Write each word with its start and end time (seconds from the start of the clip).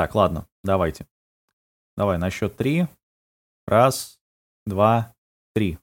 Так, 0.00 0.14
ладно, 0.14 0.46
давайте. 0.64 1.06
Давай, 1.94 2.16
на 2.16 2.30
счет 2.30 2.56
три. 2.56 2.86
Раз, 3.66 4.18
два, 4.64 5.12
три. 5.54 5.78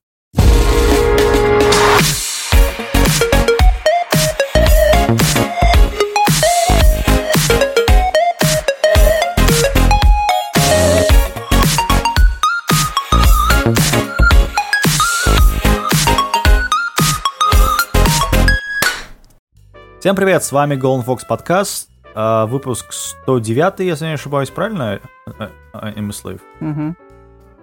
Всем 20.00 20.16
привет, 20.16 20.44
с 20.44 20.52
вами 20.52 20.74
Golden 20.74 21.06
Fox 21.06 21.20
э, 21.28 21.87
выпуск 22.18 22.92
109, 22.94 23.80
если 23.80 24.06
не 24.06 24.14
ошибаюсь, 24.14 24.50
правильно, 24.50 25.00
э, 25.40 25.50
э, 25.74 26.12
Слейв? 26.12 26.42
Мгм. 26.60 26.98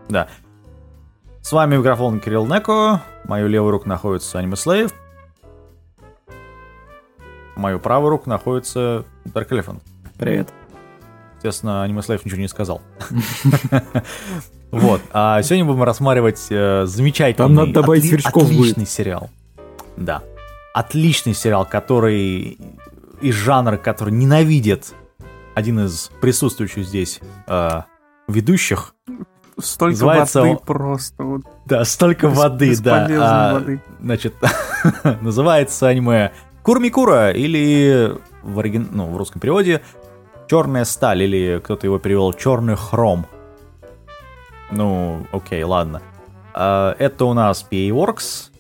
Да. 0.09 0.28
С 1.41 1.51
вами 1.52 1.77
микрофон 1.77 2.20
Кирилл 2.20 2.47
Неко, 2.47 3.01
мою 3.25 3.48
левую 3.48 3.73
руку 3.73 3.88
находится 3.88 4.38
Аниме 4.38 4.56
Слейв, 4.56 4.92
мою 7.56 7.80
правую 7.80 8.11
руку 8.11 8.30
находится 8.30 9.05
Dark 9.27 9.48
Elephant. 9.48 9.80
Привет. 10.19 10.48
Естественно, 11.36 11.83
Аниме 11.83 12.02
Слейв 12.02 12.25
ничего 12.25 12.41
не 12.41 12.48
сказал. 12.48 12.80
Вот. 14.70 15.00
А 15.12 15.41
сегодня 15.42 15.66
будем 15.66 15.84
рассматривать 15.84 16.47
э, 16.50 16.84
замечательный... 16.84 17.47
Там 17.47 17.55
надо 17.55 17.73
добавить 17.73 18.11
будет. 18.11 18.27
Отличный 18.27 18.86
сериал. 18.86 19.30
Да. 19.97 20.23
Отличный 20.75 21.33
сериал, 21.33 21.64
который 21.64 22.59
из 23.20 23.34
жанра, 23.34 23.77
который 23.77 24.12
ненавидит 24.12 24.95
один 25.55 25.80
из 25.80 26.10
присутствующих 26.20 26.84
здесь 26.84 27.20
э, 27.46 27.80
ведущих. 28.28 28.95
Столько 29.59 29.92
Называется 29.92 30.42
воды 30.42 30.56
просто. 30.64 31.22
Вот, 31.22 31.42
Да, 31.66 31.84
столько 31.84 32.27
бес- 32.27 32.36
воды, 32.36 32.77
да. 32.83 33.06
А, 33.20 33.55
воды. 33.55 33.80
Значит, 34.00 34.34
называется 35.20 35.86
аниме 35.89 36.33
Курмикура 36.64 37.30
или 37.30 38.16
в, 38.42 38.58
оригин... 38.58 38.89
ну, 38.91 39.06
в 39.12 39.17
русском 39.17 39.41
переводе 39.41 39.80
Черная 40.48 40.84
сталь 40.84 41.22
или 41.22 41.61
кто-то 41.62 41.86
его 41.86 41.98
перевел 41.98 42.33
Черный 42.33 42.77
хром. 42.77 43.27
Ну, 44.72 45.24
окей, 45.30 45.62
ладно. 45.62 46.02
А, 46.52 46.96
Это 46.98 47.24
у 47.27 47.33
нас 47.33 47.64
PA 47.70 47.89
Works. 47.91 48.50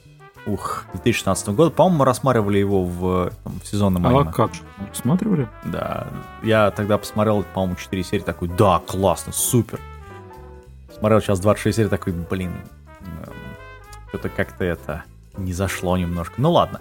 Ух, 0.46 0.84
2016 0.92 1.48
года. 1.48 1.70
По-моему, 1.70 2.00
мы 2.00 2.04
рассматривали 2.04 2.58
его 2.58 2.84
в, 2.84 3.32
там, 3.44 3.60
в 3.62 3.66
сезонном 3.66 4.06
А 4.06 4.10
аниме. 4.10 4.32
как 4.32 4.54
же? 4.54 4.60
Смотрели? 4.92 5.48
Да, 5.64 6.06
я 6.42 6.70
тогда 6.70 6.98
посмотрел, 6.98 7.44
по-моему, 7.54 7.76
4 7.76 8.04
серии, 8.04 8.22
такой, 8.22 8.48
да, 8.48 8.80
классно, 8.86 9.32
супер. 9.32 9.80
Смотрел 10.98 11.20
сейчас 11.22 11.40
26 11.40 11.76
серий, 11.76 11.88
такой, 11.88 12.12
блин, 12.12 12.52
что-то 14.08 14.28
как-то 14.28 14.64
это 14.64 15.04
не 15.38 15.52
зашло 15.54 15.96
немножко. 15.96 16.34
Ну 16.36 16.52
ладно. 16.52 16.80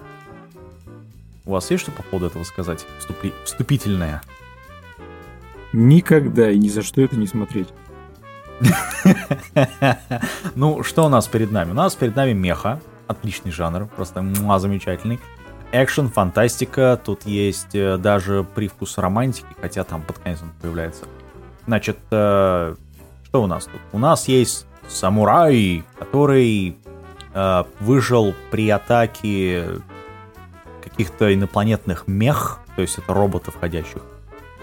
У 1.45 1.51
вас 1.51 1.71
есть 1.71 1.83
что 1.83 1.91
по 1.91 2.03
поводу 2.03 2.27
этого 2.27 2.43
сказать? 2.43 2.85
Вступи- 2.99 3.33
Вступительное. 3.45 4.21
Никогда 5.71 6.51
и 6.51 6.57
ни 6.59 6.67
за 6.69 6.83
что 6.83 7.01
это 7.01 7.15
не 7.15 7.27
смотреть. 7.27 7.69
Ну, 10.55 10.83
что 10.83 11.05
у 11.05 11.09
нас 11.09 11.27
перед 11.27 11.51
нами? 11.51 11.71
У 11.71 11.73
нас 11.73 11.95
перед 11.95 12.15
нами 12.15 12.33
меха. 12.33 12.79
Отличный 13.07 13.51
жанр, 13.51 13.87
просто 13.87 14.21
муа, 14.21 14.59
замечательный. 14.59 15.19
Экшен, 15.71 16.09
фантастика, 16.09 16.99
тут 17.03 17.25
есть 17.25 17.73
э, 17.73 17.97
даже 17.97 18.43
привкус 18.43 18.97
романтики, 18.97 19.47
хотя 19.59 19.83
там 19.83 20.03
под 20.03 20.19
конец 20.19 20.39
он 20.43 20.51
появляется. 20.61 21.05
Значит, 21.65 21.97
э, 22.11 22.75
что 23.23 23.43
у 23.43 23.47
нас 23.47 23.65
тут? 23.65 23.81
У 23.91 23.97
нас 23.97 24.27
есть 24.27 24.67
самурай, 24.87 25.83
который 25.97 26.77
э, 27.33 27.63
выжил 27.79 28.35
при 28.51 28.69
атаке 28.69 29.81
каких-то 30.83 31.33
инопланетных 31.33 32.07
мех, 32.07 32.59
то 32.75 32.81
есть 32.81 32.97
это 32.99 33.13
роботов 33.13 33.55
ходящих, 33.59 34.03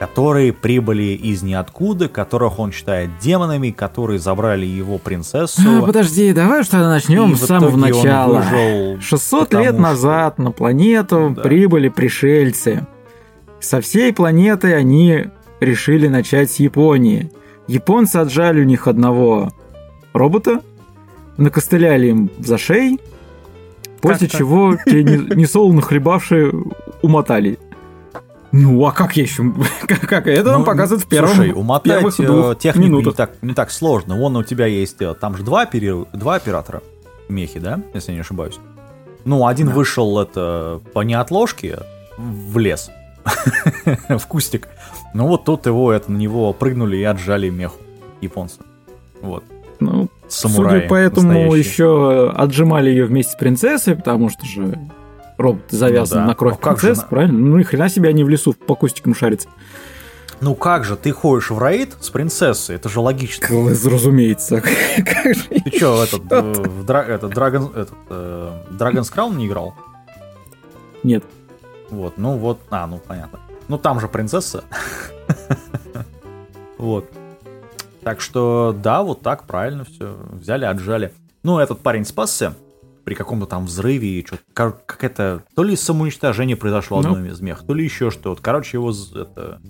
которые 0.00 0.54
прибыли 0.54 1.12
из 1.12 1.42
ниоткуда, 1.42 2.08
которых 2.08 2.58
он 2.58 2.72
считает 2.72 3.10
демонами, 3.20 3.70
которые 3.70 4.18
забрали 4.18 4.64
его 4.64 4.96
принцессу. 4.96 5.60
А, 5.66 5.82
подожди, 5.86 6.32
давай 6.32 6.64
что 6.64 6.78
начнем 6.88 7.36
с 7.36 7.44
самого 7.46 7.76
начала. 7.76 8.38
выжил, 8.40 9.00
600 9.02 9.40
потому 9.50 9.62
лет 9.64 9.74
что- 9.74 9.82
назад 9.82 10.38
на 10.38 10.52
планету 10.52 11.34
Да. 11.36 11.42
прибыли 11.42 11.90
пришельцы. 11.90 12.86
Со 13.60 13.82
всей 13.82 14.14
планеты 14.14 14.72
они 14.72 15.26
решили 15.60 16.08
начать 16.08 16.50
с 16.50 16.56
Японии. 16.56 17.30
Японцы 17.68 18.16
отжали 18.16 18.62
у 18.62 18.64
них 18.64 18.88
одного 18.88 19.52
робота, 20.14 20.60
накостыляли 21.36 22.06
им 22.06 22.30
за 22.38 22.56
шеи, 22.56 22.98
после 24.00 24.28
чего 24.28 24.76
те 24.82 25.04
не- 25.04 25.34
несолоно 25.36 25.82
хлебавшие 25.82 26.52
умотали. 27.02 27.58
Ну, 28.52 28.84
а 28.84 28.92
как 28.92 29.16
я 29.16 29.22
еще? 29.22 29.44
Как, 29.86 30.00
как? 30.00 30.26
Это 30.26 30.50
нам 30.50 30.60
Ну, 30.60 30.66
показывают 30.66 31.04
в 31.04 31.08
первом 31.08 31.34
Слушай, 31.34 31.52
умотать 31.52 32.04
э, 32.18 32.54
технику 32.58 32.78
не 32.78 32.88
минутах. 32.88 33.14
так, 33.16 33.30
не 33.42 33.54
так 33.54 33.70
сложно. 33.70 34.16
Вон 34.16 34.36
у 34.36 34.42
тебя 34.42 34.66
есть, 34.66 35.00
э, 35.00 35.14
там 35.14 35.36
же 35.36 35.42
два, 35.44 35.64
опери- 35.64 36.06
два 36.12 36.34
оператора 36.34 36.82
мехи, 37.28 37.60
да, 37.60 37.80
если 37.94 38.10
я 38.12 38.16
не 38.16 38.20
ошибаюсь. 38.22 38.58
Ну, 39.24 39.46
один 39.46 39.68
Да. 39.68 39.74
вышел 39.74 40.18
это 40.18 40.80
по 40.92 41.00
неотложке 41.02 41.78
в 42.18 42.58
лес, 42.58 42.90
в 44.08 44.26
кустик. 44.26 44.68
Ну 45.14 45.26
вот 45.28 45.44
тут 45.44 45.66
его, 45.66 45.92
это, 45.92 46.10
на 46.10 46.16
него 46.16 46.52
прыгнули 46.52 46.96
и 46.96 47.02
отжали 47.04 47.50
меху 47.50 47.76
японцы. 48.20 48.56
Вот. 49.22 49.44
Ну, 49.78 50.08
Самураи 50.28 50.74
Судя 50.80 50.88
по 50.88 50.94
этому, 50.94 51.28
настоящие. 51.28 51.58
еще 51.58 52.30
отжимали 52.36 52.90
ее 52.90 53.04
вместе 53.06 53.32
с 53.32 53.36
принцессой, 53.36 53.96
потому 53.96 54.28
что 54.28 54.44
же 54.46 54.78
робот 55.40 55.64
завязан 55.70 56.18
Ну 56.20 56.24
да. 56.24 56.28
на 56.28 56.34
кровь 56.34 56.54
А 56.54 56.62
как 56.62 56.80
же 56.80 56.94
правильно? 57.08 57.38
Ну 57.38 57.58
и 57.58 57.62
хрена 57.64 57.88
себе 57.88 58.08
они 58.08 58.24
в 58.24 58.28
лесу 58.28 58.52
по 58.52 58.74
кустикам 58.74 59.14
шарятся. 59.14 59.48
Ну 60.40 60.54
как 60.54 60.84
же, 60.84 60.96
ты 60.96 61.12
ходишь 61.12 61.50
в 61.50 61.62
рейд 61.62 61.94
с 62.00 62.08
принцессой, 62.08 62.76
это 62.76 62.88
же 62.88 63.00
логично. 63.00 63.46
Разумеется. 63.48 64.60
Как 64.96 65.34
же... 65.34 65.42
Ты 65.44 65.76
что, 65.76 66.02
этот, 66.02 66.32
э, 66.32 66.40
в 66.62 66.84
Дра- 66.86 67.06
этот, 67.06 67.32
Dragon, 67.34 67.70
этот, 67.78 67.94
э, 68.08 68.62
Dragon's 68.70 69.12
Crown 69.14 69.36
не 69.36 69.46
играл? 69.46 69.74
Нет. 71.02 71.24
Вот, 71.90 72.16
ну 72.16 72.38
вот, 72.38 72.58
а, 72.70 72.86
ну 72.86 73.02
понятно. 73.06 73.38
Ну 73.68 73.76
там 73.76 74.00
же 74.00 74.08
принцесса. 74.08 74.64
Вот. 76.78 77.04
Так 78.02 78.22
что, 78.22 78.74
да, 78.82 79.02
вот 79.02 79.20
так 79.20 79.44
правильно 79.44 79.84
все. 79.84 80.16
Взяли, 80.30 80.64
отжали. 80.64 81.12
Ну, 81.42 81.58
этот 81.58 81.80
парень 81.80 82.06
спасся 82.06 82.54
при 83.04 83.14
каком-то 83.14 83.46
там 83.46 83.66
взрыве 83.66 84.20
и 84.20 84.26
что-то. 84.26 84.42
Как, 84.52 84.86
как 84.86 85.04
это, 85.04 85.42
то 85.54 85.62
ли 85.62 85.76
самоуничтожение 85.76 86.56
произошло 86.56 87.00
Ну. 87.02 87.12
одно 87.12 87.26
из 87.26 87.40
мех, 87.40 87.64
то 87.66 87.74
ли 87.74 87.84
еще 87.84 88.10
что-то. 88.10 88.40
Короче, 88.42 88.76
его 88.78 88.90
это, 88.90 89.60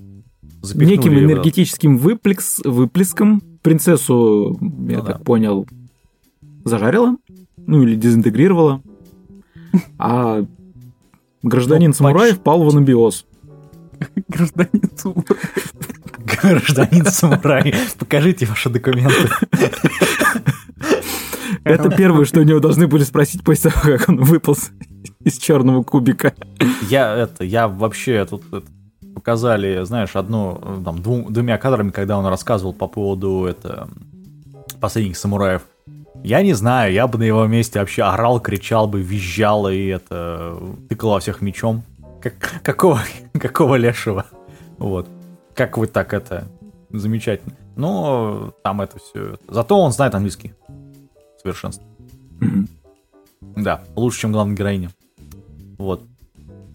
запихнули 0.62 0.96
Неким 0.96 1.18
энергетическим 1.18 1.96
выплекс, 1.98 2.60
выплеском 2.64 3.42
принцессу, 3.62 4.58
я 4.60 4.98
Ну 4.98 5.04
так 5.04 5.18
да. 5.18 5.24
понял, 5.24 5.66
зажарила, 6.64 7.16
ну 7.56 7.82
или 7.82 7.94
дезинтегрировала, 7.94 8.82
а 9.98 10.44
гражданин 11.42 11.90
Ну, 11.90 11.94
самурай 11.94 12.30
почти. 12.30 12.40
впал 12.40 12.62
в 12.64 12.68
анабиоз. 12.68 13.26
Гражданин 14.28 14.90
Сумра. 14.96 15.36
Гражданин 16.42 17.04
самурай, 17.04 17.74
покажите 17.98 18.46
ваши 18.46 18.70
документы. 18.70 19.28
Это 21.64 21.90
первое, 21.90 22.24
что 22.24 22.40
у 22.40 22.42
него 22.42 22.60
должны 22.60 22.86
были 22.86 23.04
спросить 23.04 23.44
после 23.44 23.70
того, 23.70 23.96
как 23.98 24.08
он 24.08 24.16
выполз 24.22 24.70
из 25.24 25.38
черного 25.38 25.82
кубика. 25.82 26.32
Я 26.88 27.14
это, 27.14 27.44
я 27.44 27.68
вообще 27.68 28.24
тут 28.24 28.42
это, 28.52 28.66
показали, 29.14 29.84
знаешь, 29.84 30.16
одну, 30.16 30.58
там, 30.84 30.96
дву- 30.96 31.30
двумя 31.30 31.58
кадрами, 31.58 31.90
когда 31.90 32.18
он 32.18 32.26
рассказывал 32.26 32.72
по 32.72 32.86
поводу 32.86 33.44
это 33.44 33.88
последних 34.80 35.16
самураев. 35.16 35.62
Я 36.22 36.42
не 36.42 36.52
знаю, 36.52 36.92
я 36.92 37.06
бы 37.06 37.18
на 37.18 37.22
его 37.22 37.46
месте 37.46 37.78
вообще 37.78 38.02
орал, 38.02 38.40
кричал 38.40 38.86
бы, 38.86 39.00
визжал 39.00 39.68
и 39.68 39.86
это 39.86 40.56
тыкал 40.88 41.10
во 41.10 41.20
всех 41.20 41.40
мечом. 41.40 41.82
Как, 42.20 42.34
какого, 42.62 43.00
какого 43.38 43.76
лешего? 43.76 44.26
Вот. 44.78 45.08
Как 45.54 45.78
вы 45.78 45.86
так 45.86 46.12
это 46.14 46.48
замечательно. 46.90 47.54
Но 47.76 48.52
там 48.62 48.80
это 48.80 48.98
все. 48.98 49.38
Зато 49.48 49.78
он 49.80 49.92
знает 49.92 50.14
английский. 50.14 50.52
Совершенство. 51.40 51.84
Да, 53.56 53.82
лучше, 53.96 54.20
чем 54.20 54.32
главная 54.32 54.56
героиня. 54.56 54.90
Вот. 55.78 56.02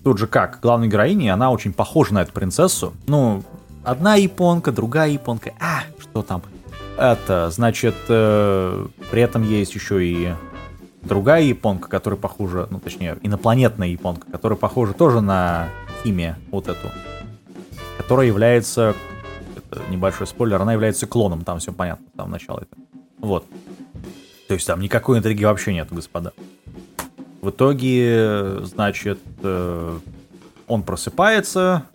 Тут 0.04 0.18
же 0.18 0.28
как, 0.28 0.60
главная 0.62 0.88
героиня, 0.88 1.34
она 1.34 1.52
очень 1.52 1.74
похожа 1.74 2.14
на 2.14 2.22
эту 2.22 2.32
принцессу. 2.32 2.94
Ну, 3.08 3.44
одна 3.84 4.16
японка, 4.16 4.72
другая 4.72 5.10
японка. 5.10 5.54
А, 5.60 5.84
что 6.00 6.22
там? 6.22 6.42
Это, 6.98 7.50
значит, 7.50 7.96
э, 8.08 8.88
при 9.12 9.22
этом 9.22 9.44
есть 9.44 9.76
еще 9.76 10.06
и 10.06 10.34
другая 11.02 11.44
японка, 11.44 11.90
которая 11.90 12.20
похожа, 12.20 12.68
ну, 12.70 12.80
точнее, 12.80 13.18
инопланетная 13.22 13.90
японка, 13.90 14.30
которая 14.32 14.58
похожа 14.58 14.94
тоже 14.94 15.22
на 15.22 15.70
Химия, 16.04 16.38
вот 16.52 16.68
эту. 16.68 16.90
Которая 17.98 18.28
является 18.28 18.96
это 19.56 19.82
небольшой 19.90 20.28
спойлер, 20.28 20.62
она 20.62 20.74
является 20.74 21.08
клоном, 21.08 21.44
там 21.44 21.60
все 21.60 21.74
понятно, 21.74 22.06
там 22.16 22.32
начало 22.32 22.60
это. 22.60 22.76
Вот. 23.20 23.46
То 24.48 24.54
есть 24.54 24.68
там 24.68 24.80
никакой 24.80 25.18
интриги 25.18 25.44
вообще 25.44 25.74
нет, 25.74 25.88
господа. 25.92 26.34
В 27.42 27.50
итоге, 27.50 28.60
значит, 28.64 29.20
э, 29.44 29.98
он 30.68 30.84
просыпается, 30.84 31.86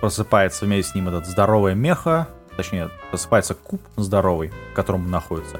просыпается 0.00 0.64
вместе 0.64 0.92
с 0.92 0.94
ним 0.94 1.08
этот 1.08 1.26
здоровый 1.26 1.74
меха, 1.74 2.28
точнее, 2.56 2.90
просыпается 3.10 3.54
куб 3.54 3.80
здоровый, 3.96 4.52
в 4.72 4.74
котором 4.74 5.04
он 5.04 5.10
находится. 5.10 5.58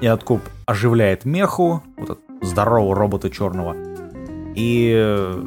И 0.00 0.06
этот 0.06 0.24
куб 0.24 0.42
оживляет 0.66 1.24
меху, 1.24 1.82
вот 1.96 2.10
этот 2.10 2.24
здорового 2.42 2.94
робота 2.94 3.30
черного. 3.30 3.74
И 4.54 4.92
э, 4.94 5.44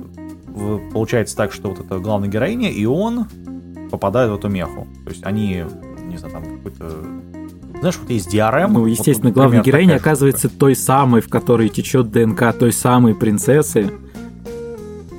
получается 0.91 1.35
так, 1.35 1.51
что 1.51 1.69
вот 1.69 1.79
эта 1.79 1.99
главная 1.99 2.29
героиня 2.29 2.69
и 2.69 2.85
он 2.85 3.27
попадают 3.91 4.31
в 4.31 4.35
эту 4.35 4.49
меху. 4.49 4.87
То 5.03 5.09
есть 5.09 5.23
они, 5.23 5.65
не 6.03 6.17
знаю, 6.17 6.33
там 6.33 6.57
какой-то... 6.57 7.05
Знаешь, 7.79 7.97
вот 7.99 8.09
есть 8.09 8.33
DRM. 8.33 8.71
Ну, 8.71 8.85
естественно, 8.85 9.29
вот, 9.29 9.35
главная 9.35 9.63
героиня 9.63 9.95
оказывается 9.95 10.47
штука. 10.47 10.59
той 10.59 10.75
самой, 10.75 11.21
в 11.21 11.29
которой 11.29 11.69
течет 11.69 12.11
ДНК 12.11 12.53
той 12.57 12.73
самой 12.73 13.15
принцессы. 13.15 13.91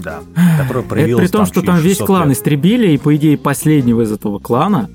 Да, 0.02 0.20
которая 0.58 0.84
Это 0.84 1.16
при 1.18 1.26
том, 1.26 1.40
там 1.40 1.46
что 1.46 1.62
там 1.62 1.78
весь 1.78 1.98
клан 1.98 2.28
лет. 2.28 2.38
истребили, 2.38 2.92
и, 2.92 2.98
по 2.98 3.14
идее, 3.16 3.36
последнего 3.36 4.02
из 4.02 4.12
этого 4.12 4.38
клана 4.38 4.88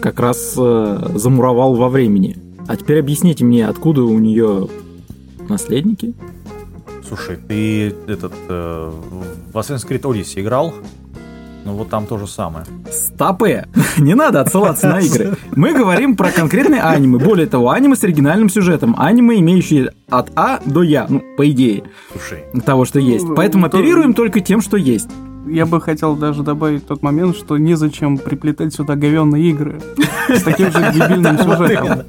как 0.00 0.20
раз 0.20 0.54
э, 0.56 1.10
замуровал 1.14 1.74
во 1.74 1.88
времени. 1.88 2.38
А 2.68 2.76
теперь 2.76 3.00
объясните 3.00 3.44
мне, 3.44 3.66
откуда 3.66 4.02
у 4.02 4.18
нее 4.18 4.68
наследники? 5.48 6.14
Слушай, 7.06 7.36
ты 7.36 7.88
этот 8.06 8.32
э, 8.48 8.92
в 9.52 9.56
Assassin's 9.56 9.88
Creed 9.88 10.02
Odyssey 10.02 10.40
играл? 10.40 10.74
Ну 11.68 11.74
вот 11.74 11.90
там 11.90 12.06
то 12.06 12.16
же 12.16 12.26
самое. 12.26 12.64
Стопы! 12.90 13.66
Не 13.98 14.14
надо 14.14 14.40
отсылаться 14.40 14.88
на 14.88 15.00
игры. 15.00 15.36
Мы 15.54 15.74
говорим 15.74 16.16
про 16.16 16.30
конкретные 16.30 16.80
аниме. 16.80 17.18
Более 17.18 17.46
того, 17.46 17.68
аниме 17.68 17.94
с 17.94 18.02
оригинальным 18.02 18.48
сюжетом. 18.48 18.96
Аниме, 18.98 19.38
имеющие 19.38 19.92
от 20.08 20.30
А 20.34 20.60
до 20.64 20.82
Я. 20.82 21.04
Ну, 21.10 21.22
по 21.36 21.46
идее. 21.50 21.82
Слушай. 22.10 22.44
Того, 22.64 22.86
что 22.86 22.98
есть. 22.98 23.26
Поэтому 23.36 23.66
оперируем 23.66 24.14
только 24.14 24.40
тем, 24.40 24.62
что 24.62 24.78
есть 24.78 25.10
я 25.46 25.64
бы 25.64 25.80
хотел 25.80 26.14
даже 26.14 26.42
добавить 26.42 26.86
тот 26.86 27.02
момент, 27.02 27.34
что 27.34 27.56
незачем 27.56 28.18
приплетать 28.18 28.74
сюда 28.74 28.96
говенные 28.96 29.50
игры 29.50 29.80
с 30.28 30.42
таким 30.42 30.70
же 30.70 30.92
дебильным 30.92 31.38
сюжетом. 31.42 32.04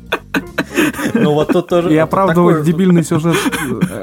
Ну 1.14 1.34
вот 1.34 1.50
тут 1.50 1.68
тоже... 1.68 1.94
И 1.94 1.98
оправдывать 1.98 2.58
такой... 2.58 2.72
дебильный 2.72 3.04
сюжет 3.04 3.36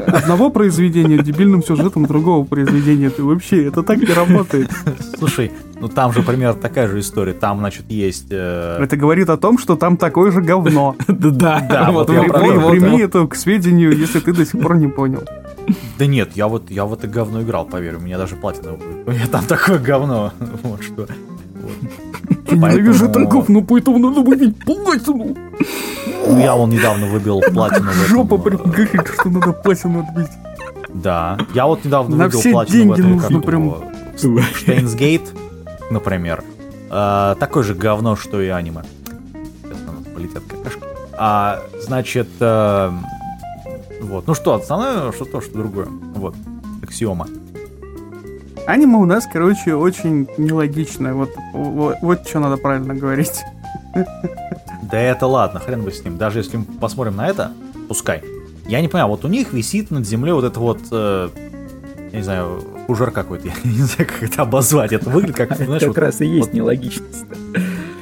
одного 0.07 0.51
произведения 0.51 1.19
дебильным 1.19 1.63
сюжетом 1.63 2.07
другого 2.07 2.45
произведения. 2.45 3.11
Ты 3.11 3.23
вообще, 3.23 3.67
это 3.67 3.83
так 3.83 3.99
не 3.99 4.13
работает. 4.13 4.71
Слушай, 5.19 5.53
ну 5.81 5.89
там 5.89 6.13
же 6.13 6.23
примерно 6.23 6.61
такая 6.61 6.89
же 6.89 7.01
история. 7.01 7.33
Там, 7.33 7.59
значит, 7.59 7.85
есть... 7.91 8.29
Э... 8.31 8.79
Это 8.81 8.97
говорит 8.97 9.29
о 9.31 9.37
том, 9.37 9.59
что 9.59 9.77
там 9.77 9.97
такое 9.97 10.31
же 10.31 10.43
говно. 10.43 10.97
Да, 11.09 11.67
да. 11.69 11.91
Вот 11.91 12.07
прими 12.07 13.01
это 13.01 13.27
к 13.27 13.35
сведению, 13.35 13.97
если 13.97 14.21
ты 14.21 14.33
до 14.33 14.45
сих 14.45 14.61
пор 14.61 14.77
не 14.77 14.89
понял. 14.89 15.25
Да 15.99 16.07
нет, 16.07 16.31
я 16.35 16.47
вот, 16.47 16.71
я 16.71 16.85
вот 16.85 17.05
и 17.05 17.09
говно 17.09 17.43
играл, 17.43 17.65
поверь, 17.65 17.97
у 17.97 18.01
меня 18.01 18.19
даже 18.19 18.37
платина. 18.37 18.75
У 19.07 19.11
меня 19.11 19.27
там 19.27 19.45
такое 19.45 19.79
говно. 19.79 20.33
Вот 20.63 20.83
что. 20.83 21.07
Я 22.51 22.57
ненавижу 22.57 23.07
это 23.07 23.25
говно, 23.25 23.63
поэтому 23.63 23.99
надо 23.99 24.21
выбить 24.21 24.57
платину. 24.65 25.37
Ну, 26.27 26.39
я 26.39 26.55
вон 26.55 26.71
недавно 26.71 27.07
выбил 27.07 27.41
платину. 27.41 27.91
Жопа 28.09 28.39
прям 28.39 28.63
говорит, 28.63 29.09
что 29.19 29.29
надо 29.29 29.53
платину 29.53 30.01
отбить. 30.01 30.31
Да, 30.89 31.39
я 31.55 31.67
вот 31.67 31.85
недавно 31.85 32.17
выбил 32.17 32.43
платину 32.43 32.91
в 32.91 32.93
этой 32.93 33.05
нужно 33.05 33.41
прям... 33.41 33.75
Штейнсгейт, 34.55 35.33
например. 35.91 36.43
А, 36.89 37.35
такое 37.35 37.63
же 37.63 37.75
говно, 37.75 38.17
что 38.17 38.41
и 38.41 38.49
аниме. 38.49 38.83
Сейчас 39.63 39.79
полетят 40.15 40.43
какашки. 40.49 40.81
А, 41.19 41.63
значит, 41.81 42.29
э, 42.41 42.91
вот. 44.03 44.27
Ну 44.27 44.35
что, 44.35 44.55
основное, 44.55 45.13
что 45.13 45.25
то, 45.25 45.41
что 45.41 45.59
другое. 45.59 45.89
Вот. 46.15 46.35
Аксиома. 46.83 47.27
Аниме 48.67 48.97
у 48.97 49.05
нас, 49.05 49.27
короче, 49.31 49.75
очень 49.75 50.29
нелогичное. 50.39 51.15
Вот, 51.15 51.31
вот, 51.53 51.97
вот 52.03 52.27
что 52.27 52.41
надо 52.41 52.57
правильно 52.57 52.95
говорить. 52.95 53.43
Да 54.91 55.01
это 55.01 55.27
ладно, 55.27 55.61
хрен 55.61 55.83
бы 55.83 55.91
с 55.91 56.05
ним. 56.05 56.17
Даже 56.17 56.39
если 56.39 56.59
мы 56.59 56.65
посмотрим 56.65 57.17
на 57.17 57.29
это, 57.29 57.53
пускай. 57.89 58.23
Я 58.67 58.81
не 58.81 58.89
понимаю, 58.89 59.09
вот 59.09 59.25
у 59.25 59.29
них 59.29 59.53
висит 59.53 59.91
над 59.91 60.07
землей 60.07 60.33
вот 60.33 60.45
это 60.45 60.61
вот, 60.61 60.81
э, 60.91 61.29
я 62.13 62.19
не 62.19 62.23
знаю, 62.23 62.63
ужар 62.89 63.11
какой-то, 63.11 63.49
я 63.65 63.71
не 63.71 63.83
знаю, 63.83 64.09
как 64.09 64.23
это 64.23 64.43
обозвать. 64.43 64.93
Это 64.93 65.11
выглядит 65.11 65.37
как, 65.37 65.57
знаешь, 65.57 65.83
Как 65.83 65.99
раз 65.99 66.21
и 66.21 66.27
есть 66.27 66.53
нелогичность. 66.53 67.25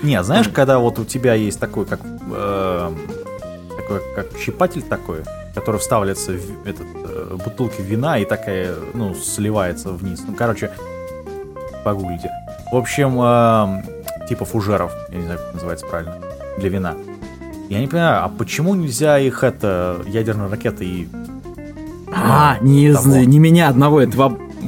Не, 0.03 0.23
знаешь, 0.23 0.49
когда 0.49 0.79
вот 0.79 0.99
у 0.99 1.05
тебя 1.05 1.35
есть 1.35 1.59
такой, 1.59 1.87
как, 1.87 2.01
э, 2.03 2.93
такой, 3.77 4.01
как 4.15 4.27
щипатель 4.39 4.83
такой, 4.83 5.23
который 5.55 5.81
вставляется 5.81 6.33
в 6.33 6.67
этот, 6.67 6.87
э, 6.95 7.37
бутылки 7.43 7.81
вина 7.81 8.19
и 8.19 8.27
такая, 8.27 8.75
ну, 8.93 9.15
сливается 9.15 9.91
вниз. 9.91 10.23
Ну, 10.27 10.35
короче, 10.35 10.71
погуглите. 11.83 12.31
В 12.71 12.77
общем, 12.77 13.19
э, 13.23 14.27
типа 14.29 14.45
фужеров, 14.45 14.93
я 15.09 15.17
не 15.17 15.25
знаю, 15.25 15.39
как 15.39 15.55
называется 15.55 15.87
правильно, 15.87 16.21
для 16.59 16.69
вина. 16.69 16.95
Я 17.69 17.81
не 17.81 17.87
понимаю, 17.87 18.25
а 18.25 18.29
почему 18.29 18.75
нельзя 18.75 19.19
их 19.19 19.43
это 19.43 20.03
ядерной 20.07 20.49
ракетой 20.49 20.87
и... 20.87 21.09
А, 22.13 22.59
не, 22.61 23.27
не 23.27 23.39
меня 23.39 23.69
одного, 23.69 24.01
это 24.01 24.17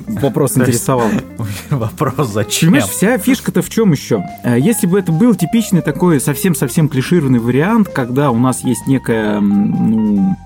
вопрос 0.07 0.53
интересовал. 0.57 1.09
Вопрос 1.71 2.29
зачем? 2.29 2.71
Понимаешь, 2.71 2.91
вся 2.91 3.19
фишка-то 3.19 3.63
в 3.63 3.71
чем 3.71 3.93
еще? 3.93 4.25
Э, 4.43 4.59
если 4.59 4.87
бы 4.87 4.99
это 4.99 5.13
был 5.13 5.35
типичный 5.35 5.83
такой 5.83 6.21
совсем-совсем 6.21 6.89
клишированный 6.89 7.39
вариант, 7.39 7.89
когда 7.89 8.31
у 8.31 8.39
нас 8.39 8.65
есть 8.65 8.87
некая 8.87 9.41
ну, 9.41 10.37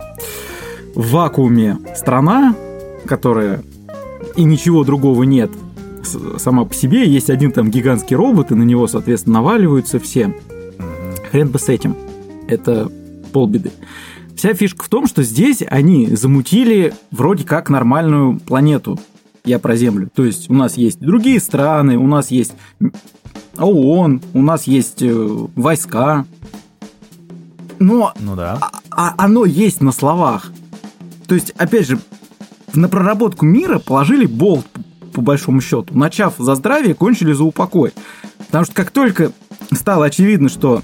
в 0.95 1.11
вакууме 1.11 1.79
страна, 1.95 2.55
которая 3.07 3.63
и 4.37 4.45
ничего 4.45 4.85
другого 4.85 5.23
нет 5.25 5.51
сама 6.39 6.65
по 6.65 6.75
себе, 6.75 7.07
есть 7.07 7.31
один 7.31 7.53
там 7.53 7.71
гигантский 7.71 8.17
робот, 8.17 8.51
и 8.51 8.55
на 8.55 8.63
него, 8.63 8.87
соответственно, 8.87 9.41
наваливаются 9.41 9.99
все. 9.99 10.35
Хрен 11.31 11.49
бы 11.49 11.59
с 11.59 11.69
этим. 11.69 11.97
Это 12.49 12.91
полбеды. 13.33 13.71
Вся 14.37 14.55
фишка 14.55 14.85
в 14.85 14.89
том, 14.89 15.07
что 15.07 15.23
здесь 15.23 15.63
они 15.69 16.09
замутили 16.17 16.95
вроде 17.11 17.45
как 17.45 17.71
нормальную 17.71 18.41
планету. 18.41 18.99
Я 19.45 19.59
про 19.59 19.77
Землю. 19.77 20.11
То 20.15 20.25
есть 20.25 20.51
у 20.51 20.55
нас 20.55 20.77
есть 20.77 20.99
другие 21.01 21.41
страны, 21.41 21.97
у 21.99 22.07
нас 22.07 22.31
есть 22.31 22.55
ООН, 23.57 24.23
у 24.35 24.43
нас 24.43 24.65
есть 24.65 25.03
э, 25.03 25.13
войска. 25.57 26.25
Но 27.79 28.13
ну 28.19 28.37
да. 28.37 28.59
а, 28.61 28.71
а 28.91 29.15
оно 29.17 29.45
есть 29.45 29.81
на 29.81 29.93
словах. 29.93 30.53
То 31.27 31.35
есть, 31.35 31.51
опять 31.51 31.87
же, 31.87 32.01
на 32.75 32.89
проработку 32.89 33.45
мира 33.45 33.79
положили 33.79 34.27
болт, 34.27 34.67
по 35.13 35.21
большому 35.21 35.61
счету. 35.61 35.97
Начав 35.97 36.35
за 36.39 36.55
здравие, 36.55 36.95
кончили 36.95 37.33
за 37.33 37.45
упокой. 37.45 37.93
Потому 38.47 38.65
что 38.65 38.75
как 38.75 38.91
только 38.91 39.33
стало 39.73 40.07
очевидно, 40.07 40.49
что 40.49 40.83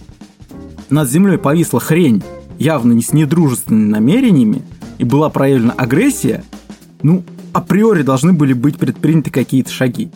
над 0.91 1.11
землей 1.11 1.39
повисла 1.39 1.81
хрень, 1.81 2.23
явно 2.59 2.93
не 2.93 3.03
с 3.03 3.13
недружественными 3.13 3.91
намерениями, 3.91 4.63
и 4.99 5.05
была 5.05 5.29
проявлена 5.29 5.75
агрессия, 5.77 6.45
ну, 7.03 7.23
априори 7.53 8.03
должны 8.03 8.33
были 8.33 8.53
быть 8.53 8.79
предприняты 8.79 9.31
какие-то 9.31 9.71
шаги. 9.71 10.11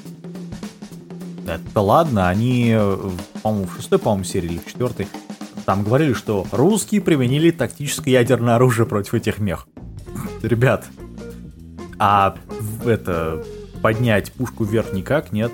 Это 1.47 1.81
ладно, 1.81 2.29
они, 2.29 2.77
по-моему, 3.43 3.67
в 3.67 3.77
шестой, 3.77 3.99
по-моему, 3.99 4.25
серии 4.25 4.47
или 4.47 4.59
в 4.59 4.67
четвертой, 4.67 5.09
там 5.67 5.83
говорили, 5.83 6.15
что 6.15 6.47
русские 6.53 7.01
применили 7.01 7.51
тактическое 7.51 8.15
ядерное 8.15 8.57
оружие 8.57 8.87
против 8.87 9.15
этих 9.15 9.39
мех 9.39 9.67
ребят, 10.43 10.87
а 11.99 12.37
это 12.85 13.45
поднять 13.83 14.33
пушку 14.33 14.65
вверх 14.65 14.93
никак, 14.93 15.33
нет. 15.33 15.53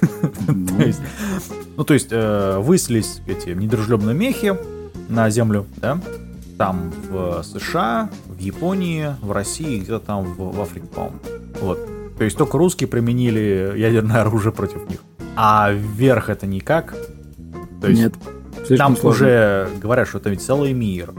то 0.46 0.82
есть, 0.82 1.00
ну, 1.76 1.84
то 1.84 1.94
есть, 1.94 2.08
э, 2.10 2.58
выслись 2.58 3.20
эти 3.26 3.50
недружелюбные 3.50 4.14
мехи 4.14 4.56
на 5.08 5.30
землю, 5.30 5.66
да, 5.76 6.00
там 6.58 6.92
в 7.10 7.42
США, 7.42 8.10
в 8.26 8.38
Японии, 8.38 9.14
в 9.20 9.32
России, 9.32 9.78
где-то 9.78 10.00
там 10.00 10.24
в, 10.24 10.56
в 10.56 10.60
Африке, 10.60 10.86
по-моему. 10.86 11.18
Вот. 11.60 11.78
То 12.16 12.24
есть 12.24 12.36
только 12.36 12.58
русские 12.58 12.88
применили 12.88 13.72
ядерное 13.76 14.20
оружие 14.20 14.52
против 14.52 14.88
них. 14.88 15.00
А 15.34 15.72
вверх 15.72 16.28
это 16.28 16.46
никак. 16.46 16.94
То 17.80 17.88
есть 17.88 18.00
Нет. 18.00 18.14
Там 18.78 18.96
сложно. 18.96 19.26
уже 19.26 19.68
говорят, 19.80 20.06
что 20.06 20.18
это 20.18 20.30
ведь 20.30 20.42
целый 20.42 20.72
мир. 20.72 21.12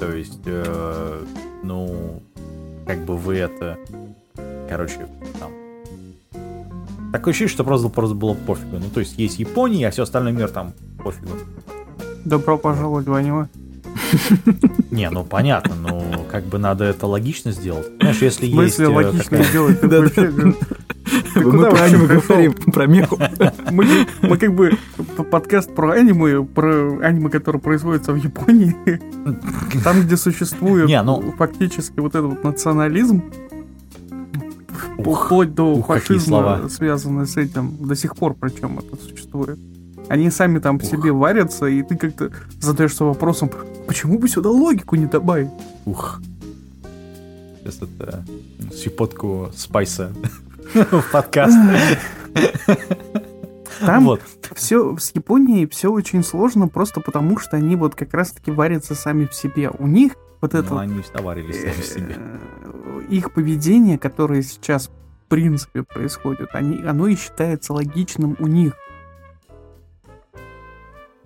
То 0.00 0.10
есть, 0.12 0.40
э, 0.46 1.22
ну, 1.62 2.22
как 2.86 3.04
бы 3.04 3.16
вы 3.16 3.36
это... 3.36 3.76
Короче, 4.68 5.06
там... 5.38 5.50
Такое 7.12 7.32
ощущение, 7.32 7.52
что 7.52 7.64
просто, 7.64 7.88
просто 7.88 8.14
было 8.14 8.34
пофигу. 8.34 8.78
Ну, 8.78 8.90
то 8.92 9.00
есть 9.00 9.18
есть 9.18 9.38
Япония, 9.38 9.88
а 9.88 9.90
все 9.90 10.02
остальной 10.02 10.32
мир 10.32 10.48
там 10.48 10.74
пофигу. 11.02 11.32
Добро 12.24 12.58
пожаловать 12.58 13.06
в 13.06 13.14
аниме. 13.14 13.48
Не, 14.90 15.10
ну 15.10 15.24
понятно, 15.24 15.74
ну 15.74 16.24
как 16.30 16.44
бы 16.44 16.58
надо 16.58 16.84
это 16.84 17.06
логично 17.06 17.52
сделать. 17.52 17.86
Знаешь, 18.00 18.22
если 18.22 18.46
есть... 18.46 18.74
В 18.74 18.76
смысле 18.76 18.94
есть 18.94 18.96
логично 18.96 19.42
сделать? 19.42 19.82
Мы 21.34 21.70
про 21.70 21.84
аниме 21.84 22.06
говорим, 22.06 22.52
про 22.52 22.86
меху. 22.86 23.18
Мы 23.70 24.36
как 24.36 24.54
бы 24.54 24.72
подкаст 25.30 25.74
про 25.74 25.92
аниме, 25.92 26.44
про 26.44 26.98
аниме, 27.00 27.30
которое 27.30 27.58
производится 27.58 28.12
в 28.12 28.16
Японии. 28.16 28.74
Там, 29.82 30.02
где 30.02 30.16
существует 30.16 30.88
ну 31.04 31.34
фактически 31.38 32.00
вот 32.00 32.14
этот 32.14 32.30
вот 32.30 32.44
национализм, 32.44 33.22
вплоть 34.98 35.54
до 35.54 35.82
фашизма, 35.82 36.68
связанный 36.68 37.26
с 37.26 37.36
этим, 37.36 37.76
до 37.80 37.94
сих 37.94 38.16
пор 38.16 38.34
причем 38.34 38.78
это 38.78 38.96
существует. 38.96 39.58
Они 40.08 40.30
сами 40.30 40.58
там 40.58 40.78
по 40.78 40.84
себе 40.84 41.12
варятся, 41.12 41.66
и 41.66 41.82
ты 41.82 41.96
как-то 41.96 42.30
задаешься 42.60 43.04
вопросом, 43.04 43.50
почему 43.86 44.18
бы 44.18 44.28
сюда 44.28 44.50
логику 44.50 44.96
не 44.96 45.06
добавить? 45.06 45.50
Ух. 45.84 46.20
Сейчас 47.62 47.82
это 47.82 48.24
щепотку 48.74 49.50
спайса 49.54 50.12
в 50.74 51.04
подкаст. 51.12 51.56
Там 53.80 54.04
вот. 54.04 54.22
все 54.54 54.96
с 54.96 55.14
Японией 55.14 55.68
все 55.68 55.90
очень 55.90 56.22
сложно, 56.22 56.68
просто 56.68 57.00
потому 57.00 57.38
что 57.38 57.56
они 57.56 57.76
вот 57.76 57.94
как 57.94 58.14
раз-таки 58.14 58.50
варятся 58.50 58.94
сами 58.94 59.26
в 59.26 59.34
себе. 59.34 59.70
У 59.70 59.86
них 59.86 60.14
вот 60.40 60.54
это... 60.54 60.74
Ну, 60.74 60.78
они 60.78 61.02
варились 61.14 61.60
сами 61.60 61.72
в 61.72 61.84
себе. 61.84 62.16
Э, 62.18 63.02
их 63.08 63.32
поведение, 63.32 63.98
которое 63.98 64.42
сейчас 64.42 64.88
в 64.88 65.28
принципе 65.28 65.82
происходит, 65.82 66.50
они, 66.52 66.82
оно 66.82 67.06
и 67.06 67.16
считается 67.16 67.72
логичным 67.72 68.36
у 68.38 68.46
них. 68.46 68.74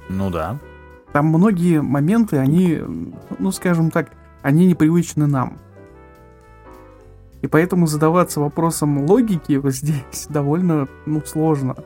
Ну 0.09 0.30
да. 0.30 0.59
Там 1.12 1.26
многие 1.26 1.82
моменты, 1.82 2.38
они, 2.38 2.80
ну 3.38 3.52
скажем 3.52 3.90
так, 3.90 4.11
они 4.42 4.66
непривычны 4.66 5.26
нам. 5.26 5.59
И 7.42 7.49
поэтому 7.49 7.87
задаваться 7.87 8.40
вопросом 8.40 9.04
логики 9.04 9.56
вот 9.56 9.75
здесь 9.75 10.26
довольно 10.28 10.88
ну, 11.06 11.23
сложно. 11.25 11.76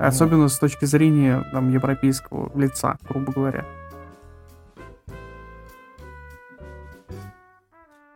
Особенно 0.00 0.48
с 0.48 0.58
точки 0.58 0.86
зрения 0.86 1.44
там, 1.52 1.70
европейского 1.70 2.50
лица, 2.58 2.96
грубо 3.06 3.32
говоря. 3.32 3.66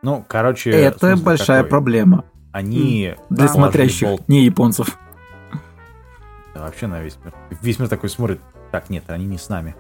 Ну, 0.01 0.25
короче... 0.27 0.71
Это 0.71 1.17
большая 1.17 1.59
такой. 1.59 1.71
проблема. 1.71 2.25
Они... 2.53 3.15
Для 3.29 3.49
смотрящих, 3.49 4.09
бол... 4.09 4.21
не 4.29 4.47
японцев. 4.47 4.99
Да, 6.55 6.63
вообще 6.63 6.87
на 6.87 7.03
весь 7.03 7.19
мир. 7.23 7.35
Весь 7.61 7.79
мир 7.79 7.89
такой 7.89 8.09
смотрит, 8.09 8.41
так, 8.71 8.89
нет, 8.89 9.05
они 9.09 9.27
не 9.27 9.37
с 9.37 9.51
нами. 9.51 9.77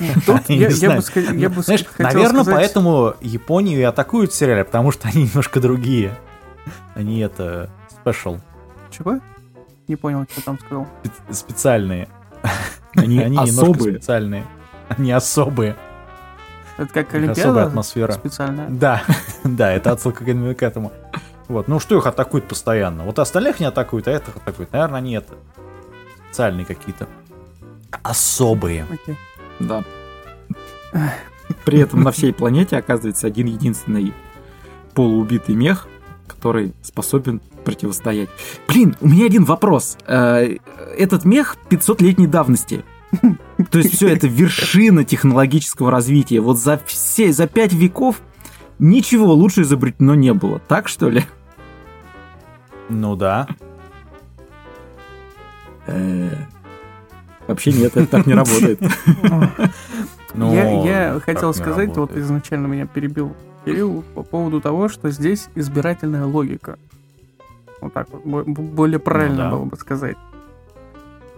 Знаешь, 0.00 1.84
наверное, 1.96 2.44
поэтому 2.44 3.14
Японию 3.20 3.78
и 3.78 3.82
атакуют 3.82 4.32
в 4.32 4.34
сериале, 4.34 4.64
потому 4.64 4.90
что 4.90 5.06
они 5.06 5.24
немножко 5.24 5.60
другие. 5.60 6.12
Они 6.96 7.20
это 7.20 7.70
спешл. 7.88 8.38
Чего? 8.90 9.20
Не 9.88 9.96
понял, 9.96 10.26
что 10.30 10.44
там 10.44 10.58
сказал. 10.58 10.86
Специальные. 11.30 12.08
Они, 12.94 13.18
они 13.18 13.36
немножко 13.36 13.82
специальные. 13.82 14.46
Они 14.88 15.12
особые. 15.12 15.76
Это 16.78 16.92
как 16.92 17.14
Олимпиада? 17.14 17.42
Особая 17.42 17.66
атмосфера. 17.66 18.12
Специальная? 18.12 18.70
Да, 18.70 19.02
да, 19.44 19.72
это 19.72 19.92
отсылка 19.92 20.24
к 20.24 20.62
этому. 20.62 20.92
Вот, 21.48 21.68
ну 21.68 21.78
что 21.78 21.98
их 21.98 22.06
атакуют 22.06 22.48
постоянно? 22.48 23.04
Вот 23.04 23.18
остальных 23.18 23.60
не 23.60 23.66
атакуют, 23.66 24.08
а 24.08 24.12
этих 24.12 24.36
атакуют. 24.36 24.72
Наверное, 24.72 24.98
они 24.98 25.12
это 25.12 25.34
специальные 26.28 26.64
какие-то 26.64 27.06
особые. 28.02 28.86
Okay. 28.90 29.16
Да. 29.60 29.84
При 31.64 31.80
этом 31.80 32.02
на 32.02 32.12
всей 32.12 32.32
планете 32.32 32.76
оказывается 32.76 33.26
один 33.26 33.46
единственный 33.46 34.12
полуубитый 34.94 35.54
мех, 35.54 35.86
который 36.26 36.72
способен 36.82 37.40
противостоять. 37.64 38.28
Блин, 38.68 38.96
у 39.00 39.08
меня 39.08 39.26
один 39.26 39.44
вопрос. 39.44 39.96
Э, 40.06 40.56
этот 40.96 41.24
мех 41.24 41.56
500-летней 41.68 42.26
давности. 42.26 42.84
То 43.70 43.78
есть 43.78 43.94
все 43.94 44.08
это 44.08 44.26
вершина 44.26 45.04
технологического 45.04 45.90
развития. 45.90 46.40
Вот 46.40 46.58
за 46.58 46.80
все, 46.86 47.32
за 47.32 47.46
пять 47.46 47.72
веков 47.72 48.20
ничего 48.78 49.32
лучше 49.32 49.62
изобретено 49.62 50.14
не 50.14 50.32
было. 50.32 50.60
Так 50.60 50.88
что 50.88 51.08
ли? 51.08 51.24
Ну 52.88 53.16
да. 53.16 53.48
Э, 55.86 56.30
Вообще 57.46 57.72
нет, 57.72 57.96
это 57.96 58.06
так 58.06 58.26
не 58.26 58.34
работает. 58.34 58.80
Ну, 60.34 60.52
я, 60.52 61.12
я 61.12 61.20
хотел 61.20 61.54
сказать, 61.54 61.96
вот 61.96 62.16
изначально 62.16 62.66
меня 62.66 62.86
перебил 62.86 63.34
Кирилл 63.64 64.04
по 64.14 64.22
поводу 64.22 64.60
того, 64.60 64.88
что 64.88 65.10
здесь 65.10 65.48
избирательная 65.54 66.24
логика. 66.24 66.78
Вот 67.80 67.92
так 67.92 68.08
вот, 68.10 68.46
более 68.46 68.98
правильно 68.98 69.44
ну, 69.44 69.50
да. 69.50 69.50
было 69.50 69.64
бы 69.64 69.76
сказать. 69.76 70.16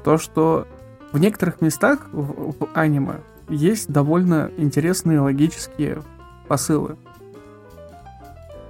То, 0.05 0.19
что 0.19 0.67
в 1.13 1.19
некоторых 1.19 1.61
местах 1.61 2.07
в, 2.13 2.53
в 2.53 2.69
аниме 2.75 3.17
есть 3.49 3.91
довольно 3.91 4.51
интересные 4.57 5.21
логические 5.21 6.03
посылы, 6.49 6.97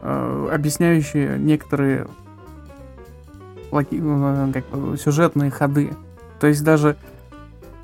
э, 0.03 0.49
объясняющие 0.53 1.37
некоторые 1.39 2.07
логи, 3.73 4.01
э, 4.01 4.53
как, 4.53 4.99
сюжетные 4.99 5.51
ходы. 5.51 5.91
То 6.39 6.47
есть 6.47 6.63
даже 6.63 6.97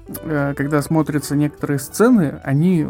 когда 0.06 0.82
смотрятся 0.82 1.36
некоторые 1.36 1.78
сцены, 1.78 2.40
они 2.44 2.86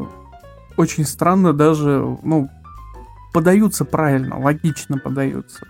очень 0.77 1.05
странно 1.05 1.53
даже, 1.53 2.19
ну, 2.23 2.49
подаются 3.33 3.85
правильно, 3.85 4.39
логично 4.39 4.99
подаются. 4.99 5.67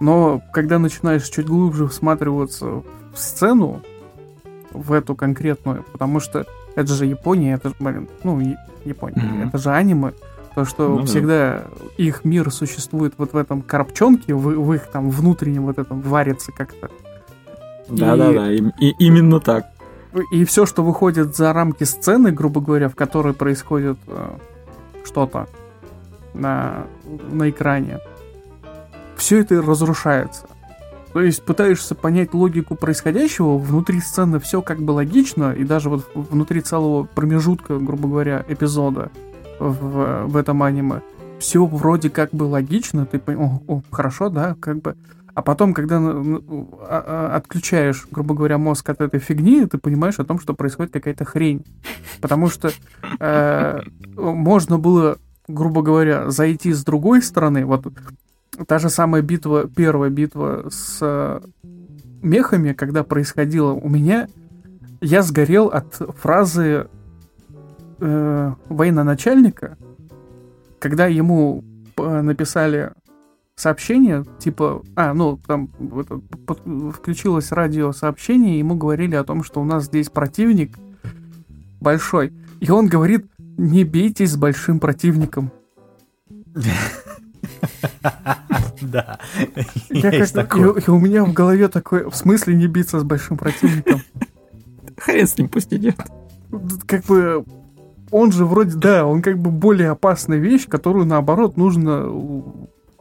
Но 0.00 0.42
когда 0.52 0.78
начинаешь 0.78 1.28
чуть 1.28 1.46
глубже 1.46 1.88
всматриваться 1.88 2.66
в 2.66 2.84
сцену, 3.16 3.82
в 4.72 4.92
эту 4.92 5.14
конкретную, 5.14 5.84
потому 5.92 6.18
что 6.18 6.46
это 6.74 6.92
же 6.92 7.06
Япония, 7.06 7.54
это 7.54 7.68
же, 7.68 7.76
блин, 7.78 8.08
ну, 8.24 8.40
Япония, 8.84 9.16
mm-hmm. 9.16 9.48
это 9.48 9.58
же 9.58 9.70
аниме, 9.70 10.12
то, 10.54 10.64
что 10.64 10.88
ну, 10.88 11.04
всегда 11.04 11.62
да. 11.62 11.86
их 11.96 12.24
мир 12.24 12.50
существует 12.50 13.14
вот 13.16 13.32
в 13.32 13.36
этом 13.36 13.62
коробчонке, 13.62 14.34
в, 14.34 14.40
в 14.40 14.72
их 14.74 14.88
там 14.88 15.10
внутреннем 15.10 15.66
вот 15.66 15.78
этом 15.78 16.00
варится 16.00 16.52
как-то. 16.52 16.90
Да-да-да, 17.88 18.50
и... 18.52 18.62
и, 18.80 18.94
именно 18.98 19.40
так 19.40 19.73
и 20.30 20.44
все, 20.44 20.66
что 20.66 20.82
выходит 20.82 21.36
за 21.36 21.52
рамки 21.52 21.84
сцены, 21.84 22.30
грубо 22.30 22.60
говоря, 22.60 22.88
в 22.88 22.94
которой 22.94 23.34
происходит 23.34 23.98
э, 24.06 24.30
что-то 25.04 25.48
на, 26.34 26.86
на 27.30 27.50
экране, 27.50 28.00
все 29.16 29.40
это 29.40 29.60
разрушается. 29.62 30.46
То 31.12 31.20
есть 31.20 31.44
пытаешься 31.44 31.94
понять 31.94 32.34
логику 32.34 32.74
происходящего, 32.74 33.56
внутри 33.56 34.00
сцены 34.00 34.40
все 34.40 34.62
как 34.62 34.82
бы 34.82 34.90
логично, 34.90 35.52
и 35.52 35.62
даже 35.62 35.88
вот 35.88 36.10
внутри 36.14 36.60
целого 36.60 37.04
промежутка, 37.04 37.78
грубо 37.78 38.08
говоря, 38.08 38.44
эпизода 38.48 39.10
в, 39.60 40.26
в 40.26 40.36
этом 40.36 40.62
аниме, 40.64 41.02
все 41.38 41.64
вроде 41.64 42.10
как 42.10 42.30
бы 42.30 42.44
логично, 42.44 43.06
ты 43.06 43.20
понимаешь, 43.20 43.60
о, 43.68 43.74
о, 43.74 43.82
хорошо, 43.92 44.28
да, 44.28 44.56
как 44.58 44.82
бы 44.82 44.96
а 45.34 45.42
потом, 45.42 45.74
когда 45.74 45.98
а, 45.98 46.12
а, 46.88 47.36
отключаешь, 47.36 48.06
грубо 48.10 48.34
говоря, 48.34 48.56
мозг 48.56 48.88
от 48.88 49.00
этой 49.00 49.18
фигни, 49.18 49.66
ты 49.66 49.78
понимаешь 49.78 50.18
о 50.20 50.24
том, 50.24 50.38
что 50.38 50.54
происходит 50.54 50.92
какая-то 50.92 51.24
хрень. 51.24 51.64
Потому 52.20 52.48
что 52.48 52.70
э, 53.18 53.80
можно 54.14 54.78
было, 54.78 55.18
грубо 55.48 55.82
говоря, 55.82 56.30
зайти 56.30 56.72
с 56.72 56.84
другой 56.84 57.20
стороны. 57.20 57.66
Вот 57.66 57.84
та 58.68 58.78
же 58.78 58.88
самая 58.88 59.22
битва, 59.22 59.68
первая 59.68 60.08
битва 60.08 60.66
с 60.70 60.98
э, 61.00 61.40
мехами, 62.22 62.72
когда 62.72 63.02
происходила 63.02 63.72
у 63.72 63.88
меня, 63.88 64.28
я 65.00 65.22
сгорел 65.22 65.66
от 65.66 66.00
фразы 66.16 66.86
э, 67.98 68.52
военачальника, 68.68 69.76
когда 70.78 71.06
ему 71.06 71.64
э, 71.96 72.20
написали 72.20 72.92
сообщение, 73.56 74.24
типа, 74.38 74.82
а, 74.96 75.14
ну, 75.14 75.38
там 75.46 75.70
это, 76.00 76.20
под, 76.46 76.60
включилось 76.94 77.52
радиосообщение, 77.52 78.56
и 78.56 78.58
ему 78.58 78.74
говорили 78.74 79.14
о 79.14 79.24
том, 79.24 79.44
что 79.44 79.60
у 79.60 79.64
нас 79.64 79.84
здесь 79.84 80.08
противник 80.08 80.76
большой. 81.80 82.32
И 82.60 82.70
он 82.70 82.86
говорит, 82.86 83.26
не 83.56 83.84
бейтесь 83.84 84.32
с 84.32 84.36
большим 84.36 84.80
противником. 84.80 85.52
Да. 88.80 89.18
И 89.88 90.90
у 90.90 90.98
меня 90.98 91.24
в 91.24 91.32
голове 91.32 91.68
такой, 91.68 92.08
в 92.08 92.14
смысле 92.14 92.54
не 92.54 92.66
биться 92.66 93.00
с 93.00 93.04
большим 93.04 93.36
противником? 93.36 94.02
Хрен 94.98 95.26
с 95.26 95.38
ним 95.38 95.48
пусть 95.48 95.72
идет. 95.72 95.96
Как 96.86 97.04
бы 97.04 97.44
он 98.10 98.32
же 98.32 98.44
вроде, 98.44 98.76
да, 98.76 99.06
он 99.06 99.22
как 99.22 99.38
бы 99.38 99.50
более 99.50 99.90
опасная 99.90 100.38
вещь, 100.38 100.68
которую 100.68 101.06
наоборот 101.06 101.56
нужно 101.56 102.08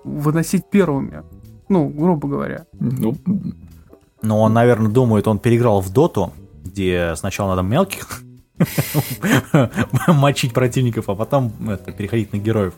выносить 0.04 0.70
первыми. 0.70 1.24
Ну, 1.70 1.88
грубо 1.88 2.28
говоря. 2.28 2.66
Ну, 2.80 3.16
ну 4.22 4.40
он, 4.40 4.54
наверное, 4.54 4.92
думает, 4.92 5.28
он 5.28 5.40
переиграл 5.40 5.82
в 5.82 5.92
доту, 5.92 6.34
где 6.64 7.14
сначала 7.16 7.56
надо 7.56 7.68
мелких 7.68 8.22
мочить 10.08 10.54
противников, 10.54 11.10
а 11.10 11.16
потом 11.16 11.52
это, 11.70 11.92
переходить 11.92 12.34
на 12.34 12.38
героев. 12.38 12.74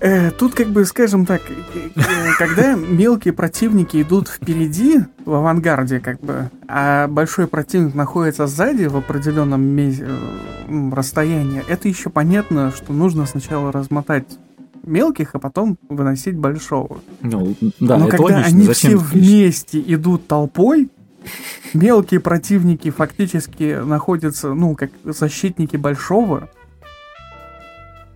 Э, 0.00 0.30
тут, 0.32 0.54
как 0.54 0.68
бы, 0.68 0.84
скажем 0.84 1.24
так, 1.24 1.40
э, 1.48 1.90
э, 1.96 2.02
когда 2.38 2.74
мелкие 2.74 3.32
противники 3.32 4.02
идут 4.02 4.28
впереди, 4.28 5.00
в 5.24 5.32
авангарде, 5.32 5.98
как 6.00 6.20
бы, 6.20 6.50
а 6.68 7.08
большой 7.08 7.46
противник 7.46 7.94
находится 7.94 8.46
сзади 8.46 8.84
в 8.84 8.96
определенном 8.96 10.92
расстоянии, 10.92 11.62
это 11.68 11.88
еще 11.88 12.10
понятно, 12.10 12.70
что 12.76 12.92
нужно 12.92 13.24
сначала 13.24 13.72
размотать 13.72 14.26
мелких, 14.86 15.34
а 15.34 15.38
потом 15.38 15.78
выносить 15.88 16.36
большого. 16.36 17.00
Ну, 17.20 17.54
да, 17.80 17.98
Но 17.98 18.08
это 18.08 18.16
когда 18.16 18.36
логично. 18.36 18.46
они 18.46 18.66
Зачем 18.66 18.98
все 18.98 18.98
вместе 18.98 19.80
идут 19.80 20.26
толпой, 20.26 20.90
мелкие 21.72 22.20
противники 22.20 22.90
фактически 22.90 23.80
находятся, 23.84 24.54
ну, 24.54 24.74
как 24.74 24.90
защитники 25.04 25.76
большого, 25.76 26.48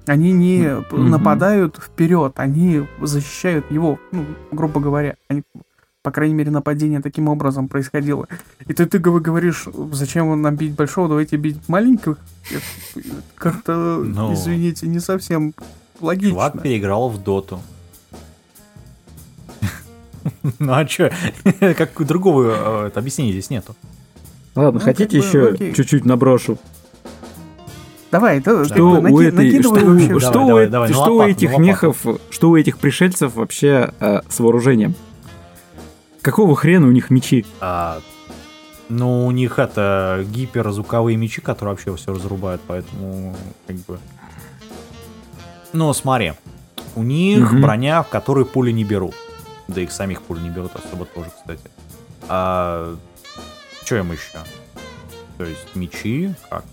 они 0.06 0.32
не 0.32 0.62
mm-hmm. 0.62 0.96
нападают 0.96 1.76
вперед, 1.76 2.32
они 2.36 2.86
защищают 3.00 3.70
его, 3.70 3.98
ну, 4.10 4.24
грубо 4.50 4.80
говоря. 4.80 5.16
Они, 5.28 5.42
по 6.02 6.10
крайней 6.10 6.34
мере, 6.34 6.50
нападение 6.50 7.00
таким 7.00 7.28
образом 7.28 7.68
происходило. 7.68 8.26
И 8.66 8.72
ты, 8.72 8.86
ты 8.86 8.98
говоришь, 8.98 9.68
зачем 9.92 10.40
нам 10.40 10.56
бить 10.56 10.74
большого, 10.74 11.08
давайте 11.08 11.36
бить 11.36 11.68
маленьких. 11.68 12.16
Как-то, 13.34 14.02
no. 14.02 14.32
Извините, 14.32 14.86
не 14.88 15.00
совсем 15.00 15.52
логично. 16.00 16.30
Чувак 16.30 16.62
переиграл 16.62 17.08
в 17.08 17.22
доту. 17.22 17.60
Ну 20.58 20.72
а 20.72 20.84
чё, 20.84 21.10
как 21.60 22.06
другого 22.06 22.86
э, 22.86 22.90
объяснения 22.94 23.32
здесь 23.32 23.50
нету. 23.50 23.74
Ладно, 24.54 24.80
ну, 24.80 24.84
хотите 24.84 25.18
еще 25.18 25.56
чуть-чуть 25.74 26.04
наброшу? 26.04 26.58
Давай, 28.10 28.40
да, 28.40 28.64
что 28.64 29.00
у 29.00 29.20
этой, 29.20 29.62
что, 29.62 29.70
вообще. 29.70 30.18
что, 30.18 30.32
давай, 30.32 30.66
у, 30.66 30.70
давай, 30.70 30.92
что 30.92 31.16
у 31.16 31.22
этих 31.22 31.58
мехов, 31.58 32.04
что 32.30 32.50
у 32.50 32.56
этих 32.56 32.78
пришельцев 32.78 33.34
вообще 33.34 33.92
э, 34.00 34.20
с 34.28 34.40
вооружением? 34.40 34.94
Какого 36.22 36.56
хрена 36.56 36.86
у 36.86 36.90
них 36.90 37.10
мечи? 37.10 37.44
А, 37.60 38.00
ну, 38.88 39.26
у 39.26 39.30
них 39.30 39.58
это 39.58 40.24
гиперзвуковые 40.26 41.16
мечи, 41.16 41.40
которые 41.40 41.74
вообще 41.74 41.94
все 41.96 42.12
разрубают, 42.12 42.60
поэтому 42.66 43.36
как 43.66 43.76
бы... 43.76 43.98
Ну, 45.72 45.92
смотри, 45.92 46.34
у 46.96 47.02
них 47.02 47.52
угу. 47.52 47.60
броня, 47.60 48.02
в 48.02 48.08
которой 48.08 48.44
пули 48.44 48.70
не 48.70 48.84
берут. 48.84 49.14
Да 49.68 49.80
их 49.80 49.92
самих 49.92 50.22
пули 50.22 50.40
не 50.40 50.50
берут 50.50 50.72
особо 50.74 51.04
тоже, 51.04 51.30
кстати. 51.34 51.70
А 52.28 52.96
что 53.84 53.96
им 53.96 54.12
еще? 54.12 54.38
То 55.36 55.44
есть 55.44 55.74
мечи, 55.74 56.34
как? 56.50 56.64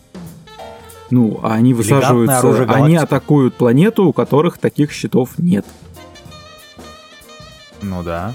Ну, 1.11 1.39
а 1.43 1.53
они 1.53 1.73
высаживаются, 1.73 2.63
они 2.73 2.95
атакуют 2.95 3.55
планету, 3.55 4.05
у 4.05 4.13
которых 4.13 4.57
таких 4.57 4.91
щитов 4.91 5.37
нет. 5.37 5.65
Ну 7.81 8.01
да. 8.03 8.33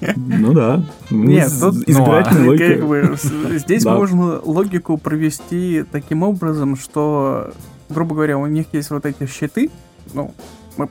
Ну 0.00 0.52
да. 0.52 0.82
Нет, 1.08 1.50
тут 1.58 1.76
избирательная 1.88 2.46
логика. 2.46 2.74
Как 2.74 2.86
бы, 2.86 3.16
здесь 3.58 3.84
можно 3.84 4.40
логику 4.40 4.98
провести 4.98 5.84
таким 5.90 6.22
образом, 6.22 6.76
что, 6.76 7.52
грубо 7.88 8.14
говоря, 8.14 8.38
у 8.38 8.46
них 8.46 8.66
есть 8.72 8.90
вот 8.90 9.06
эти 9.06 9.26
щиты, 9.26 9.70
ну, 10.12 10.34
мы 10.76 10.88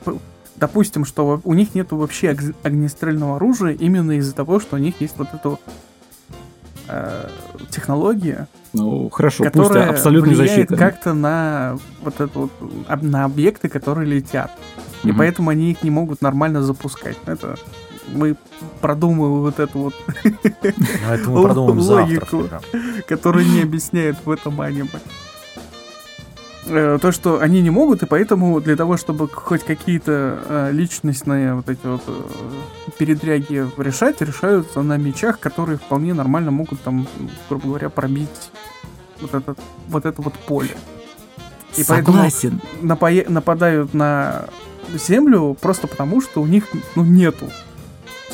допустим, 0.56 1.04
что 1.04 1.40
у 1.44 1.54
них 1.54 1.74
нет 1.74 1.92
вообще 1.92 2.36
огнестрельного 2.62 3.36
оружия 3.36 3.72
именно 3.74 4.12
из-за 4.12 4.34
того, 4.34 4.60
что 4.60 4.76
у 4.76 4.78
них 4.78 5.00
есть 5.00 5.14
вот 5.18 5.28
эта 5.32 5.50
вот 5.50 5.60
э, 6.88 7.28
технология, 7.70 8.48
ну, 8.72 9.08
хорошо, 9.10 9.44
которая 9.44 9.88
пусть 9.88 9.98
абсолютно 9.98 10.34
защита. 10.34 10.76
как-то 10.76 11.14
на 11.14 11.78
вот 12.02 12.20
это 12.20 12.38
вот, 12.38 12.52
на 13.02 13.24
объекты, 13.24 13.68
которые 13.68 14.08
летят. 14.08 14.50
И 15.04 15.10
угу. 15.10 15.18
поэтому 15.18 15.50
они 15.50 15.72
их 15.72 15.82
не 15.82 15.90
могут 15.90 16.22
нормально 16.22 16.62
запускать. 16.62 17.16
Это 17.26 17.56
мы 18.08 18.36
продумываем 18.80 19.42
вот 19.42 19.58
эту 19.58 19.78
вот 19.78 19.94
ну, 21.26 21.42
логику, 21.82 22.48
которую 23.06 23.46
не 23.46 23.62
объясняют 23.62 24.18
в 24.24 24.30
этом 24.30 24.60
аниме. 24.60 24.88
Э, 26.68 26.98
то, 27.00 27.12
что 27.12 27.40
они 27.40 27.62
не 27.62 27.70
могут, 27.70 28.02
и 28.02 28.06
поэтому 28.06 28.60
для 28.60 28.74
того, 28.74 28.96
чтобы 28.96 29.28
хоть 29.28 29.62
какие-то 29.62 30.38
э, 30.48 30.70
личностные 30.72 31.54
вот 31.54 31.68
эти 31.68 31.86
вот 31.86 32.02
э, 32.08 32.12
передряги 32.98 33.66
решать, 33.80 34.20
решаются 34.20 34.82
на 34.82 34.96
мечах, 34.96 35.38
которые 35.38 35.78
вполне 35.78 36.12
нормально 36.12 36.50
могут 36.50 36.80
там, 36.80 37.06
грубо 37.48 37.68
говоря, 37.68 37.88
пробить 37.88 38.50
вот, 39.20 39.34
этот, 39.34 39.58
вот 39.88 40.06
это 40.06 40.20
вот 40.22 40.34
поле. 40.34 40.76
И 41.76 41.84
Согласен. 41.84 42.60
поэтому 42.98 43.32
нападают 43.32 43.94
на 43.94 44.46
землю 44.92 45.56
просто 45.60 45.86
потому, 45.86 46.20
что 46.20 46.42
у 46.42 46.46
них 46.46 46.64
ну, 46.96 47.04
нету 47.04 47.46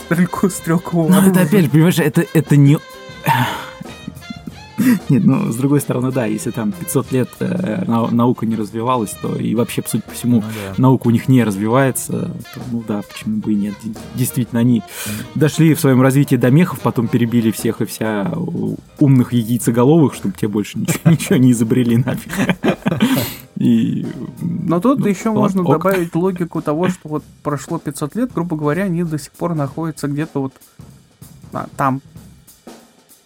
стрелку, 0.06 0.48
стрелкового 0.48 1.08
Ну, 1.08 1.30
это 1.30 1.42
опять, 1.42 1.70
понимаешь, 1.70 1.98
это, 1.98 2.24
это 2.32 2.56
не... 2.56 2.78
Нет, 5.08 5.24
ну, 5.24 5.52
с 5.52 5.56
другой 5.56 5.80
стороны, 5.80 6.12
да, 6.12 6.26
если 6.26 6.50
там 6.50 6.72
500 6.72 7.12
лет 7.12 7.28
э, 7.40 7.84
наука 7.86 8.46
не 8.46 8.56
развивалась, 8.56 9.10
то 9.20 9.36
и 9.36 9.54
вообще, 9.54 9.82
судя 9.86 10.02
по 10.02 10.12
всему, 10.12 10.36
ну, 10.36 10.42
да. 10.42 10.74
наука 10.78 11.08
у 11.08 11.10
них 11.10 11.28
не 11.28 11.44
развивается, 11.44 12.12
то, 12.54 12.60
ну 12.70 12.82
да, 12.86 13.02
почему 13.02 13.38
бы 13.38 13.52
и 13.52 13.56
нет. 13.56 13.74
Действительно, 14.14 14.60
они 14.60 14.82
дошли 15.34 15.74
в 15.74 15.80
своем 15.80 16.02
развитии 16.02 16.36
до 16.36 16.50
мехов, 16.50 16.80
потом 16.80 17.08
перебили 17.08 17.50
всех 17.50 17.80
и 17.80 17.84
вся 17.84 18.32
умных 18.98 19.32
яйцеголовых, 19.32 20.14
чтобы 20.14 20.34
те 20.38 20.48
больше 20.48 20.78
ничего, 20.78 21.00
ничего 21.10 21.36
не 21.36 21.52
изобрели 21.52 21.96
нафиг. 21.96 22.32
И, 23.56 24.04
Но 24.40 24.80
тут 24.80 24.98
ну, 24.98 25.06
еще 25.06 25.30
вот, 25.30 25.40
можно 25.40 25.62
ок. 25.62 25.68
добавить 25.68 26.14
логику 26.16 26.60
того, 26.62 26.88
что 26.88 27.08
вот 27.08 27.22
прошло 27.44 27.78
500 27.78 28.16
лет, 28.16 28.32
грубо 28.32 28.56
говоря, 28.56 28.84
они 28.84 29.04
до 29.04 29.18
сих 29.18 29.30
пор 29.30 29.54
находятся 29.54 30.08
где-то 30.08 30.40
вот 30.40 30.52
а, 31.52 31.68
там, 31.76 32.00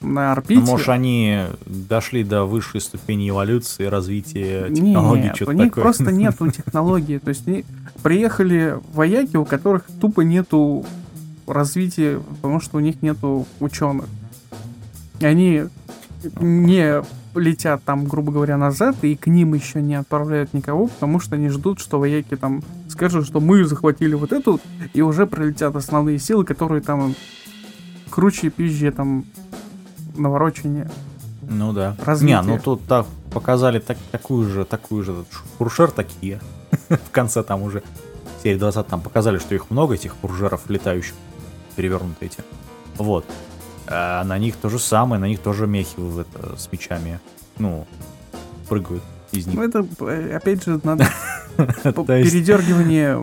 на 0.00 0.32
орбите. 0.32 0.60
Ну, 0.60 0.66
может, 0.66 0.88
они 0.88 1.42
дошли 1.64 2.24
до 2.24 2.44
высшей 2.44 2.80
ступени 2.80 3.30
эволюции, 3.30 3.84
развития 3.86 4.68
технологий, 4.70 5.22
Нет, 5.24 5.42
у 5.48 5.52
них 5.52 5.70
такое. 5.70 5.82
просто 5.82 6.04
нету 6.12 6.50
технологии. 6.50 7.18
То 7.18 7.30
есть 7.30 7.46
они 7.46 7.64
приехали 8.02 8.78
вояки, 8.92 9.36
у 9.36 9.44
которых 9.44 9.84
тупо 10.00 10.20
нету 10.22 10.84
развития, 11.46 12.20
потому 12.36 12.60
что 12.60 12.76
у 12.76 12.80
них 12.80 13.02
нету 13.02 13.46
ученых. 13.60 14.06
И 15.20 15.26
они 15.26 15.64
не 16.40 17.02
летят 17.34 17.82
там, 17.84 18.06
грубо 18.06 18.32
говоря, 18.32 18.56
назад, 18.56 18.96
и 19.02 19.14
к 19.14 19.26
ним 19.26 19.54
еще 19.54 19.82
не 19.82 19.94
отправляют 19.94 20.54
никого, 20.54 20.86
потому 20.86 21.20
что 21.20 21.36
они 21.36 21.48
ждут, 21.48 21.80
что 21.80 21.98
вояки 21.98 22.36
там 22.36 22.62
скажут, 22.88 23.26
что 23.26 23.40
мы 23.40 23.64
захватили 23.64 24.14
вот 24.14 24.32
эту, 24.32 24.60
и 24.94 25.02
уже 25.02 25.26
прилетят 25.26 25.76
основные 25.76 26.18
силы, 26.18 26.44
которые 26.44 26.80
там 26.80 27.14
круче 28.10 28.50
пизже 28.50 28.90
там 28.90 29.24
наворочение. 30.16 30.90
Ну 31.42 31.72
да. 31.72 31.96
Развитие. 32.04 32.36
Не, 32.36 32.42
ну 32.42 32.58
тут 32.58 32.84
так 32.86 33.06
показали 33.32 33.78
так, 33.78 33.98
такую 34.10 34.48
же, 34.48 34.64
такую 34.64 35.02
же 35.04 35.24
фуршер 35.58 35.90
такие. 35.90 36.40
в 36.88 37.10
конце 37.10 37.42
там 37.42 37.62
уже 37.62 37.82
серии 38.42 38.58
20 38.58 38.86
там 38.86 39.00
показали, 39.00 39.38
что 39.38 39.54
их 39.54 39.70
много, 39.70 39.94
этих 39.94 40.14
фуржеров 40.16 40.68
летающих, 40.68 41.14
перевернутые 41.74 42.30
эти. 42.30 42.44
Вот. 42.96 43.24
А 43.86 44.24
на 44.24 44.38
них 44.38 44.56
то 44.56 44.68
же 44.68 44.78
самое, 44.78 45.20
на 45.20 45.26
них 45.26 45.40
тоже 45.40 45.66
мехи 45.66 45.96
это, 46.20 46.56
с 46.56 46.70
мечами. 46.72 47.20
Ну, 47.58 47.86
прыгают 48.68 49.02
из 49.32 49.46
них. 49.46 49.56
Ну, 49.56 49.62
это, 49.62 49.86
опять 50.36 50.64
же, 50.64 50.80
надо 50.82 51.08
передергивание 51.56 53.16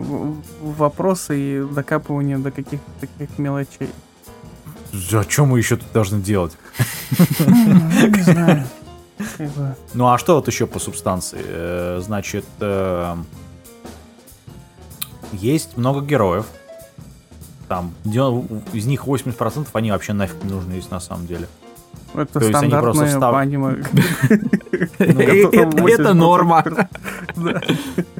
вопроса 0.62 1.34
и 1.34 1.62
докапывание 1.62 2.38
до 2.38 2.50
каких-то 2.50 2.90
таких 3.00 3.38
мелочей. 3.38 3.88
А 5.12 5.22
что 5.28 5.46
мы 5.46 5.58
еще 5.58 5.76
тут 5.76 5.92
должны 5.92 6.20
делать? 6.20 6.56
Не 7.40 8.22
знаю. 8.22 8.66
Ну 9.94 10.08
а 10.08 10.18
что 10.18 10.36
вот 10.36 10.48
еще 10.48 10.66
по 10.66 10.78
субстанции? 10.78 11.40
Э, 11.42 12.00
значит, 12.02 12.44
э, 12.60 13.16
есть 15.32 15.76
много 15.76 16.00
героев. 16.00 16.46
Там 17.68 17.94
из 18.72 18.86
них 18.86 19.06
80% 19.06 19.68
они 19.72 19.90
вообще 19.90 20.12
нафиг 20.12 20.42
не 20.44 20.50
нужны 20.50 20.74
есть 20.74 20.90
на 20.90 21.00
самом 21.00 21.26
деле. 21.26 21.48
Это 22.14 22.40
То 22.40 22.48
стандартное 22.48 22.92
просто 22.92 23.08
став... 23.08 23.34
аниме. 23.34 23.82
Ну, 24.98 25.88
это 25.88 26.14
норма. 26.14 26.64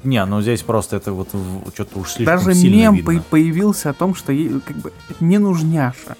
Не, 0.02 0.24
ну 0.24 0.40
здесь 0.42 0.62
просто 0.62 0.96
это 0.96 1.12
вот 1.12 1.28
что-то 1.74 2.00
уж 2.00 2.10
слишком 2.10 2.38
Даже 2.38 2.54
мем 2.68 3.04
появился 3.30 3.90
о 3.90 3.92
том, 3.92 4.14
что 4.14 4.32
как 4.66 4.76
бы 4.76 4.92
не 5.20 5.38
нужняша. 5.38 6.16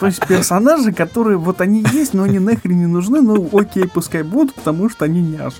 То 0.00 0.06
есть 0.06 0.26
персонажи, 0.26 0.92
которые 0.92 1.36
вот 1.36 1.60
они 1.60 1.84
есть, 1.92 2.14
но 2.14 2.24
они 2.24 2.38
нахрен 2.38 2.78
не 2.78 2.86
нужны, 2.86 3.20
ну 3.20 3.48
окей, 3.52 3.86
пускай 3.88 4.22
будут, 4.22 4.54
потому 4.54 4.88
что 4.88 5.04
они 5.04 5.22
няши. 5.22 5.58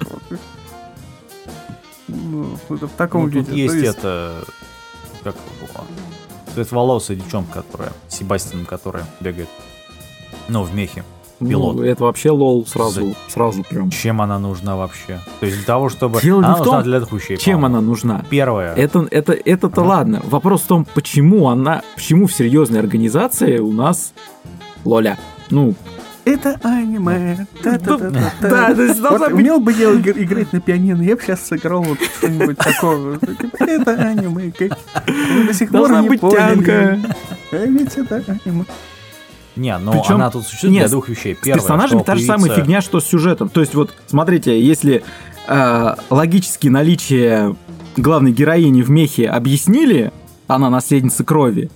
Ну, 2.08 2.56
в 2.68 2.88
таком 2.96 3.22
ну, 3.22 3.28
виде. 3.28 3.52
есть, 3.52 3.74
это... 3.74 4.44
Как 5.24 5.34
его? 5.60 5.84
Цветволосая 6.54 7.16
девчонка, 7.16 7.62
которая... 7.62 7.92
Себастьян, 8.08 8.64
которая 8.64 9.06
бегает. 9.20 9.48
Ну, 10.48 10.62
в 10.62 10.74
мехе. 10.74 11.04
Пилот. 11.38 11.76
Ну, 11.76 11.82
это 11.82 12.04
вообще 12.04 12.30
лол 12.30 12.66
сразу, 12.66 13.06
За... 13.06 13.14
сразу 13.28 13.64
прям. 13.64 13.90
Чем 13.90 14.20
она 14.20 14.38
нужна 14.38 14.76
вообще? 14.76 15.20
То 15.40 15.46
есть 15.46 15.58
для 15.58 15.66
того, 15.66 15.88
чтобы... 15.88 16.20
Дело 16.20 16.38
она 16.38 16.54
не 16.54 16.60
в 16.60 16.64
том, 16.64 16.82
для 16.82 17.00
двух 17.00 17.12
вещей, 17.12 17.36
чем 17.36 17.64
она 17.64 17.80
нужна. 17.80 18.24
Первое. 18.30 18.74
Это, 18.74 19.06
это, 19.10 19.32
это-то 19.32 19.82
ага. 19.82 19.88
ладно. 19.88 20.22
Вопрос 20.24 20.62
в 20.62 20.66
том, 20.66 20.86
почему 20.94 21.48
она, 21.48 21.82
почему 21.94 22.26
в 22.26 22.32
серьезной 22.32 22.80
организации 22.80 23.58
у 23.58 23.72
нас 23.72 24.12
Лоля. 24.84 25.18
Ну, 25.50 25.74
это 26.26 26.58
аниме. 26.64 27.46
Да, 27.62 27.78
да, 27.78 27.96
да. 28.40 29.26
Умел 29.32 29.60
бы 29.60 29.72
я 29.72 29.94
играть 29.94 30.52
на 30.52 30.60
пианино, 30.60 31.00
я 31.02 31.14
бы 31.14 31.22
сейчас 31.22 31.46
сыграл 31.46 31.82
вот 31.82 31.98
что-нибудь 32.18 32.58
такого. 32.58 33.16
Типа, 33.18 33.62
это 33.62 33.92
аниме. 33.92 34.52
До 35.46 35.54
сих 35.54 35.70
пор 35.70 35.92
не 36.00 36.08
быть 36.08 36.20
тянка. 36.20 36.98
А 37.52 37.56
ведь 37.56 37.96
это 37.96 38.24
аниме. 38.26 38.64
Не, 39.56 39.76
но 39.78 39.92
Причем, 39.92 40.16
она 40.16 40.30
тут 40.30 40.44
существует 40.44 40.72
нет, 40.72 40.82
для 40.84 40.90
двух 40.90 41.08
вещей. 41.08 41.34
Первое, 41.34 41.60
с 41.60 41.62
персонажами 41.62 42.02
та 42.02 42.16
же 42.16 42.24
самая 42.24 42.54
фигня, 42.54 42.80
что 42.80 43.00
с 43.00 43.06
сюжетом. 43.06 43.48
То 43.48 43.60
есть 43.60 43.74
вот, 43.74 43.94
смотрите, 44.06 44.60
если 44.60 45.02
э, 45.48 45.94
логически 46.10 46.68
наличие 46.68 47.56
главной 47.96 48.32
героини 48.32 48.82
в 48.82 48.90
мехе 48.90 49.28
объяснили, 49.28 50.12
она 50.46 50.70
наследница 50.70 51.24
крови, 51.24 51.70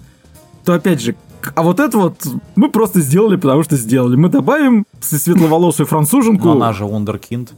то 0.64 0.75
опять 0.75 1.01
же, 1.01 1.16
а 1.55 1.62
вот 1.62 1.81
это 1.81 1.97
вот 1.97 2.27
мы 2.55 2.71
просто 2.71 3.01
сделали, 3.01 3.37
потому 3.37 3.62
что 3.62 3.77
сделали. 3.77 4.16
Мы 4.16 4.29
добавим 4.29 4.87
светловолосую 5.01 5.87
француженку. 5.87 6.49
Но 6.49 6.53
она 6.53 6.73
же 6.73 6.85
Wunderkind. 6.85 7.51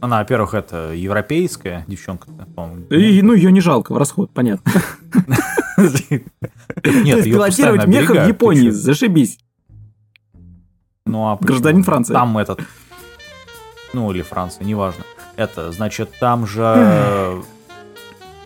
Она, 0.00 0.18
во-первых, 0.18 0.54
это 0.54 0.92
европейская 0.92 1.84
девчонка. 1.88 2.28
И, 2.90 3.22
ну, 3.22 3.32
ее 3.32 3.50
не 3.50 3.60
жалко 3.60 3.92
в 3.92 3.98
расход, 3.98 4.30
понятно. 4.30 4.70
Нет, 5.76 7.24
пилотировать 7.24 7.86
меха 7.86 8.12
в 8.12 8.28
Японии, 8.28 8.70
зашибись. 8.70 9.38
Ну, 11.04 11.28
а 11.28 11.38
Гражданин 11.40 11.82
Франции. 11.84 12.12
Там 12.12 12.36
этот... 12.38 12.60
Ну, 13.92 14.10
или 14.12 14.22
Франция, 14.22 14.64
неважно. 14.64 15.04
Это, 15.36 15.70
значит, 15.70 16.10
там 16.18 16.46
же 16.46 17.42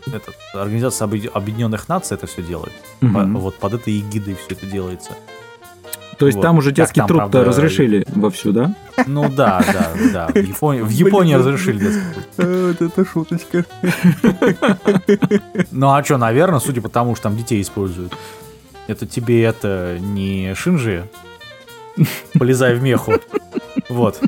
этот, 0.06 0.34
Организация 0.54 1.06
Объединенных 1.06 1.88
Наций 1.88 2.16
это 2.16 2.26
все 2.26 2.42
делает. 2.42 2.72
Угу. 3.00 3.12
По, 3.12 3.24
вот 3.24 3.58
под 3.58 3.74
этой 3.74 3.98
эгидой 3.98 4.34
все 4.34 4.54
это 4.54 4.66
делается. 4.66 5.12
То 6.20 6.26
есть 6.26 6.36
вот. 6.36 6.42
там 6.42 6.58
уже 6.58 6.70
детский 6.70 7.00
труд 7.00 7.16
правда... 7.16 7.44
разрешили 7.44 8.04
вовсю, 8.08 8.52
да? 8.52 8.74
Ну 9.06 9.30
да, 9.30 9.64
да, 9.66 9.90
да. 10.12 10.26
В 10.28 10.36
Японии, 10.36 10.82
в 10.82 10.90
Японии 10.90 11.32
разрешили 11.32 11.78
детский 11.78 12.02
труд. 12.12 12.26
А, 12.36 12.74
это 12.78 13.04
шуточка. 13.06 13.64
Ну 15.70 15.90
а 15.90 16.04
что, 16.04 16.18
наверное, 16.18 16.60
судя 16.60 16.82
по 16.82 16.90
тому, 16.90 17.14
что 17.14 17.22
там 17.22 17.38
детей 17.38 17.62
используют. 17.62 18.14
Это 18.86 19.06
тебе 19.06 19.42
это 19.44 19.96
не 19.98 20.54
Шинжи. 20.54 21.08
Полезай 22.38 22.74
в 22.74 22.82
меху. 22.82 23.14
Вот. 23.88 24.20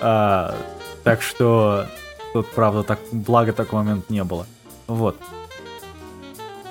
А, 0.00 0.54
так 1.02 1.22
что 1.22 1.86
тут, 2.32 2.46
правда, 2.52 2.84
так, 2.84 3.00
благо 3.10 3.52
такой 3.52 3.80
момент 3.80 4.10
не 4.10 4.22
было. 4.22 4.46
Вот. 4.86 5.16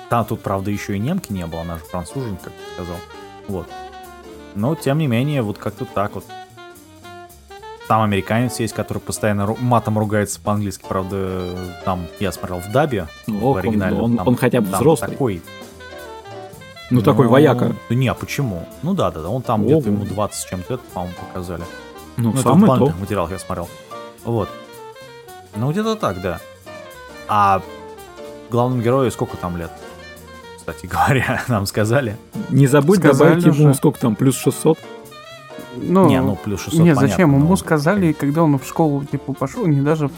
Там 0.08 0.24
тут, 0.24 0.40
правда, 0.40 0.70
еще 0.70 0.96
и 0.96 0.98
немки 0.98 1.30
не 1.30 1.44
было, 1.46 1.60
она 1.60 1.74
же 1.74 1.84
француженка, 1.84 2.44
как 2.44 2.52
ты 2.54 2.72
сказал. 2.72 2.96
Вот. 3.48 3.66
Но, 4.54 4.74
тем 4.74 4.98
не 4.98 5.06
менее, 5.06 5.42
вот 5.42 5.58
как-то 5.58 5.84
так 5.84 6.14
вот. 6.14 6.24
Там 7.88 8.02
американец 8.02 8.60
есть, 8.60 8.72
который 8.72 8.98
постоянно 8.98 9.54
матом 9.60 9.98
ругается 9.98 10.40
по-английски, 10.40 10.84
правда, 10.88 11.54
там 11.84 12.06
я 12.18 12.32
смотрел 12.32 12.60
в 12.60 12.72
дабе, 12.72 13.08
Ох, 13.28 13.56
в 13.56 13.58
оригинале. 13.58 13.96
Он, 13.96 14.02
он, 14.02 14.16
там, 14.16 14.28
он 14.28 14.36
хотя 14.36 14.62
бы 14.62 14.68
взрослый. 14.68 15.10
Такой, 15.10 15.42
ну, 16.90 17.00
ну, 17.00 17.02
такой 17.02 17.28
вояка. 17.28 17.74
Да 17.88 17.94
не, 17.94 18.08
а 18.08 18.14
почему? 18.14 18.66
Ну 18.82 18.94
да, 18.94 19.10
да, 19.10 19.22
да, 19.22 19.28
он 19.28 19.42
там 19.42 19.64
где-то 19.64 19.88
ему 19.88 20.04
20 20.04 20.38
с 20.38 20.44
чем-то, 20.44 20.78
по-моему, 20.92 21.14
показали. 21.18 21.64
Ну, 22.16 22.32
ну 22.32 22.36
самое 22.40 22.72
это 22.74 22.92
то. 22.92 23.00
материалах 23.00 23.30
я 23.30 23.38
смотрел. 23.38 23.68
Вот. 24.24 24.48
Ну, 25.56 25.70
где-то 25.72 25.96
так, 25.96 26.20
да. 26.20 26.40
А 27.26 27.62
главному 28.50 28.82
герою 28.82 29.10
сколько 29.10 29.36
там 29.36 29.56
лет? 29.56 29.70
Кстати 30.66 30.86
говоря, 30.86 31.44
нам 31.48 31.66
сказали. 31.66 32.16
Не 32.48 32.66
забудь 32.66 32.98
сказали 32.98 33.34
добавить 33.34 33.58
ему 33.58 33.74
сколько 33.74 34.00
там, 34.00 34.16
плюс 34.16 34.38
600? 34.38 34.78
Ну, 35.76 36.08
не, 36.08 36.22
ну 36.22 36.36
плюс 36.42 36.62
600, 36.62 36.80
Не, 36.80 36.94
зачем? 36.94 37.32
Но... 37.32 37.38
Ему 37.38 37.56
сказали, 37.56 38.12
когда 38.12 38.44
он 38.44 38.58
в 38.58 38.64
школу 38.64 39.04
типа 39.04 39.34
пошел, 39.34 39.66
не 39.66 39.82
даже 39.82 40.08
в, 40.08 40.14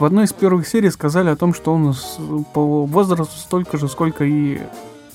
в 0.00 0.04
одной 0.04 0.24
из 0.24 0.32
первых 0.32 0.66
серий 0.66 0.90
сказали 0.90 1.28
о 1.28 1.36
том, 1.36 1.54
что 1.54 1.72
он 1.72 1.94
с, 1.94 2.18
по 2.52 2.84
возрасту 2.84 3.38
столько 3.38 3.76
же, 3.78 3.88
сколько 3.88 4.24
и 4.24 4.60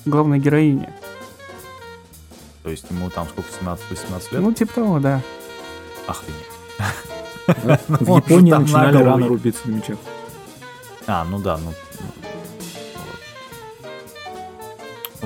главная 0.06 0.38
героиня. 0.38 0.90
То 2.62 2.70
есть 2.70 2.86
ему 2.90 3.10
там 3.10 3.26
сколько, 3.28 3.48
17-18 3.62 4.32
лет? 4.32 4.40
Ну, 4.40 4.52
типа 4.52 4.72
того, 4.72 5.00
да. 5.00 5.20
Охренеть. 6.06 7.88
В 7.88 8.16
Японии 8.16 8.52
начинали 8.52 9.02
рано 9.02 9.28
рубиться 9.28 9.68
на 9.68 9.72
мечах. 9.72 9.98
А, 11.06 11.26
ну 11.28 11.40
да, 11.40 11.58
ну 11.58 11.72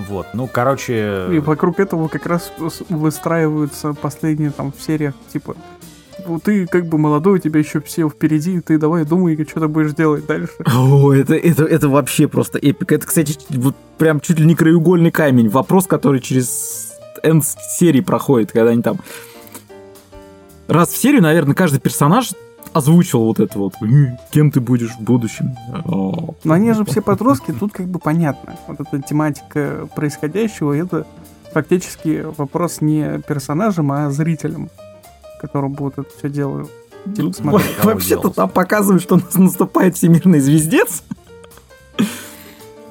Вот, 0.08 0.28
ну, 0.34 0.48
короче... 0.50 1.26
И 1.32 1.38
вокруг 1.38 1.80
этого 1.80 2.08
как 2.08 2.26
раз 2.26 2.52
выстраиваются 2.88 3.92
последние 3.94 4.50
там 4.50 4.72
в 4.72 4.80
сериях, 4.80 5.14
типа, 5.32 5.56
ну, 6.26 6.40
ты 6.40 6.66
как 6.66 6.86
бы 6.86 6.98
молодой, 6.98 7.34
у 7.34 7.38
тебя 7.38 7.60
еще 7.60 7.80
все 7.80 8.08
впереди, 8.08 8.60
ты 8.60 8.78
давай 8.78 9.04
думай, 9.04 9.36
что 9.48 9.60
ты 9.60 9.68
будешь 9.68 9.94
делать 9.94 10.26
дальше. 10.26 10.52
О, 10.66 11.12
это, 11.12 11.34
это, 11.34 11.64
это 11.64 11.88
вообще 11.88 12.28
просто 12.28 12.58
эпик. 12.58 12.92
Это, 12.92 13.06
кстати, 13.06 13.38
вот 13.50 13.76
прям 13.98 14.20
чуть 14.20 14.38
ли 14.38 14.46
не 14.46 14.54
краеугольный 14.54 15.10
камень. 15.10 15.48
Вопрос, 15.48 15.86
который 15.86 16.20
через 16.20 16.92
N 17.22 17.42
серии 17.42 18.00
проходит, 18.00 18.52
когда 18.52 18.70
они 18.70 18.82
там... 18.82 18.98
Раз 20.68 20.88
в 20.88 20.96
серию, 20.96 21.22
наверное, 21.22 21.54
каждый 21.54 21.78
персонаж 21.78 22.32
озвучил 22.72 23.24
вот 23.24 23.40
это 23.40 23.58
вот, 23.58 23.74
кем 24.30 24.50
ты 24.50 24.60
будешь 24.60 24.92
в 24.92 25.00
будущем. 25.00 25.56
Но 26.44 26.52
они 26.54 26.72
же 26.72 26.84
все 26.84 27.02
подростки, 27.02 27.52
тут 27.52 27.72
как 27.72 27.86
бы 27.86 27.98
понятно. 27.98 28.56
Вот 28.66 28.80
эта 28.80 29.00
тематика 29.02 29.88
происходящего, 29.94 30.72
это 30.72 31.06
фактически 31.52 32.26
вопрос 32.36 32.80
не 32.80 33.20
персонажам, 33.26 33.90
а 33.92 34.10
зрителям, 34.10 34.68
которым 35.40 35.72
будут 35.72 35.98
это 36.00 36.10
все 36.18 36.28
делать. 36.28 36.68
Типа, 37.14 37.32
ну, 37.40 37.60
Вообще-то 37.82 38.30
там 38.30 38.48
показывают, 38.48 39.02
что 39.02 39.14
у 39.14 39.18
нас 39.18 39.34
наступает 39.34 39.96
всемирный 39.96 40.40
звездец. 40.40 41.02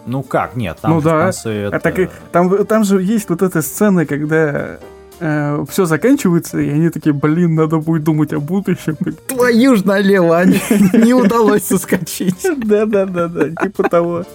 Ну 0.06 0.24
как, 0.24 0.56
нет, 0.56 0.78
там 0.82 0.92
ну, 0.92 1.02
да. 1.02 1.30
это... 1.30 1.76
А 1.76 1.80
так, 1.80 2.12
там, 2.32 2.66
там 2.66 2.84
же 2.84 3.02
есть 3.02 3.28
вот 3.28 3.42
эта 3.42 3.62
сцена, 3.62 4.06
когда 4.06 4.78
э, 5.20 5.66
все 5.70 5.86
заканчивается, 5.86 6.60
и 6.60 6.70
они 6.70 6.90
такие, 6.90 7.14
блин, 7.14 7.56
надо 7.56 7.78
будет 7.78 8.04
думать 8.04 8.34
о 8.34 8.40
будущем. 8.40 8.98
Твою 9.28 9.76
ж 9.76 9.84
налево, 9.84 10.38
они 10.38 10.60
не 10.94 11.14
удалось 11.14 11.64
соскочить. 11.64 12.46
Да-да-да-да, 12.58 13.50
типа 13.64 13.90
того. 13.90 14.26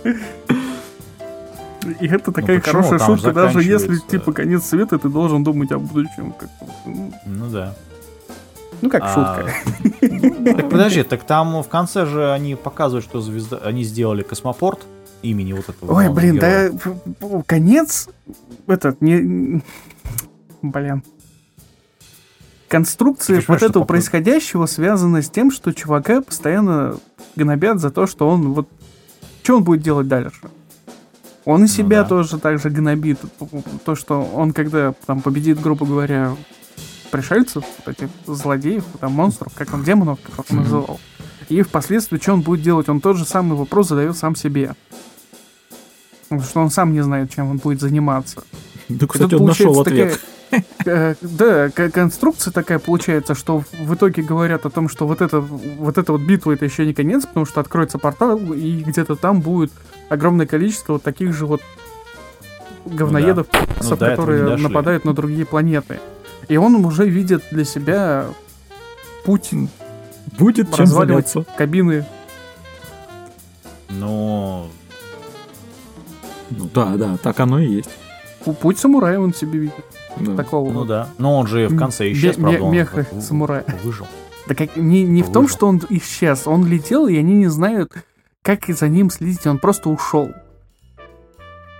И 2.00 2.06
это 2.06 2.30
такая 2.30 2.56
ну, 2.56 2.62
хорошая 2.62 2.98
шутка, 2.98 3.32
даже 3.32 3.62
если 3.62 3.96
типа 3.96 4.32
конец 4.32 4.64
света, 4.64 4.98
ты 4.98 5.08
должен 5.08 5.42
думать 5.42 5.72
о 5.72 5.78
будущем. 5.78 6.34
Ну 7.24 7.50
да. 7.50 7.74
Ну 8.82 8.88
как 8.88 9.02
а, 9.04 9.14
шутка. 9.14 9.52
Так 10.56 10.70
подожди, 10.70 11.02
так 11.02 11.24
там 11.24 11.62
в 11.62 11.68
конце 11.68 12.06
же 12.06 12.32
они 12.32 12.54
показывают, 12.54 13.04
что 13.04 13.20
звезда, 13.20 13.58
они 13.58 13.84
сделали 13.84 14.22
космопорт 14.22 14.80
имени 15.22 15.52
вот 15.52 15.68
этого. 15.68 15.92
Ой, 15.92 16.08
блин, 16.08 16.38
да 16.38 16.70
конец 17.46 18.08
этот 18.66 19.00
не 19.00 19.62
Блин. 20.62 21.02
Конструкция 22.68 23.42
вот 23.48 23.62
этого 23.62 23.84
происходящего 23.84 24.66
связана 24.66 25.22
с 25.22 25.30
тем, 25.30 25.50
что 25.50 25.72
чувака 25.72 26.20
постоянно 26.22 26.96
гнобят 27.34 27.80
за 27.80 27.90
то, 27.90 28.06
что 28.06 28.28
он 28.28 28.52
вот... 28.52 28.68
Что 29.42 29.56
он 29.56 29.64
будет 29.64 29.82
делать 29.82 30.06
дальше? 30.06 30.50
Он 31.44 31.60
и 31.60 31.62
ну 31.62 31.66
себя 31.66 31.98
ну, 31.98 32.02
да. 32.04 32.08
тоже 32.08 32.38
так 32.38 32.60
же 32.60 32.70
гнобит. 32.70 33.18
То, 33.84 33.94
что 33.94 34.22
он 34.22 34.52
когда 34.52 34.92
там 35.06 35.20
победит, 35.22 35.60
грубо 35.60 35.86
говоря, 35.86 36.36
пришельцев, 37.10 37.64
вот 37.78 37.88
этих 37.88 38.08
злодеев, 38.26 38.84
там 39.00 39.12
монстров, 39.12 39.52
как 39.54 39.72
он, 39.74 39.82
демонов, 39.82 40.20
как 40.36 40.50
он 40.50 40.58
называл. 40.58 41.00
И 41.48 41.62
впоследствии, 41.62 42.18
что 42.18 42.34
он 42.34 42.42
будет 42.42 42.62
делать? 42.62 42.88
Он 42.88 43.00
тот 43.00 43.16
же 43.16 43.24
самый 43.24 43.56
вопрос 43.56 43.88
задает 43.88 44.16
сам 44.16 44.36
себе. 44.36 44.74
Потому 46.28 46.42
что 46.42 46.60
он 46.60 46.70
сам 46.70 46.92
не 46.92 47.02
знает, 47.02 47.32
чем 47.32 47.50
он 47.50 47.56
будет 47.56 47.80
заниматься. 47.80 48.44
Да, 48.88 49.06
кстати, 49.08 49.34
он 49.34 49.46
нашел 49.46 49.80
ответ. 49.80 50.20
Э, 50.84 51.14
да, 51.20 51.70
конструкция 51.70 52.52
такая 52.52 52.78
получается, 52.78 53.34
что 53.34 53.62
в 53.78 53.94
итоге 53.94 54.22
говорят 54.22 54.66
о 54.66 54.70
том, 54.70 54.88
что 54.88 55.06
вот 55.06 55.20
это 55.20 55.40
вот 55.40 55.98
эта 55.98 56.12
вот 56.12 56.22
битва 56.22 56.52
это 56.52 56.64
еще 56.64 56.86
не 56.86 56.94
конец, 56.94 57.26
потому 57.26 57.46
что 57.46 57.60
откроется 57.60 57.98
портал, 57.98 58.38
и 58.38 58.82
где-то 58.82 59.16
там 59.16 59.40
будет 59.40 59.70
огромное 60.08 60.46
количество 60.46 60.94
вот 60.94 61.02
таких 61.02 61.32
же 61.34 61.46
вот 61.46 61.60
говноедов, 62.86 63.46
ну, 63.52 63.60
да. 63.60 63.84
ну, 63.90 63.96
которые 63.96 64.56
нападают 64.56 65.04
на 65.04 65.14
другие 65.14 65.46
планеты. 65.46 66.00
И 66.48 66.56
он 66.56 66.74
уже 66.84 67.08
видит 67.08 67.44
для 67.50 67.64
себя 67.64 68.26
путь 69.24 69.50
будет 70.38 70.76
разваливать 70.76 71.32
кабины. 71.56 72.06
Ну... 73.88 74.68
Ну 76.50 76.68
да, 76.74 76.96
да, 76.96 77.16
так 77.16 77.38
оно 77.38 77.60
и 77.60 77.68
есть. 77.68 77.90
Путь 78.60 78.78
самурая 78.78 79.20
он 79.20 79.32
себе 79.32 79.58
видит. 79.58 79.84
Да. 80.18 80.36
Такого. 80.36 80.72
Ну 80.72 80.84
да. 80.84 81.08
Но 81.18 81.38
он 81.38 81.46
же 81.46 81.68
в 81.68 81.76
конце 81.76 82.10
исчез, 82.12 82.36
м- 82.36 82.42
правда. 82.42 82.66
Меха 82.66 83.06
самурая. 83.20 83.64
Выжил. 83.82 84.06
Да 84.46 84.54
как 84.54 84.76
не, 84.76 85.04
не 85.04 85.22
в 85.22 85.30
том, 85.30 85.48
что 85.48 85.68
он 85.68 85.80
исчез. 85.90 86.46
Он 86.46 86.66
летел, 86.66 87.06
и 87.06 87.16
они 87.16 87.34
не 87.34 87.48
знают, 87.48 87.92
как 88.42 88.66
за 88.66 88.88
ним 88.88 89.10
следить. 89.10 89.46
Он 89.46 89.58
просто 89.58 89.90
ушел. 89.90 90.30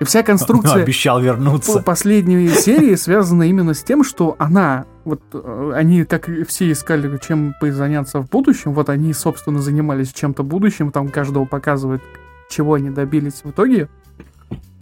И 0.01 0.05
вся 0.05 0.23
конструкция... 0.23 0.75
Обещал 0.83 1.21
вернуться. 1.21 1.83
Последней 1.83 2.49
серии 2.49 2.95
связана 2.95 3.45
именно 3.45 3.75
с 3.75 3.83
тем, 3.83 4.03
что 4.03 4.35
она... 4.39 4.87
Вот 5.05 5.21
э, 5.33 5.73
они, 5.75 6.05
как 6.05 6.29
и 6.29 6.45
все 6.45 6.71
искали, 6.73 7.19
чем 7.19 7.55
заняться 7.61 8.21
в 8.21 8.29
будущем, 8.29 8.73
вот 8.73 8.89
они, 8.89 9.13
собственно, 9.13 9.61
занимались 9.61 10.13
чем-то 10.13 10.43
будущим, 10.43 10.93
там 10.93 11.09
каждого 11.09 11.47
показывает, 11.47 12.03
чего 12.51 12.75
они 12.75 12.91
добились 12.91 13.41
в 13.43 13.51
итоге. 13.51 13.89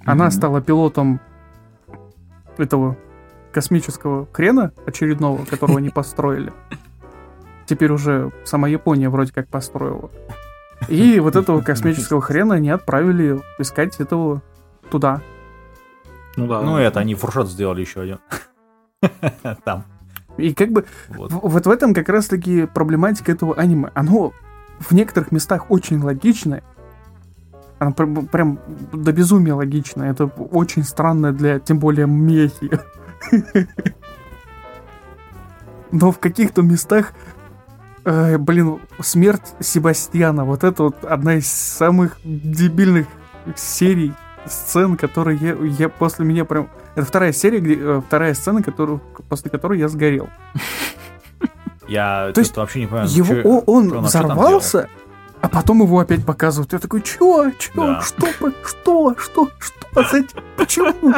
Она 0.04 0.30
стала 0.30 0.60
пилотом 0.60 1.20
этого 2.56 2.96
космического 3.58 4.28
хрена 4.30 4.70
очередного, 4.86 5.44
которого 5.44 5.78
они 5.78 5.90
построили. 5.90 6.52
Теперь 7.66 7.90
уже 7.90 8.30
сама 8.44 8.68
Япония 8.68 9.08
вроде 9.08 9.32
как 9.32 9.48
построила. 9.48 10.10
И 10.86 11.18
вот 11.18 11.34
этого 11.34 11.60
космического 11.60 12.20
хрена 12.20 12.54
они 12.54 12.70
отправили 12.70 13.40
искать 13.58 13.98
этого 13.98 14.42
туда. 14.92 15.22
Ну 16.36 16.46
да. 16.46 16.62
Ну 16.62 16.76
это, 16.76 17.00
они 17.00 17.16
фуршет 17.16 17.48
сделали 17.48 17.80
еще 17.80 18.02
один. 18.02 18.18
Там. 19.64 19.82
И 20.36 20.54
как 20.54 20.70
бы 20.70 20.84
вот. 21.08 21.32
вот 21.32 21.66
в 21.66 21.68
этом 21.68 21.94
как 21.94 22.08
раз-таки 22.08 22.66
проблематика 22.66 23.32
этого 23.32 23.56
аниме. 23.56 23.90
Оно 23.94 24.32
в 24.78 24.92
некоторых 24.92 25.32
местах 25.32 25.68
очень 25.68 26.00
логичное. 26.00 26.62
Оно 27.80 27.92
прям 27.92 28.60
до 28.92 29.12
безумия 29.12 29.54
логичное. 29.54 30.12
Это 30.12 30.26
очень 30.26 30.84
странно 30.84 31.32
для, 31.32 31.58
тем 31.58 31.80
более, 31.80 32.06
мехи. 32.06 32.70
Но 35.90 36.12
в 36.12 36.18
каких-то 36.18 36.62
местах, 36.62 37.12
э, 38.04 38.38
блин, 38.38 38.80
смерть 39.00 39.54
Себастьяна, 39.60 40.44
вот 40.44 40.64
это 40.64 40.84
вот 40.84 41.04
одна 41.04 41.36
из 41.36 41.50
самых 41.50 42.18
дебильных 42.24 43.06
серий 43.56 44.12
сцен, 44.46 44.96
которые 44.96 45.38
я, 45.38 45.54
я 45.54 45.88
после 45.88 46.24
меня 46.24 46.44
прям... 46.44 46.68
Это 46.94 47.06
вторая 47.06 47.32
серия, 47.32 47.60
где, 47.60 47.76
э, 47.78 48.02
вторая 48.06 48.34
сцена, 48.34 48.62
которую, 48.62 49.00
после 49.28 49.50
которой 49.50 49.78
я 49.78 49.88
сгорел. 49.88 50.28
Я 51.86 52.32
То 52.34 52.40
есть 52.40 52.56
вообще 52.56 52.80
не 52.80 52.86
понимаю. 52.86 53.08
Его, 53.08 53.34
что, 53.40 53.58
он 53.60 53.88
что 53.88 54.00
взорвался, 54.00 54.88
а 55.40 55.48
потом 55.48 55.82
его 55.82 55.98
опять 56.00 56.24
показывают. 56.24 56.72
Я 56.72 56.78
такой, 56.78 57.00
чё, 57.00 57.50
чё, 57.58 57.72
да. 57.74 58.00
что, 58.02 58.26
что, 58.64 59.14
что, 59.16 59.48
что, 59.58 59.78
зачем, 59.94 60.42
почему? 60.56 61.14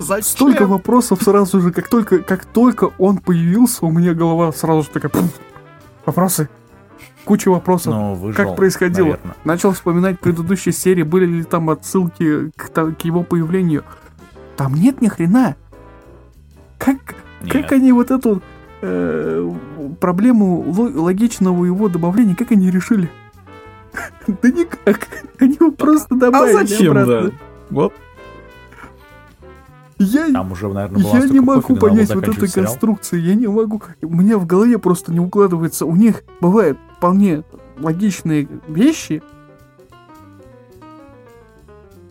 Зачем? 0.00 0.24
Столько 0.24 0.66
вопросов 0.66 1.22
сразу 1.22 1.60
же, 1.60 1.72
как 1.72 1.88
только, 1.88 2.20
как 2.20 2.46
только 2.46 2.90
он 2.96 3.18
появился, 3.18 3.84
у 3.84 3.90
меня 3.90 4.14
голова 4.14 4.50
сразу 4.50 4.82
же 4.82 4.88
такая, 4.88 5.12
вопросы, 6.06 6.48
куча 7.26 7.50
вопросов, 7.50 7.92
ну, 7.92 8.14
выжил, 8.14 8.34
как 8.34 8.56
происходило. 8.56 9.08
Наверное. 9.08 9.36
Начал 9.44 9.72
вспоминать 9.72 10.18
предыдущие 10.18 10.72
серии, 10.72 11.02
были 11.02 11.26
ли 11.26 11.44
там 11.44 11.68
отсылки 11.68 12.50
к, 12.56 12.70
к 12.70 13.00
его 13.02 13.22
появлению. 13.24 13.84
Там 14.56 14.74
нет 14.74 15.02
ни 15.02 15.08
хрена. 15.08 15.54
Как, 16.78 16.96
как 17.46 17.70
они 17.72 17.92
вот 17.92 18.10
эту 18.10 18.40
э, 18.80 19.50
проблему 20.00 20.64
логичного 20.70 21.66
его 21.66 21.90
добавления, 21.90 22.34
как 22.34 22.52
они 22.52 22.70
решили? 22.70 23.10
Да 24.26 24.48
никак. 24.48 25.08
Они 25.38 25.56
его 25.60 25.72
просто 25.72 26.14
добавили 26.14 26.56
А 26.56 26.66
зачем, 26.66 26.94
да? 26.94 27.30
Вот. 27.68 27.92
Я, 30.02 30.32
Там 30.32 30.50
уже, 30.50 30.66
наверное, 30.68 31.02
была 31.02 31.18
я 31.18 31.28
не 31.28 31.40
могу 31.40 31.76
понять 31.76 32.14
вот 32.14 32.26
этой 32.26 32.50
конструкции, 32.50 33.20
я 33.20 33.34
не 33.34 33.46
могу. 33.46 33.82
У 34.00 34.14
меня 34.14 34.38
в 34.38 34.46
голове 34.46 34.78
просто 34.78 35.12
не 35.12 35.20
укладывается. 35.20 35.84
У 35.84 35.94
них 35.94 36.22
бывают 36.40 36.78
вполне 36.96 37.44
логичные 37.78 38.48
вещи, 38.66 39.22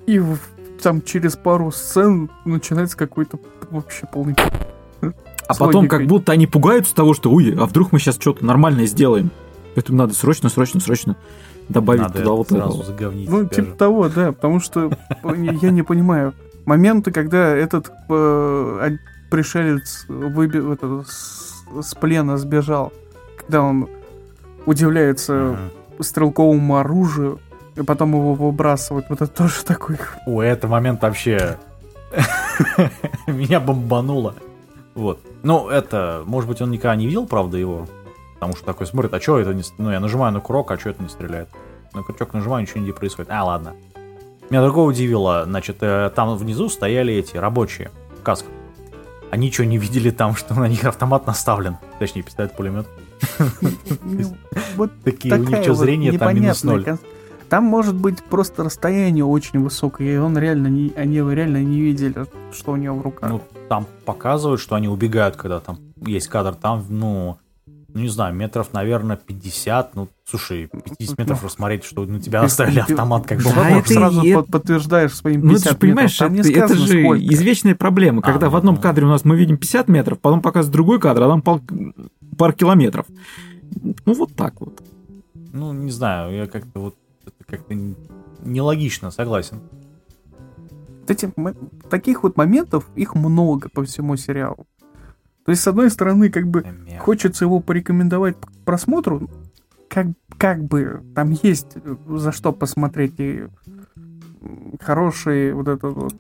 и 0.06 0.20
в, 0.20 0.38
там 0.84 1.02
через 1.02 1.36
пару 1.36 1.72
сцен 1.72 2.30
начинается 2.46 2.96
какой-то 2.96 3.40
вообще 3.72 4.06
полный... 4.06 4.36
А 5.48 5.56
потом 5.56 5.88
как 5.88 6.06
будто 6.06 6.32
они 6.32 6.46
пугаются 6.46 6.94
того, 6.94 7.16
что 7.16 7.32
ой, 7.32 7.56
а 7.60 7.66
вдруг 7.66 7.92
мы 7.92 7.98
сейчас 7.98 8.18
что-то 8.20 8.46
нормальное 8.46 8.86
сделаем. 8.86 9.32
Поэтому 9.74 9.98
надо 9.98 10.14
срочно, 10.14 10.50
срочно, 10.50 10.80
срочно 10.80 11.16
добавить 11.70 12.02
надо 12.02 12.20
туда 12.20 12.32
вот 12.34 12.50
сразу 12.50 12.84
это. 12.84 13.12
Ну, 13.12 13.46
типа 13.48 13.68
же. 13.68 13.76
того, 13.76 14.10
да, 14.10 14.32
потому 14.32 14.60
что 14.60 14.92
я 15.24 15.72
не 15.72 15.82
понимаю 15.82 16.36
моменты, 16.66 17.12
когда 17.12 17.56
этот 17.56 17.92
э, 18.10 18.98
пришелец 19.30 20.06
выби, 20.08 20.74
это, 20.74 21.04
с, 21.08 21.64
с 21.82 21.96
плена 21.96 22.38
сбежал, 22.38 22.92
когда 23.38 23.62
он 23.62 23.90
удивляется 24.66 25.34
mm-hmm. 25.34 26.04
стрелковому 26.04 26.78
оружию, 26.78 27.40
и 27.76 27.84
потом 27.84 28.12
его 28.12 28.34
выбрасывают. 28.34 29.06
Вот 29.10 29.22
это 29.22 29.32
тоже 29.32 29.64
такой... 29.64 29.98
У 30.26 30.42
это 30.42 30.68
момент 30.68 31.02
вообще... 31.02 31.58
Меня 33.28 33.60
бомбануло. 33.60 34.36
Вот. 34.96 35.22
Ну, 35.44 35.70
это, 35.70 36.24
может 36.26 36.50
быть, 36.50 36.62
он 36.62 36.72
никогда 36.72 36.96
не 36.96 37.06
видел, 37.06 37.26
правда, 37.26 37.58
его. 37.58 37.88
Потому 38.34 38.56
что 38.56 38.66
такой 38.66 38.88
смотрит, 38.88 39.14
а 39.14 39.22
что 39.22 39.40
это 39.40 39.54
не... 39.54 39.64
Ну, 39.78 39.92
я 39.92 40.00
нажимаю 40.00 40.34
на 40.34 40.40
курок, 40.40 40.72
а 40.72 40.78
что 40.78 40.90
это 40.90 41.04
не 41.04 41.10
стреляет? 41.10 41.50
На 41.94 42.04
крючок 42.04 42.34
нажимаю, 42.34 42.64
ничего 42.64 42.82
не 42.82 42.92
происходит. 42.92 43.32
А, 43.32 43.44
ладно. 43.44 43.76
Меня 44.50 44.64
другое 44.64 44.86
удивило, 44.86 45.44
значит, 45.46 45.78
э, 45.82 46.10
там 46.16 46.36
внизу 46.36 46.70
стояли 46.70 47.14
эти 47.14 47.38
рабочие 47.38 47.92
в 48.20 48.24
касках. 48.24 48.52
Они 49.30 49.52
что, 49.52 49.66
не 49.66 49.78
видели 49.78 50.10
там, 50.10 50.36
что 50.36 50.56
на 50.56 50.68
них 50.68 50.84
автомат 50.86 51.28
наставлен? 51.28 51.78
Точнее, 52.00 52.24
пистолет-пулемет. 52.24 52.88
Ну, 54.02 54.36
вот 54.76 54.92
Такие 55.04 55.36
у 55.36 55.38
них 55.38 55.62
что, 55.62 55.76
зрение 55.76 56.18
там 56.18 56.34
минус 56.34 56.64
ноль. 56.64 56.86
Там 57.48 57.64
может 57.64 57.96
быть 57.96 58.24
просто 58.24 58.64
расстояние 58.64 59.26
очень 59.26 59.60
высокое, 59.60 60.16
и 60.16 60.18
он 60.18 60.38
реально 60.38 60.68
не, 60.68 60.94
они 60.96 61.18
реально 61.18 61.64
не 61.64 61.82
видели, 61.82 62.28
что 62.52 62.74
у 62.74 62.76
него 62.76 62.98
в 62.98 63.02
руках. 63.02 63.30
Ну, 63.30 63.42
там 63.68 63.88
показывают, 64.06 64.62
что 64.62 64.76
они 64.76 64.88
убегают, 64.88 65.36
когда 65.36 65.60
там 65.60 65.80
есть 65.98 66.28
кадр, 66.28 66.54
там, 66.54 66.86
ну, 66.90 67.38
ну, 67.94 68.02
не 68.02 68.08
знаю, 68.08 68.36
метров, 68.36 68.72
наверное, 68.74 69.18
50. 69.18 69.96
Ну, 69.96 70.10
слушай, 70.24 70.68
50 70.68 71.18
метров 71.18 71.44
рассмотреть, 71.44 71.84
что 71.84 72.06
на 72.06 72.20
тебя 72.20 72.42
оставили 72.42 72.80
автомат, 72.80 73.26
как 73.26 73.40
бы. 73.40 73.50
А 73.56 73.72
это 73.72 73.92
сразу 73.92 74.22
и... 74.22 74.34
подтверждаешь 74.34 75.16
своим 75.16 75.42
50 75.42 75.66
ну, 75.66 75.72
ты 75.72 75.80
понимаешь, 75.80 76.20
метров. 76.20 76.30
Там 76.30 76.40
это, 76.40 76.66
это 76.66 76.76
же 76.76 76.88
сколько. 76.88 77.34
извечная 77.34 77.76
проблема, 77.76 78.22
когда 78.22 78.48
а, 78.48 78.50
в 78.50 78.56
одном 78.56 78.76
ну, 78.76 78.82
кадре 78.82 79.06
у 79.06 79.10
нас 79.10 79.26
мы 79.26 79.38
видим 79.38 79.58
50 79.58 79.88
метров, 79.88 80.20
потом 80.20 80.42
показывают 80.42 80.74
другой 80.74 81.00
кадр, 81.00 81.24
а 81.24 81.28
там 81.30 81.42
пол... 81.42 81.62
пар 82.38 82.54
километров. 82.54 83.08
Ну, 84.06 84.14
вот 84.14 84.36
так 84.36 84.60
вот. 84.60 84.82
Ну, 85.52 85.74
не 85.74 85.92
знаю, 85.92 86.36
я 86.36 86.48
как-то 86.48 86.80
вот 86.80 86.96
как-то 87.48 87.76
нелогично, 88.44 89.10
согласен. 89.10 89.62
Эти, 91.08 91.34
таких 91.90 92.22
вот 92.22 92.38
моментов, 92.38 92.86
их 92.96 93.16
много 93.16 93.68
по 93.70 93.84
всему 93.84 94.16
сериалу. 94.16 94.68
То 95.50 95.52
есть, 95.52 95.64
с 95.64 95.68
одной 95.68 95.90
стороны, 95.90 96.30
как 96.30 96.48
бы 96.48 96.64
хочется 97.00 97.44
его 97.44 97.60
порекомендовать 97.60 98.40
к 98.40 98.52
просмотру, 98.66 99.28
как, 99.90 100.06
как 100.38 100.64
бы 100.64 101.02
там 101.16 101.32
есть 101.32 101.70
э, 101.74 101.96
за 102.08 102.32
что 102.32 102.54
посмотреть 102.54 103.16
и 103.18 103.48
хороший 104.80 105.54
вот 105.54 105.68
этот 105.68 105.96
вот 105.96 106.14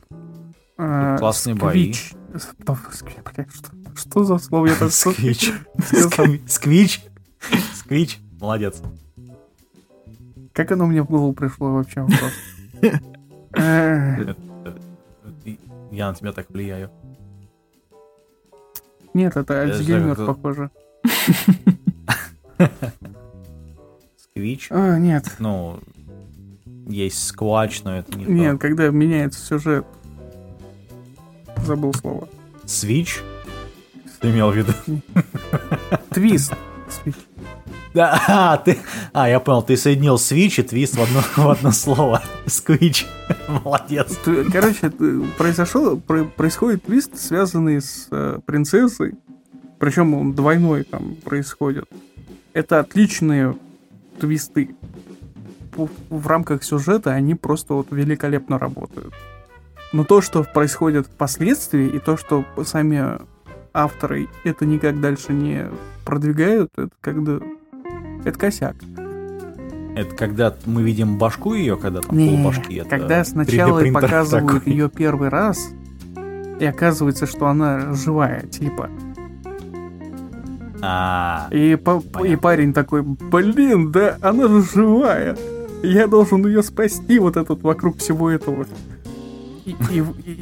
э, 0.80 1.18
классные 1.20 1.56
сквич. 1.56 2.16
бои. 2.34 2.40
Что, 2.40 2.78
что 3.96 4.24
за 4.24 4.40
слово 4.40 4.66
я 4.66 4.74
так 4.74 4.92
Сквич. 4.92 5.54
Сквич. 6.48 7.06
Сквич. 7.76 8.20
Молодец. 8.42 8.82
Как 10.54 10.72
оно 10.72 10.88
мне 10.88 11.04
в 11.04 11.06
голову 11.06 11.34
пришло 11.34 11.72
вообще. 11.76 12.08
Я 15.92 16.10
на 16.10 16.16
тебя 16.16 16.32
так 16.32 16.50
влияю. 16.50 16.90
Нет, 19.20 19.36
это 19.36 19.62
Альцгеймер, 19.64 20.16
как... 20.16 20.28
похоже. 20.28 20.72
Сквич? 24.16 24.68
А, 24.70 24.98
нет. 24.98 25.36
Ну, 25.40 25.82
есть 26.88 27.28
сквач, 27.28 27.84
но 27.84 27.98
это 27.98 28.18
не 28.18 28.24
Нет, 28.24 28.54
то. 28.54 28.58
когда 28.60 28.88
меняется 28.88 29.46
сюжет. 29.46 29.86
Забыл 31.66 31.94
слово. 31.94 32.30
Свич? 32.64 33.22
Ты 34.22 34.30
имел 34.32 34.52
в 34.52 34.56
виду? 34.56 34.72
Твист. 36.12 36.54
Да, 37.94 38.22
а, 38.28 38.58
ты, 38.58 38.78
а, 39.14 39.28
я 39.28 39.40
понял, 39.40 39.64
ты 39.64 39.76
соединил 39.76 40.16
Switch 40.16 40.60
и 40.60 40.64
твист 40.64 40.96
в 40.96 41.02
одно, 41.02 41.22
в 41.36 41.50
одно 41.50 41.72
слово. 41.72 42.22
Сквич. 42.46 43.08
Молодец. 43.48 44.18
Короче, 44.52 44.92
произошел, 45.38 46.00
происходит 46.00 46.84
твист, 46.84 47.18
связанный 47.18 47.82
с 47.82 48.08
э, 48.12 48.40
принцессой. 48.46 49.16
Причем 49.80 50.14
он 50.14 50.34
двойной 50.34 50.84
там 50.84 51.16
происходит. 51.16 51.86
Это 52.54 52.80
отличные 52.80 53.56
твисты. 54.20 54.76
В 55.76 56.28
рамках 56.28 56.64
сюжета 56.64 57.12
они 57.12 57.34
просто 57.36 57.74
вот 57.74 57.88
великолепно 57.92 58.60
работают. 58.60 59.14
Но 59.94 60.04
то, 60.04 60.22
что 60.22 60.44
происходит 60.44 61.08
впоследствии, 61.08 61.88
и 61.88 62.00
то, 62.00 62.18
что 62.18 62.46
сами 62.66 63.20
авторы 63.74 64.28
это 64.44 64.66
никак 64.66 65.00
дальше 65.00 65.34
не 65.34 65.68
продвигают, 66.06 66.72
это 66.78 66.92
когда... 67.02 67.40
Это 68.26 68.38
косяк. 68.38 68.76
Это 69.96 70.16
когда 70.16 70.56
мы 70.66 70.84
видим 70.84 71.18
башку 71.18 71.54
ее, 71.54 71.76
когда 71.76 72.02
там 72.02 72.18
не, 72.18 72.30
полбашки. 72.30 72.80
Это 72.80 72.90
когда 72.90 73.24
сначала 73.24 73.84
показывают 73.92 74.64
такой. 74.64 74.74
ее 74.74 74.90
первый 74.90 75.30
раз, 75.30 75.70
и 76.60 76.66
оказывается, 76.66 77.26
что 77.26 77.48
она 77.48 77.94
живая, 77.94 78.42
типа. 78.42 78.90
А, 80.82 81.48
и, 81.52 81.76
по, 81.76 82.02
и 82.24 82.36
парень 82.36 82.74
такой, 82.74 83.02
блин, 83.02 83.92
да 83.92 84.18
она 84.22 84.48
же 84.48 84.64
живая. 84.64 85.38
Я 85.84 86.08
должен 86.08 86.46
ее 86.46 86.64
спасти, 86.64 87.20
вот 87.20 87.38
этот 87.38 87.64
вокруг 87.64 87.98
всего 87.98 88.30
этого. 88.30 88.66
И, 89.66 89.76
и, 89.92 90.04
и, 90.26 90.40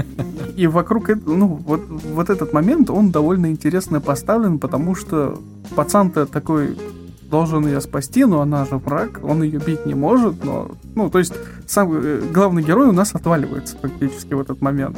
и 0.64 0.68
вокруг 0.68 1.10
ну, 1.26 1.48
вот, 1.48 1.82
вот 1.88 2.30
этот 2.30 2.54
момент, 2.54 2.90
он 2.90 3.12
довольно 3.12 3.52
интересно 3.52 4.02
поставлен, 4.02 4.60
потому 4.60 4.96
что 4.96 5.40
пацан-то 5.76 6.26
такой 6.26 6.78
должен 7.30 7.66
ее 7.66 7.82
спасти, 7.82 8.26
но 8.26 8.42
она 8.42 8.66
же 8.66 8.78
враг, 8.78 9.20
он 9.24 9.44
ее 9.44 9.60
бить 9.60 9.86
не 9.86 9.96
может, 9.96 10.44
но, 10.44 10.72
ну, 10.96 11.10
то 11.10 11.20
есть 11.20 11.34
сам 11.66 11.92
э, 11.94 12.22
главный 12.34 12.64
герой 12.64 12.88
у 12.88 12.94
нас 12.94 13.14
отваливается 13.14 13.78
фактически 13.82 14.34
в 14.34 14.40
этот 14.40 14.62
момент 14.62 14.98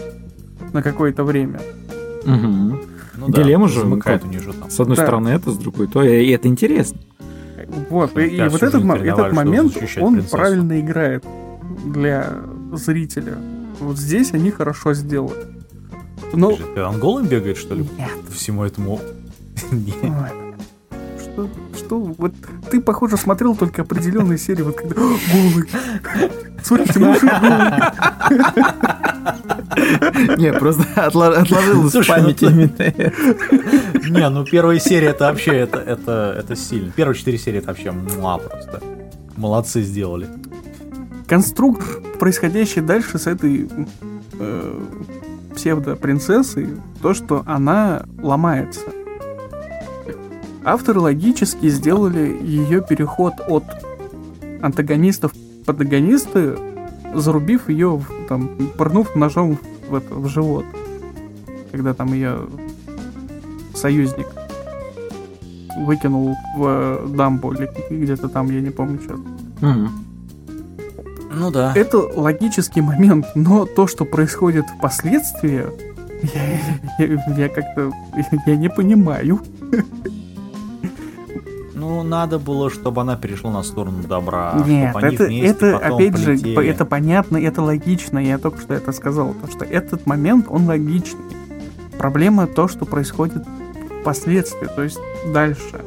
на 0.74 0.84
какое-то 0.84 1.24
время. 1.24 1.60
Угу. 2.24 2.80
Ну, 3.18 3.30
Дилемма 3.30 3.68
да, 3.68 3.74
же 3.74 3.80
замыкает 3.82 4.24
у 4.24 4.28
нее 4.28 4.40
же 4.40 4.54
там. 4.54 4.70
С 4.70 4.80
одной 4.80 4.98
да. 4.98 5.04
стороны 5.04 5.30
это, 5.30 5.52
с 5.52 5.58
другой 5.58 5.88
то, 5.88 6.04
и 6.04 6.30
это 6.30 6.48
интересно. 6.48 7.00
Вот, 7.90 8.18
и, 8.18 8.28
и 8.28 8.42
вот 8.48 8.64
этот, 8.64 8.84
этот 8.84 9.34
момент, 9.34 9.76
он 10.00 10.14
принцессу. 10.14 10.36
правильно 10.36 10.80
играет 10.80 11.26
для 11.86 12.28
зрителя. 12.74 13.38
Вот 13.80 13.98
здесь 13.98 14.34
они 14.34 14.52
хорошо 14.52 14.94
сделали. 14.94 15.48
Но... 16.34 16.58
Он 16.78 17.00
голым 17.00 17.28
бегает, 17.28 17.58
что 17.58 17.76
ли? 17.76 17.88
Нет. 17.98 18.10
Всему 18.32 18.64
этому... 18.64 19.02
Нет. 19.72 19.96
Что? 21.20 21.50
Что? 21.76 22.00
Вот 22.00 22.34
ты, 22.70 22.82
похоже, 22.82 23.18
смотрел 23.18 23.56
только 23.56 23.82
определенные 23.82 24.38
серии, 24.38 24.62
вот 24.62 24.76
когда 24.76 24.96
голый. 24.96 25.70
Смотрите, 26.64 27.00
мужик 27.00 27.32
голый. 27.42 27.72
Не, 30.38 30.54
просто 30.54 30.84
отложил 31.06 31.88
из 31.88 32.08
памяти 32.08 32.46
ну 32.46 32.52
именно 32.52 34.20
Не, 34.20 34.30
ну 34.30 34.44
первая 34.46 34.80
серия 34.80 35.10
это 35.10 35.26
вообще, 35.26 35.56
это, 35.58 35.80
это, 35.80 36.36
это 36.38 36.56
сильно. 36.56 36.92
Первые 36.92 37.18
четыре 37.18 37.38
серии 37.38 37.60
это 37.60 37.68
вообще 37.68 37.92
муа 37.92 38.38
просто. 38.38 38.82
Молодцы 39.38 39.82
сделали. 39.82 40.28
Конструкт, 41.30 41.84
происходящий 42.18 42.82
дальше 42.82 43.20
с 43.20 43.28
этой 43.28 43.70
э, 44.40 44.82
псевдо-принцессой, 45.54 46.70
то, 47.04 47.14
что 47.14 47.44
она 47.46 48.04
ломается. 48.20 48.82
Авторы 50.64 51.00
логически 51.00 51.70
сделали 51.70 52.36
ее 52.42 52.82
переход 52.82 53.34
от 53.48 53.64
антагонистов 54.64 55.32
к 55.34 55.70
антагонисты, 55.70 56.58
зарубив 57.14 57.70
ее, 57.70 58.02
там, 58.28 58.50
пырнув 58.76 59.16
ножом 59.16 59.60
в, 59.88 59.96
это, 59.96 60.16
в 60.16 60.28
живот. 60.28 60.66
Когда 61.72 61.94
там 61.94 62.12
ее 62.12 62.48
союзник 63.76 64.28
выкинул 65.78 66.36
в 66.58 67.08
дамбу 67.16 67.54
или 67.54 67.70
где-то 67.92 68.30
там, 68.30 68.50
я 68.50 68.62
не 68.62 68.72
помню 68.72 69.00
сейчас. 69.00 69.20
Угу. 69.62 70.09
Ну 71.32 71.52
да. 71.52 71.74
Это 71.76 71.98
логический 71.98 72.82
момент, 72.82 73.28
но 73.36 73.66
то, 73.66 73.88
что 73.88 74.06
происходит 74.06 74.66
впоследствии, 74.78 75.66
я, 76.34 77.06
я, 77.06 77.36
я 77.38 77.50
как-то 77.50 77.92
я 78.46 78.56
не 78.56 78.70
понимаю. 78.70 79.42
Ну, 81.74 82.04
надо 82.04 82.40
было, 82.40 82.70
чтобы 82.70 83.02
она 83.02 83.16
перешла 83.16 83.52
на 83.52 83.64
сторону 83.64 84.04
добра. 84.04 84.62
Нет, 84.68 84.94
это, 84.98 85.24
это 85.24 85.78
опять 85.78 86.12
полетели. 86.12 86.56
же, 86.56 86.68
это 86.68 86.84
понятно, 86.84 87.38
это 87.38 87.62
логично. 87.62 88.20
Я 88.20 88.38
только 88.38 88.60
что 88.60 88.74
это 88.74 88.92
сказал. 88.92 89.30
Потому 89.34 89.54
что 89.54 89.64
этот 89.64 90.06
момент, 90.06 90.48
он 90.50 90.66
логичный. 90.66 91.22
Проблема 91.98 92.48
то, 92.48 92.68
что 92.68 92.86
происходит 92.86 93.44
впоследствии, 94.02 94.68
то 94.68 94.84
есть 94.84 95.00
дальше. 95.34 95.82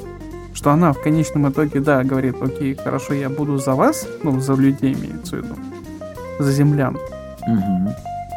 Что 0.63 0.71
она 0.71 0.93
в 0.93 1.01
конечном 1.01 1.51
итоге, 1.51 1.81
да, 1.81 2.05
говорит, 2.05 2.37
окей, 2.41 2.77
хорошо, 2.77 3.15
я 3.15 3.29
буду 3.29 3.59
за 3.59 3.75
вас, 3.75 4.07
ну, 4.23 4.39
за 4.39 4.55
людей 4.55 4.95
имеется 4.95 5.35
в 5.35 5.39
виду, 5.41 5.57
за 6.39 6.53
землян. 6.53 6.97
Угу. 7.49 7.95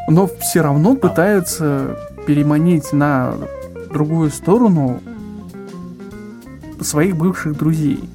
Но 0.09 0.27
все 0.39 0.61
равно 0.61 0.95
пытаются 0.95 1.99
переманить 2.25 2.91
на 2.93 3.35
другую 3.93 4.31
сторону 4.31 5.01
своих 6.81 7.15
бывших 7.15 7.59
друзей. 7.59 8.09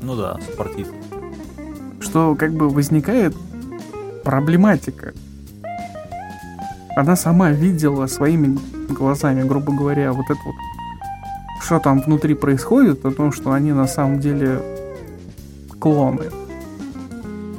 Ну 0.00 0.14
да, 0.14 0.38
спортивно. 0.52 0.94
Что 1.98 2.36
как 2.36 2.52
бы 2.52 2.68
возникает 2.68 3.34
проблематика. 4.22 5.12
Она 6.94 7.16
сама 7.16 7.50
видела 7.50 8.06
своими 8.06 8.56
глазами, 8.90 9.42
грубо 9.42 9.72
говоря, 9.72 10.12
вот 10.12 10.26
это 10.26 10.38
вот, 10.46 10.54
что 11.66 11.80
там 11.80 12.00
внутри 12.00 12.34
происходит, 12.34 13.04
о 13.04 13.10
том, 13.10 13.32
что 13.32 13.50
они 13.50 13.72
на 13.72 13.88
самом 13.88 14.20
деле 14.20 14.62
клоны. 15.80 16.30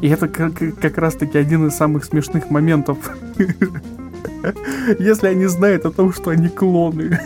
И 0.01 0.07
это 0.07 0.29
как, 0.29 0.53
как 0.79 0.97
раз-таки 0.97 1.37
один 1.37 1.67
из 1.67 1.75
самых 1.75 2.05
смешных 2.05 2.49
моментов. 2.49 2.97
Если 4.97 5.27
они 5.27 5.45
знают 5.47 5.85
о 5.85 5.91
том, 5.91 6.13
что 6.13 6.29
они 6.29 6.47
клоны. 6.47 7.19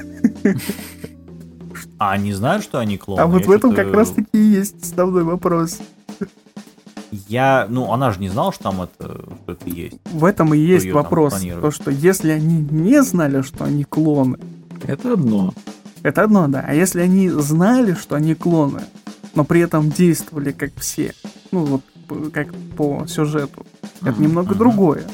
А 2.00 2.14
они 2.14 2.34
знают, 2.34 2.64
что 2.64 2.80
они 2.80 2.98
клоны? 2.98 3.22
А 3.22 3.28
вот 3.28 3.46
в 3.46 3.52
этом 3.52 3.76
как 3.76 3.94
раз-таки 3.94 4.30
и 4.34 4.40
есть 4.40 4.82
основной 4.82 5.24
вопрос. 5.24 5.80
Я, 7.12 7.68
ну, 7.70 7.92
она 7.92 8.12
же 8.12 8.20
не 8.20 8.30
знала, 8.30 8.52
что 8.52 8.64
там 8.64 8.82
это, 8.82 9.22
что 9.44 9.52
это 9.52 9.70
есть. 9.70 9.98
В 10.06 10.26
этом 10.26 10.54
и 10.56 10.58
есть 10.58 10.90
вопрос. 10.92 11.40
То, 11.40 11.70
что 11.70 11.92
если 11.92 12.32
они 12.32 12.66
не 12.72 13.04
знали, 13.04 13.44
что 13.44 13.66
они 13.66 13.84
клоны... 13.84 14.40
Это 14.88 15.14
одно. 15.14 15.54
Это 16.04 16.24
одно, 16.24 16.48
да. 16.48 16.64
А 16.68 16.74
если 16.74 17.02
они 17.02 17.30
знали, 17.30 17.94
что 17.94 18.16
они 18.16 18.36
клоны, 18.36 18.84
но 19.36 19.44
при 19.44 19.62
этом 19.62 19.90
действовали 19.90 20.52
как 20.52 20.72
все, 20.76 21.14
ну, 21.52 21.66
вот 21.66 21.82
как 22.34 22.54
по 22.76 23.06
сюжету, 23.08 23.66
это 24.02 24.22
немного 24.22 24.56
другое. 24.56 25.08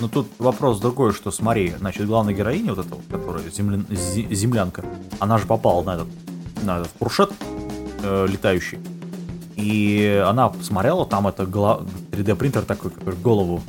Но 0.00 0.08
тут 0.08 0.28
вопрос 0.38 0.80
другой, 0.80 1.12
что 1.12 1.30
смотри, 1.30 1.74
значит, 1.78 2.06
главная 2.06 2.32
героиня, 2.34 2.74
вот 2.74 2.86
эта 2.86 2.94
вот, 2.94 3.04
которая 3.10 3.48
земля... 3.50 3.82
землянка, 3.90 4.84
она 5.18 5.36
же 5.36 5.46
попала 5.46 5.82
на 5.82 5.94
этот, 5.96 6.08
на 6.62 6.78
этот 6.78 6.90
фуршет 6.98 7.32
э, 8.02 8.26
летающий. 8.26 8.78
И 9.56 10.24
она 10.26 10.48
посмотрела, 10.48 11.04
там 11.04 11.28
это 11.28 11.44
голо... 11.44 11.86
3D 12.12 12.34
принтер 12.34 12.62
такой, 12.62 12.90
который 12.90 13.16
голову 13.16 13.62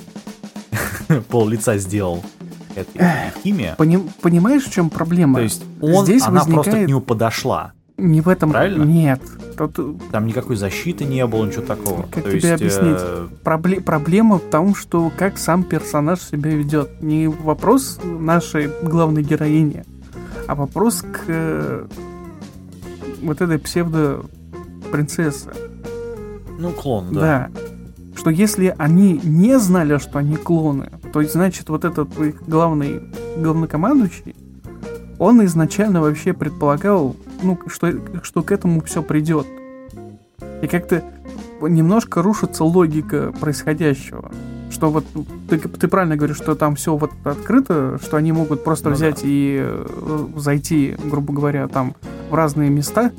пол 1.30 1.50
лица 1.50 1.78
сделал. 1.78 2.24
Это 2.76 3.34
химия. 3.44 3.76
Поним, 3.78 4.10
понимаешь, 4.22 4.64
в 4.64 4.72
чем 4.72 4.90
проблема? 4.90 5.36
То 5.36 5.44
есть 5.44 5.64
он, 5.82 6.06
Здесь 6.06 6.24
она 6.24 6.40
возникает... 6.40 6.66
просто 6.66 6.86
к 6.86 6.88
нему 6.88 7.02
подошла. 7.02 7.74
Не 7.98 8.22
в 8.22 8.30
этом. 8.30 8.52
Правильно? 8.52 8.84
Нет. 8.84 9.22
Тут... 9.58 9.78
Там 10.10 10.26
никакой 10.26 10.56
защиты 10.56 11.06
не 11.06 11.26
было, 11.28 11.46
ничего 11.46 11.64
такого. 11.64 12.02
Как 12.04 12.24
То 12.24 12.32
тебе 12.32 12.50
есть, 12.50 12.62
объяснить? 12.62 12.98
Э... 13.00 13.28
Пробле... 13.44 13.80
Проблема 13.80 14.40
в 14.40 14.50
том, 14.50 14.74
что 14.74 15.12
как 15.16 15.38
сам 15.38 15.64
персонаж 15.64 16.20
себя 16.20 16.50
ведет. 16.50 17.02
Не 17.02 17.28
вопрос 17.28 18.00
нашей 18.04 18.72
главной 18.82 19.22
героини, 19.22 19.84
а 20.48 20.56
вопрос 20.56 21.04
к 21.04 21.20
э, 21.28 21.88
вот 23.22 23.42
этой 23.42 23.60
псевдо-принцессе. 23.60 25.52
Ну, 26.58 26.72
клон, 26.72 27.10
да. 27.12 27.50
Да. 27.54 27.71
Что 28.22 28.30
если 28.30 28.76
они 28.78 29.20
не 29.24 29.58
знали, 29.58 29.98
что 29.98 30.20
они 30.20 30.36
клоны, 30.36 30.92
то 31.12 31.24
значит 31.24 31.70
вот 31.70 31.86
этот 31.86 32.16
их 32.20 32.44
главный 32.44 33.02
главнокомандующий, 33.36 34.36
он 35.18 35.44
изначально 35.46 36.02
вообще 36.02 36.32
предполагал 36.34 37.16
ну, 37.42 37.58
что, 37.66 37.92
что 38.22 38.44
к 38.44 38.52
этому 38.52 38.82
все 38.82 39.02
придет. 39.02 39.48
И 40.62 40.68
как-то 40.68 41.04
немножко 41.64 42.22
рушится 42.22 42.64
логика 42.64 43.34
происходящего. 43.40 44.32
Что 44.70 44.92
вот 44.92 45.06
ты, 45.50 45.58
ты 45.58 45.88
правильно 45.88 46.16
говоришь, 46.16 46.38
что 46.38 46.54
там 46.54 46.76
все 46.76 46.96
вот 46.96 47.10
открыто, 47.24 48.00
что 48.04 48.18
они 48.18 48.32
могут 48.34 48.64
просто 48.64 48.90
ну, 48.90 48.96
взять 48.96 49.22
да. 49.24 49.28
и 49.28 49.62
э, 49.64 50.28
зайти, 50.36 50.96
грубо 51.06 51.34
говоря, 51.34 51.68
там 51.68 51.96
в 52.30 52.36
разные 52.36 52.70
места, 52.70 53.12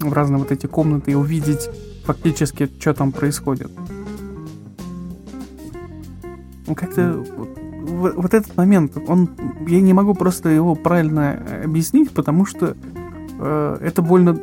в 0.00 0.14
разные 0.14 0.38
вот 0.38 0.50
эти 0.50 0.64
комнаты 0.64 1.10
и 1.10 1.14
увидеть 1.14 1.68
фактически, 2.04 2.70
что 2.78 2.94
там 2.94 3.12
происходит. 3.12 3.70
Ну, 6.66 6.74
как-то 6.74 7.24
вот, 7.36 8.14
вот 8.16 8.34
этот 8.34 8.56
момент, 8.56 8.96
он, 9.08 9.28
я 9.66 9.80
не 9.80 9.92
могу 9.92 10.14
просто 10.14 10.48
его 10.48 10.74
правильно 10.74 11.38
объяснить, 11.64 12.10
потому 12.12 12.46
что 12.46 12.76
Э, 13.42 13.76
это 13.80 14.02
больно 14.02 14.38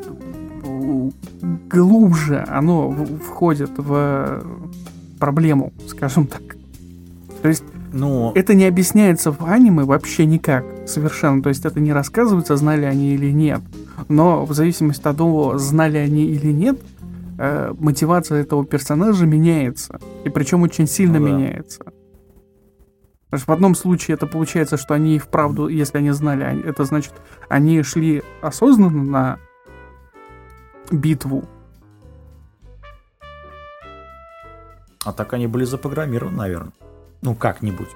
глубже 1.69 2.43
оно 2.47 2.91
входит 3.25 3.71
в 3.77 4.43
проблему, 5.19 5.71
скажем 5.87 6.27
так. 6.27 6.41
То 7.41 7.47
есть 7.47 7.63
ну... 7.93 8.33
это 8.35 8.53
не 8.53 8.65
объясняется 8.65 9.31
в 9.31 9.45
аниме 9.45 9.83
вообще 9.83 10.25
никак, 10.25 10.65
совершенно. 10.85 11.41
То 11.41 11.49
есть 11.49 11.65
это 11.65 11.79
не 11.79 11.93
рассказывается, 11.93 12.57
знали 12.57 12.83
они 12.83 13.13
или 13.13 13.31
нет. 13.31 13.61
Но 14.09 14.45
в 14.45 14.53
зависимости 14.53 15.07
от 15.07 15.17
того, 15.17 15.57
знали 15.57 15.97
они 15.97 16.25
или 16.25 16.51
нет, 16.51 16.79
э, 17.39 17.73
мотивация 17.79 18.41
этого 18.41 18.65
персонажа 18.65 19.25
меняется. 19.25 19.99
И 20.25 20.29
причем 20.29 20.61
очень 20.61 20.87
сильно 20.87 21.19
ну, 21.19 21.25
да. 21.25 21.31
меняется. 21.31 21.79
Потому 23.25 23.41
что 23.41 23.51
в 23.51 23.53
одном 23.53 23.75
случае 23.75 24.15
это 24.15 24.27
получается, 24.27 24.77
что 24.77 24.93
они 24.93 25.19
вправду, 25.19 25.67
если 25.67 25.99
они 25.99 26.11
знали, 26.11 26.67
это 26.67 26.83
значит, 26.83 27.13
они 27.47 27.81
шли 27.83 28.23
осознанно 28.41 29.03
на 29.03 29.39
битву. 30.91 31.45
А 35.05 35.13
так 35.13 35.33
они 35.33 35.47
были 35.47 35.63
запрограммированы, 35.63 36.35
наверное. 36.35 36.73
Ну, 37.21 37.35
как-нибудь. 37.35 37.89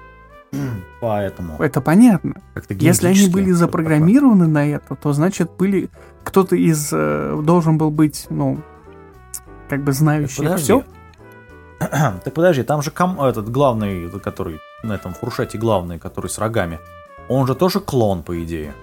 Поэтому. 1.00 1.56
Это 1.58 1.80
понятно. 1.80 2.40
Если 2.68 3.08
они 3.08 3.28
были 3.28 3.50
запрограммированы 3.50 4.46
на 4.46 4.66
это, 4.66 4.94
то 4.94 5.12
значит 5.12 5.50
были 5.58 5.90
кто-то 6.22 6.56
из 6.56 6.90
э, 6.92 7.40
должен 7.44 7.76
был 7.76 7.90
быть, 7.90 8.26
ну, 8.30 8.60
как 9.68 9.82
бы 9.82 9.92
знающий 9.92 10.44
так 10.44 10.58
все. 10.58 10.84
так 11.78 12.32
подожди, 12.32 12.62
там 12.62 12.82
же 12.82 12.90
ком, 12.90 13.20
этот 13.20 13.50
главный, 13.50 14.08
который 14.20 14.60
на 14.82 14.94
этом 14.94 15.14
фуршете 15.14 15.58
главный, 15.58 15.98
который 15.98 16.28
с 16.28 16.38
рогами, 16.38 16.80
он 17.28 17.46
же 17.46 17.54
тоже 17.54 17.80
клон, 17.80 18.22
по 18.22 18.42
идее. 18.42 18.74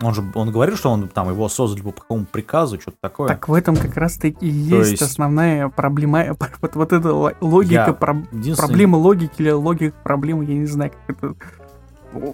Он 0.00 0.14
же, 0.14 0.24
он 0.34 0.50
говорил, 0.50 0.76
что 0.76 0.90
он 0.90 1.06
там 1.08 1.28
его 1.30 1.48
создали 1.48 1.82
по 1.82 1.92
какому 1.92 2.24
приказу, 2.24 2.80
что-то 2.80 2.96
такое. 3.00 3.28
Так 3.28 3.48
в 3.48 3.54
этом 3.54 3.76
как 3.76 3.96
раз-таки 3.96 4.44
и 4.44 4.50
есть, 4.50 4.90
есть 4.92 5.02
основная 5.02 5.68
проблема, 5.68 6.36
вот, 6.60 6.74
вот 6.74 6.92
эта 6.92 7.12
логика, 7.40 7.92
про, 7.92 8.16
единственный... 8.32 8.66
проблема 8.66 8.96
логики 8.96 9.34
или 9.38 9.50
логика 9.50 9.94
проблемы, 10.02 10.44
я 10.44 10.54
не 10.54 10.66
знаю, 10.66 10.92
как 11.06 11.16
это... 11.16 11.34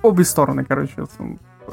Обе 0.03 0.24
стороны, 0.24 0.64
короче, 0.64 1.07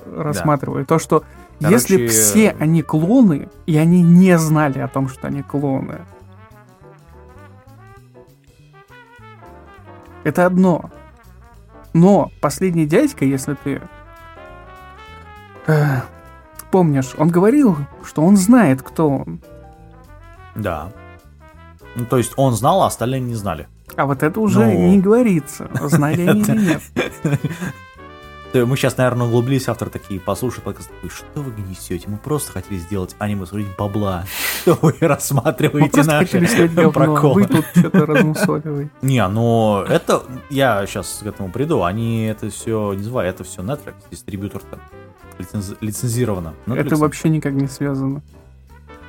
рассматриваю. 0.05 0.83
Да. 0.83 0.87
То, 0.87 0.99
что 0.99 1.23
короче... 1.59 1.73
если 1.73 2.07
все 2.07 2.55
они 2.59 2.81
клоны, 2.81 3.49
и 3.65 3.77
они 3.77 4.01
не 4.01 4.37
знали 4.37 4.79
о 4.79 4.87
том, 4.87 5.07
что 5.09 5.27
они 5.27 5.41
клоны, 5.41 6.01
это 10.23 10.45
одно. 10.45 10.89
Но 11.93 12.31
последний 12.41 12.85
дядька, 12.85 13.23
если 13.23 13.55
ты 13.63 13.81
э, 15.67 16.01
помнишь, 16.71 17.13
он 17.17 17.29
говорил, 17.29 17.77
что 18.03 18.21
он 18.21 18.35
знает, 18.35 18.81
кто 18.81 19.09
он. 19.09 19.41
Да. 20.55 20.91
Ну, 21.95 22.05
то 22.05 22.17
есть 22.17 22.33
он 22.35 22.53
знал, 22.53 22.83
а 22.83 22.87
остальные 22.87 23.21
не 23.21 23.35
знали. 23.35 23.67
А 23.95 24.05
вот 24.05 24.23
это 24.23 24.39
уже 24.41 24.65
ну... 24.65 24.89
не 24.89 24.99
говорится, 24.99 25.69
знали 25.83 26.27
они 26.27 26.41
или 26.41 26.67
нет. 26.67 26.81
Мы 28.63 28.77
сейчас, 28.77 28.95
наверное, 28.95 29.27
углубились, 29.27 29.67
автор 29.67 29.89
такие 29.89 30.19
послушают 30.19 30.63
подкаст, 30.63 30.89
что 31.09 31.41
вы 31.41 31.51
несете? 31.61 32.05
Мы 32.07 32.17
просто 32.17 32.53
хотели 32.53 32.77
сделать 32.77 33.15
аниме, 33.19 33.45
смотреть 33.45 33.75
бабла. 33.77 34.25
Что 34.61 34.77
вы 34.81 34.95
рассматриваете 35.01 36.01
Мы 36.01 36.03
наши 36.05 36.67
говно, 36.67 37.33
вы 37.33 37.45
тут 37.45 37.65
что-то 37.75 38.05
размусоливаете. 38.05 38.91
Не, 39.01 39.27
но 39.27 39.85
это, 39.87 40.23
я 40.49 40.85
сейчас 40.85 41.19
к 41.21 41.25
этому 41.25 41.51
приду, 41.51 41.83
они 41.83 42.25
это 42.25 42.49
все, 42.49 42.93
не 42.93 43.03
знаю, 43.03 43.29
это 43.29 43.43
все 43.43 43.61
Netflix, 43.61 43.95
дистрибьютор-то 44.09 44.79
лиценз... 45.37 45.73
лицензировано. 45.81 46.53
Netflix. 46.65 46.79
Это 46.79 46.95
вообще 46.95 47.29
никак 47.29 47.53
не 47.53 47.67
связано. 47.67 48.21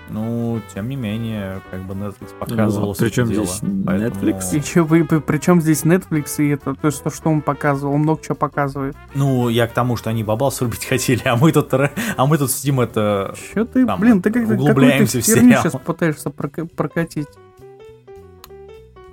Ну, 0.08 0.60
тем 0.72 0.88
не 0.88 0.96
менее, 0.96 1.60
как 1.70 1.82
бы 1.82 1.94
Netflix 1.94 2.32
показывал. 2.38 2.88
Ну, 2.88 2.94
причем 2.94 3.26
здесь 3.26 3.60
Netflix? 3.60 4.56
И 4.56 4.60
что 4.60 4.84
вы, 4.84 5.04
причем 5.04 5.60
здесь 5.60 5.84
Netflix 5.84 6.36
и 6.38 6.50
это, 6.50 6.74
то 6.74 6.86
есть 6.86 7.02
то, 7.02 7.10
что 7.10 7.30
он 7.30 7.42
показывал, 7.42 7.94
он 7.94 8.02
много 8.02 8.22
чего 8.22 8.36
показывает. 8.36 8.96
Ну, 9.14 9.48
я 9.48 9.66
к 9.66 9.72
тому, 9.72 9.96
что 9.96 10.10
они 10.10 10.22
бабал 10.22 10.52
срубить 10.52 10.84
хотели, 10.88 11.22
а 11.24 11.36
мы 11.36 11.50
тут, 11.52 11.72
а 11.74 12.26
мы 12.26 12.38
тут 12.38 12.50
сидим 12.52 12.80
это... 12.80 13.34
Что 13.50 13.64
ты, 13.64 13.84
там, 13.84 14.00
блин, 14.00 14.22
ты 14.22 14.30
как-то 14.30 14.54
углубляемся 14.54 15.20
в 15.20 15.26
сериал. 15.26 15.62
сейчас 15.62 15.72
пытаешься 15.72 16.30
прокатить. 16.30 17.28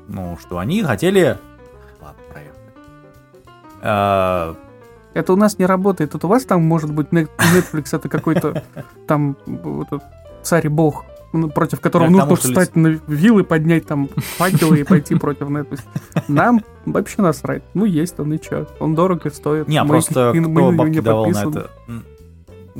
Ну, 0.07 0.37
что 0.39 0.59
они 0.59 0.83
хотели... 0.83 1.37
Ладно, 2.01 2.21
проехали. 2.31 2.59
А, 3.81 4.55
это 5.13 5.33
у 5.33 5.35
нас 5.35 5.57
не 5.57 5.65
работает. 5.65 6.13
Это 6.13 6.27
у 6.27 6.29
вас 6.29 6.45
там 6.45 6.61
может 6.63 6.91
быть 6.91 7.07
Netflix, 7.07 7.95
это 7.95 8.09
какой-то 8.09 8.63
там 9.07 9.37
царь 10.43 10.69
бог, 10.69 11.05
ну, 11.33 11.49
против 11.49 11.79
которого 11.79 12.09
Я 12.09 12.25
нужно 12.25 12.35
встать 12.35 12.75
на 12.75 12.99
вилы, 13.07 13.43
поднять 13.43 13.87
там 13.87 14.09
факелы 14.37 14.81
и 14.81 14.83
пойти 14.83 15.15
против 15.15 15.47
Netflix. 15.47 15.81
Нам 16.27 16.63
вообще 16.85 17.21
насрать. 17.21 17.63
Ну, 17.73 17.85
есть 17.85 18.19
он 18.19 18.33
и 18.33 18.39
чё. 18.39 18.67
Он 18.79 18.95
дорого 18.95 19.29
стоит. 19.31 19.67
Не, 19.67 19.83
просто 19.83 20.31
кто 20.31 20.71
бабки 20.71 20.99
давал 21.01 21.27
на 21.27 21.49
это? 21.49 21.71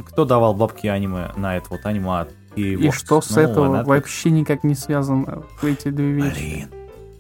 Кто 0.08 0.26
давал 0.26 0.54
бабки 0.54 0.88
аниме 0.88 1.32
на 1.36 1.58
это 1.58 1.68
вот 1.70 1.86
аниме? 1.86 2.28
И, 2.56 2.74
и 2.74 2.92
что 2.92 3.22
с 3.22 3.36
ну, 3.36 3.42
этого 3.42 3.84
вообще 3.84 4.30
никак 4.30 4.64
не 4.64 4.76
связано 4.76 5.44
эти 5.64 5.90
две 5.90 6.12
вещи? 6.12 6.36
Блин. 6.36 6.70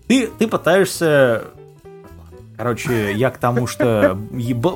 Ты, 0.07 0.27
ты 0.27 0.47
пытаешься 0.47 1.45
Короче, 2.55 3.13
я 3.13 3.31
к 3.31 3.39
тому, 3.39 3.65
что 3.65 4.15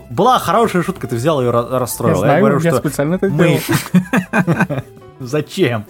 была 0.10 0.40
хорошая 0.40 0.82
шутка, 0.82 1.08
ты 1.08 1.16
взял 1.16 1.40
ее 1.42 1.52
расстроил. 1.52 2.16
Я, 2.16 2.20
знаю, 2.20 2.34
я 2.34 2.40
говорю, 2.40 2.60
я 2.60 2.72
что 2.72 2.80
специально 2.80 3.16
это 3.16 3.30
мы... 3.30 3.60
Зачем? 5.20 5.86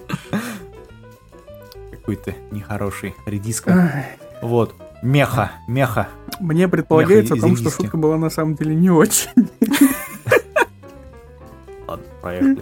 Какой 1.92 2.16
то 2.16 2.34
нехороший 2.52 3.16
редиска. 3.26 4.06
Вот. 4.42 4.74
Меха, 5.02 5.52
меха. 5.68 6.08
Мне 6.40 6.68
предполагается 6.68 7.36
о 7.36 7.38
том, 7.38 7.56
что 7.58 7.70
шутка 7.70 7.98
была 7.98 8.18
на 8.18 8.30
самом 8.30 8.56
деле 8.56 8.76
не 8.76 8.90
очень. 8.90 9.30
Ладно, 11.88 12.06
поехали. 12.22 12.60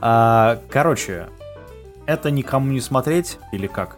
А, 0.00 0.60
короче, 0.70 1.28
это 2.06 2.30
никому 2.30 2.70
не 2.70 2.80
смотреть 2.80 3.38
или 3.52 3.66
как? 3.66 3.96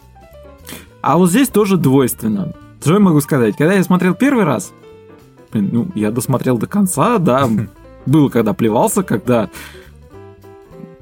А 1.02 1.18
вот 1.18 1.30
здесь 1.30 1.48
тоже 1.48 1.76
двойственно. 1.76 2.52
Что 2.80 2.94
я 2.94 3.00
могу 3.00 3.20
сказать? 3.20 3.56
Когда 3.56 3.74
я 3.74 3.82
смотрел 3.82 4.14
первый 4.14 4.44
раз, 4.44 4.72
ну, 5.52 5.88
я 5.94 6.10
досмотрел 6.10 6.58
до 6.58 6.66
конца, 6.66 7.18
да, 7.18 7.48
было 8.06 8.28
когда 8.28 8.54
плевался, 8.54 9.02
когда 9.02 9.50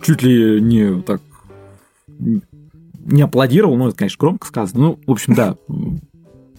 чуть 0.05 0.22
ли 0.22 0.61
не 0.61 1.02
так 1.02 1.20
не 3.05 3.22
аплодировал, 3.22 3.76
ну, 3.76 3.88
это, 3.88 3.96
конечно, 3.96 4.18
громко 4.18 4.46
сказано. 4.46 4.80
Ну, 4.80 5.00
в 5.07 5.11
общем, 5.11 5.34
да, 5.34 5.57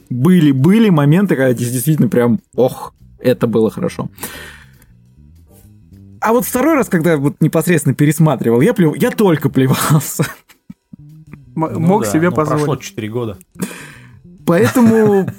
были, 0.10 0.52
были 0.52 0.90
моменты, 0.90 1.36
когда 1.36 1.54
действительно 1.54 2.08
прям, 2.08 2.40
ох, 2.56 2.94
это 3.20 3.48
было 3.48 3.72
хорошо. 3.72 4.10
А 6.22 6.34
вот 6.34 6.46
второй 6.46 6.76
раз, 6.76 6.88
когда 6.90 7.18
вот 7.18 7.36
непосредственно 7.40 7.96
пересматривал, 7.96 8.62
я, 8.62 8.74
плев... 8.74 8.96
я 8.96 9.12
только 9.12 9.50
плевался. 9.50 10.26
Ну, 11.56 11.80
Мог 11.80 12.04
да, 12.04 12.12
себе 12.12 12.30
ну, 12.30 12.36
позволить. 12.36 12.66
Прошло 12.66 12.76
4 12.76 13.08
года. 13.10 13.38
Поэтому 14.46 15.30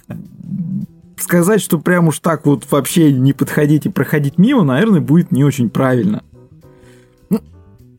сказать, 1.19 1.61
что 1.61 1.79
прям 1.79 2.09
уж 2.09 2.21
так 2.21 2.47
вот 2.47 2.65
вообще 2.71 3.13
не 3.13 3.33
подходить 3.33 3.87
и 3.87 3.91
проходить 3.91 4.39
мимо, 4.39 4.63
наверное, 4.65 5.01
будет 5.01 5.31
не 5.33 5.45
очень 5.45 5.71
правильно. 5.71 6.23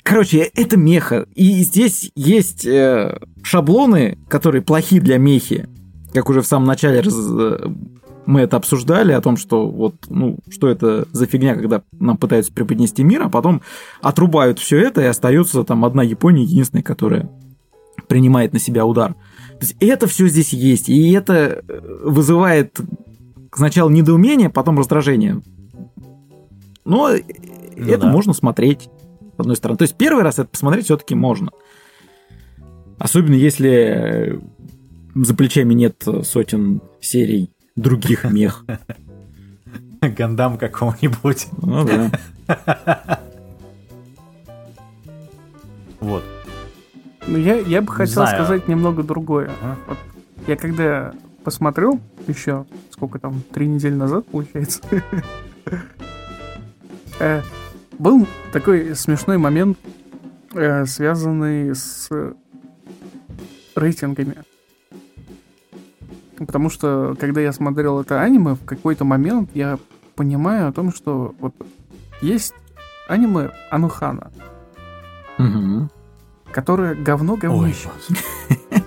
Короче, 0.07 0.49
это 0.55 0.77
меха. 0.77 1.27
И 1.35 1.63
здесь 1.63 2.11
есть 2.15 2.65
э, 2.65 3.19
шаблоны, 3.43 4.17
которые 4.29 4.61
плохи 4.61 5.01
для 5.01 5.17
мехи. 5.17 5.67
Как 6.13 6.29
уже 6.29 6.41
в 6.41 6.47
самом 6.47 6.65
начале 6.65 7.01
раз, 7.01 7.13
э, 7.13 7.67
мы 8.25 8.39
это 8.39 8.55
обсуждали, 8.55 9.11
о 9.11 9.19
том, 9.19 9.35
что 9.35 9.67
вот, 9.67 9.95
ну, 10.07 10.37
что 10.49 10.69
это 10.69 11.05
за 11.11 11.25
фигня, 11.25 11.55
когда 11.55 11.81
нам 11.99 12.15
пытаются 12.15 12.53
преподнести 12.53 13.03
мир, 13.03 13.23
а 13.23 13.29
потом 13.29 13.61
отрубают 14.01 14.59
все 14.59 14.79
это, 14.79 15.01
и 15.01 15.05
остается 15.05 15.65
там 15.65 15.83
одна 15.83 16.03
Япония 16.03 16.43
единственная, 16.43 16.83
которая 16.83 17.29
принимает 18.07 18.53
на 18.53 18.59
себя 18.59 18.85
удар. 18.85 19.13
То 19.59 19.65
есть 19.65 19.75
это 19.81 20.07
все 20.07 20.29
здесь 20.29 20.53
есть, 20.53 20.87
и 20.87 21.11
это 21.11 21.33
э, 21.67 21.79
вызывает 22.05 22.79
сначала 23.53 23.89
недоумение, 23.89 24.49
потом 24.49 24.79
раздражение. 24.79 25.41
Но 26.85 27.09
ну 27.09 27.85
это 27.89 28.03
да. 28.03 28.09
можно 28.09 28.31
смотреть, 28.31 28.89
с 29.37 29.39
одной 29.39 29.55
стороны. 29.55 29.77
То 29.77 29.83
есть 29.83 29.95
первый 29.95 30.23
раз 30.23 30.39
это 30.39 30.49
посмотреть 30.49 30.85
все-таки 30.85 31.15
можно. 31.15 31.51
Особенно 32.97 33.35
если 33.35 33.69
э, 33.69 34.39
за 35.15 35.35
плечами 35.35 35.73
нет 35.73 36.03
сотен 36.23 36.81
серий 36.99 37.51
других 37.75 38.23
мех. 38.31 38.65
Гандам 40.01 40.57
какого-нибудь. 40.57 41.47
Ну 41.61 41.85
да. 41.85 43.19
Вот. 45.99 46.23
Ну, 47.25 47.37
я, 47.37 47.55
я 47.55 47.81
бы 47.81 47.91
хотел 47.91 48.23
Знаю. 48.23 48.35
сказать 48.35 48.67
немного 48.67 49.03
другое. 49.03 49.47
Uh-huh. 49.47 49.75
Вот 49.87 49.97
я 50.47 50.55
когда 50.55 51.13
посмотрел 51.43 51.99
еще, 52.27 52.65
сколько 52.91 53.19
там, 53.19 53.41
три 53.53 53.67
недели 53.67 53.95
назад, 53.95 54.25
получается, 54.27 54.81
э, 57.19 57.41
был 57.99 58.27
такой 58.51 58.95
смешной 58.95 59.37
момент, 59.37 59.77
э, 60.53 60.85
связанный 60.85 61.75
с 61.75 62.09
рейтингами. 63.75 64.43
Потому 66.37 66.69
что, 66.69 67.15
когда 67.19 67.41
я 67.41 67.51
смотрел 67.51 68.01
это 68.01 68.21
аниме, 68.21 68.53
в 68.53 68.63
какой-то 68.63 69.05
момент 69.05 69.49
я 69.53 69.79
понимаю 70.15 70.67
о 70.67 70.71
том, 70.71 70.93
что 70.93 71.33
вот 71.39 71.53
есть 72.21 72.53
аниме 73.07 73.51
Анухана, 73.71 74.31
угу. 75.37 75.89
которое 76.51 76.95
говно 76.95 77.35
говнище. 77.35 77.89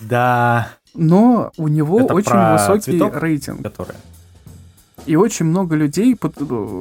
Да. 0.00 0.68
Но 0.94 1.50
у 1.56 1.68
него 1.68 1.96
очень 1.96 2.52
высокий 2.52 3.02
рейтинг. 3.18 3.62
Который... 3.62 3.96
И 5.08 5.16
очень 5.16 5.46
много 5.46 5.74
людей, 5.74 6.14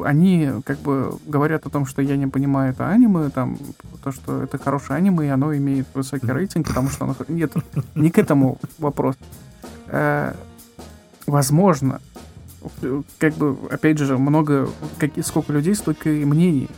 они 0.04 0.50
как 0.66 0.80
бы 0.80 1.18
говорят 1.26 1.66
о 1.66 1.70
том, 1.70 1.86
что 1.86 2.02
я 2.02 2.18
не 2.18 2.28
понимаю 2.28 2.74
это 2.74 2.90
аниме, 2.90 3.30
там, 3.30 3.58
то, 4.04 4.12
что 4.12 4.44
это 4.44 4.58
хорошее 4.58 4.98
аниме, 4.98 5.28
и 5.28 5.30
оно 5.30 5.56
имеет 5.56 5.88
высокий 5.94 6.30
рейтинг, 6.30 6.68
потому 6.68 6.90
что 6.90 7.06
оно... 7.06 7.16
Нет, 7.30 7.54
не 7.96 8.12
к 8.12 8.18
этому 8.18 8.60
вопрос. 8.80 9.16
Э, 9.86 10.34
возможно, 11.26 12.02
как 13.18 13.34
бы, 13.36 13.56
опять 13.72 13.98
же, 13.98 14.18
много, 14.18 14.68
как, 14.98 15.12
сколько 15.24 15.54
людей, 15.54 15.74
столько 15.74 16.10
и 16.10 16.26
мнений. 16.26 16.70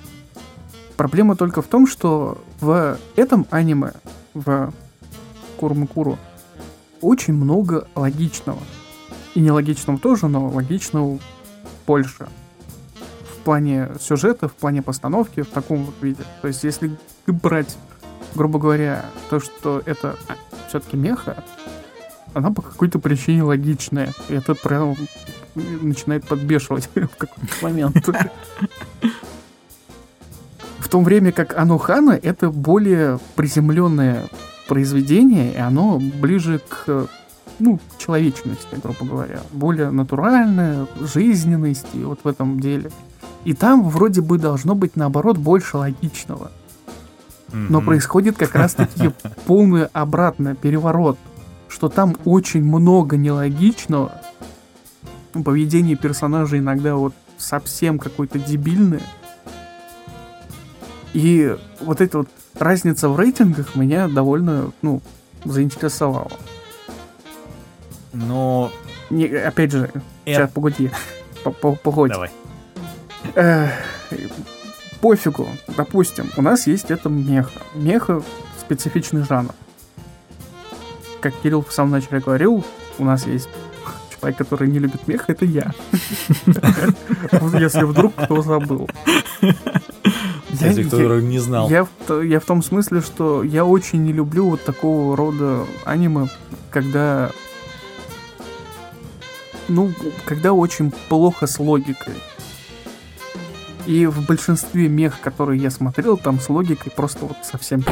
Проблема 0.98 1.36
только 1.36 1.64
в 1.64 1.68
том, 1.68 1.88
что 1.88 2.44
в 2.62 3.00
этом 3.16 3.48
аниме, 3.50 3.94
в 4.36 4.72
Курмукуру, 5.58 6.20
очень 7.02 7.34
много 7.34 7.88
логичного. 7.96 8.60
И 9.34 9.40
нелогичного 9.40 9.98
тоже, 9.98 10.28
но 10.28 10.48
логичного 10.48 11.18
больше. 11.90 12.28
В 13.34 13.44
плане 13.44 13.90
сюжета, 14.00 14.48
в 14.48 14.54
плане 14.54 14.84
постановки, 14.84 15.42
в 15.42 15.50
таком 15.50 15.86
вот 15.86 15.96
виде. 16.04 16.22
То 16.44 16.48
есть, 16.48 16.64
если 16.64 16.96
брать, 17.26 17.76
грубо 18.36 18.60
говоря, 18.60 19.06
то, 19.32 19.40
что 19.40 19.82
это 19.88 20.16
все-таки 20.68 20.98
меха, 20.98 21.44
она 22.36 22.52
по 22.52 22.62
какой-то 22.62 23.00
причине 23.00 23.42
логичная. 23.42 24.14
И 24.30 24.36
это 24.36 24.54
прям 24.54 24.96
начинает 25.56 26.28
подбешивать 26.28 26.90
в 26.94 27.18
какой-то 27.18 27.56
момент. 27.64 28.08
В 30.78 30.88
то 30.90 31.00
время 31.00 31.32
как 31.32 31.58
Анухана 31.58 32.12
это 32.12 32.52
более 32.52 33.20
приземленное 33.36 34.28
произведение, 34.68 35.54
и 35.54 35.58
оно 35.58 36.00
ближе 36.00 36.62
к 36.70 37.10
ну, 37.60 37.80
человечности, 37.98 38.76
грубо 38.82 39.06
говоря. 39.06 39.42
Более 39.52 39.90
натуральная, 39.90 40.88
жизненность 41.00 41.88
и 41.94 42.00
вот 42.00 42.20
в 42.24 42.28
этом 42.28 42.60
деле. 42.60 42.92
И 43.46 43.54
там 43.54 43.88
вроде 43.90 44.22
бы 44.22 44.38
должно 44.38 44.76
быть, 44.76 44.96
наоборот, 44.96 45.38
больше 45.38 45.78
логичного. 45.78 46.52
Но 47.52 47.82
происходит 47.82 48.38
как 48.38 48.54
раз-таки 48.56 49.12
полный 49.46 49.86
обратный 49.88 50.56
переворот. 50.56 51.18
Что 51.68 51.90
там 51.90 52.16
очень 52.26 52.64
много 52.64 53.18
нелогичного. 53.18 54.22
Поведение 55.34 55.96
персонажей 55.96 56.60
иногда 56.60 56.96
вот 56.96 57.14
совсем 57.38 58.00
какое-то 58.00 58.40
дебильное. 58.40 59.02
И 61.14 61.56
вот 61.80 62.02
эта 62.02 62.20
вот 62.20 62.30
разница 62.56 63.10
в 63.10 63.18
рейтингах 63.18 63.76
меня 63.76 64.08
довольно, 64.08 64.72
ну, 64.82 65.02
заинтересовала. 65.46 66.32
Но... 68.14 68.72
Не, 69.10 69.26
опять 69.28 69.72
же, 69.72 69.86
это... 69.86 70.02
сейчас, 70.26 70.52
погоди. 70.52 70.92
Погоди. 71.62 72.14
Давай. 72.14 72.32
Э, 73.36 73.70
пофигу. 75.02 75.48
Допустим, 75.76 76.30
у 76.38 76.42
нас 76.42 76.68
есть 76.68 76.92
это 76.92 77.10
меха. 77.10 77.62
Меха— 77.76 78.22
специфичный 78.60 79.24
жанр. 79.24 79.54
Как 81.22 81.34
Кирилл 81.42 81.64
в 81.64 81.74
самом 81.74 81.92
начале 81.92 82.22
говорил, 82.22 82.66
у 82.98 83.06
нас 83.06 83.26
есть 83.26 83.50
человек, 84.20 84.38
который 84.38 84.68
не 84.68 84.80
любит 84.80 85.08
меха, 85.08 85.32
это 85.32 85.46
я. 85.46 85.72
Если 86.46 87.84
вдруг 87.84 88.16
кто 88.16 88.42
забыл. 88.42 88.90
Кто 90.52 91.20
не 91.20 91.40
знал. 91.40 91.70
Я 91.70 91.86
в 92.40 92.46
том 92.46 92.62
смысле, 92.64 93.02
что 93.02 93.44
я 93.44 93.66
очень 93.66 94.04
не 94.04 94.14
люблю 94.14 94.50
вот 94.50 94.64
такого 94.64 95.16
рода 95.16 95.66
аниме, 95.86 96.28
когда 96.70 97.32
ну, 99.70 99.92
когда 100.26 100.54
очень 100.54 100.92
плохо 101.08 101.48
с 101.48 101.60
логикой. 101.60 102.16
И 103.86 104.06
в 104.06 104.26
большинстве 104.28 104.88
мех, 104.88 105.20
которые 105.22 105.62
я 105.62 105.72
смотрел, 105.72 106.18
там 106.18 106.40
с 106.40 106.50
логикой 106.50 106.92
просто 106.92 107.26
вот 107.26 107.38
совсем 107.44 107.84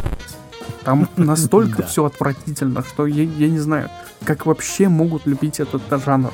Там 0.84 1.09
настолько 1.17 1.84
все 1.84 2.05
отвратительно, 2.05 2.84
что 2.84 3.07
я, 3.07 3.23
я 3.23 3.49
не 3.49 3.59
знаю, 3.59 3.89
как 4.23 4.45
вообще 4.45 4.89
могут 4.89 5.25
любить 5.25 5.59
этот 5.59 5.82
жанр. 6.03 6.32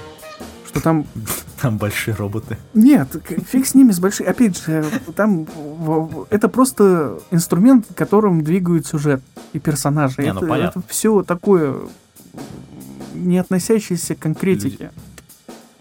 Что 0.67 0.81
там... 0.81 1.05
Там 1.61 1.77
большие 1.77 2.13
роботы. 2.13 2.57
Нет, 2.73 3.07
фиг 3.49 3.65
с 3.65 3.73
ними, 3.73 3.93
с 3.93 3.99
большими. 4.01 4.27
Опять 4.27 4.61
же, 4.65 4.83
там 5.15 5.47
это 6.29 6.49
просто 6.49 7.19
инструмент, 7.31 7.85
которым 7.95 8.43
двигают 8.43 8.85
сюжет 8.85 9.23
и 9.53 9.59
персонажи. 9.59 10.23
Не, 10.23 10.33
ну, 10.33 10.41
это, 10.41 10.55
это 10.55 10.83
все 10.89 11.23
такое 11.23 11.77
не 13.13 13.37
относящееся 13.37 14.15
к 14.15 14.19
конкретике. 14.19 14.91
Люди 14.91 15.12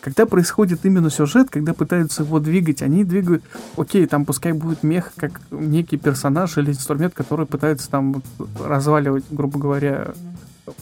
когда 0.03 0.27
происходит 0.27 0.81
именно 0.85 1.11
сюжет, 1.11 1.49
когда 1.49 1.73
пытаются 1.75 2.25
его 2.25 2.41
двигать, 2.41 2.83
они 2.83 3.05
двигают, 3.05 3.45
окей, 3.77 4.05
там 4.07 4.25
пускай 4.25 4.53
будет 4.53 4.83
мех 4.83 5.13
как 5.15 5.41
некий 5.53 5.97
персонаж 5.97 6.59
или 6.59 6.71
инструмент, 6.71 7.15
который 7.15 7.47
пытается 7.47 7.89
там 7.89 8.21
разваливать, 8.61 9.25
грубо 9.31 9.61
говоря, 9.61 10.13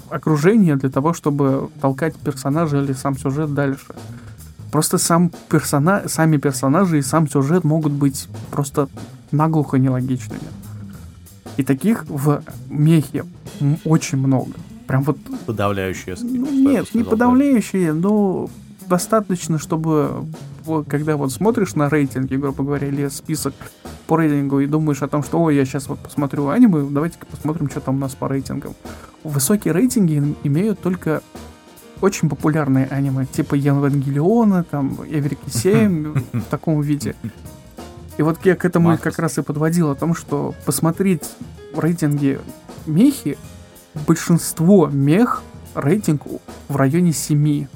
окружение 0.08 0.76
для 0.76 0.88
того, 0.88 1.12
чтобы 1.12 1.68
толкать 1.82 2.16
персонажа 2.16 2.80
или 2.80 2.94
сам 2.94 3.16
сюжет 3.16 3.52
дальше. 3.52 3.94
Просто 4.72 4.96
сам 4.96 5.30
персона... 5.50 6.04
сами 6.06 6.38
персонажи 6.38 6.98
и 6.98 7.02
сам 7.02 7.28
сюжет 7.28 7.62
могут 7.62 7.92
быть 7.92 8.26
просто 8.50 8.88
наглухо 9.32 9.76
нелогичными. 9.76 10.40
И 11.58 11.62
таких 11.62 12.06
в 12.06 12.42
мехе 12.70 13.26
очень 13.84 14.16
много. 14.16 14.52
Прям 14.86 15.02
вот... 15.02 15.18
Подавляющие. 15.44 16.16
Ну, 16.22 16.50
нет, 16.50 16.94
не 16.94 17.04
подавляющие, 17.04 17.92
но 17.92 18.48
достаточно, 18.90 19.58
чтобы 19.58 20.26
когда 20.88 21.16
вот 21.16 21.32
смотришь 21.32 21.74
на 21.74 21.88
рейтинги, 21.88 22.34
грубо 22.34 22.64
говоря, 22.64 22.88
или 22.88 23.08
список 23.08 23.54
по 24.06 24.16
рейтингу 24.16 24.60
и 24.60 24.66
думаешь 24.66 25.00
о 25.02 25.08
том, 25.08 25.22
что, 25.22 25.40
ой, 25.40 25.56
я 25.56 25.64
сейчас 25.64 25.88
вот 25.88 26.00
посмотрю 26.00 26.48
аниме, 26.48 26.82
давайте-ка 26.90 27.24
посмотрим, 27.24 27.70
что 27.70 27.80
там 27.80 27.96
у 27.96 27.98
нас 27.98 28.14
по 28.14 28.28
рейтингам. 28.28 28.74
Высокие 29.24 29.72
рейтинги 29.72 30.34
имеют 30.42 30.80
только 30.80 31.22
очень 32.00 32.28
популярные 32.28 32.86
аниме, 32.86 33.26
типа 33.26 33.54
Евангелиона, 33.54 34.64
там, 34.64 34.98
Эврики 35.08 35.40
7, 35.48 36.14
в 36.32 36.44
таком 36.50 36.80
виде. 36.80 37.14
И 38.18 38.22
вот 38.22 38.38
я 38.44 38.56
к 38.56 38.64
этому 38.64 38.98
как 38.98 39.18
раз 39.18 39.38
и 39.38 39.42
подводил, 39.42 39.90
о 39.90 39.94
том, 39.94 40.14
что 40.14 40.54
посмотреть 40.66 41.22
рейтинги 41.74 42.40
мехи, 42.86 43.38
большинство 44.06 44.88
мех 44.88 45.42
рейтинг 45.74 46.22
в 46.68 46.76
районе 46.76 47.12
7. 47.12 47.66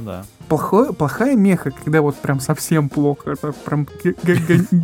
Ну 0.00 0.06
да. 0.06 0.24
Плохое, 0.48 0.92
плохая 0.92 1.36
меха, 1.36 1.70
когда 1.70 2.00
вот 2.00 2.16
прям 2.16 2.40
совсем 2.40 2.88
плохо, 2.88 3.32
это 3.32 3.52
прям 3.52 3.86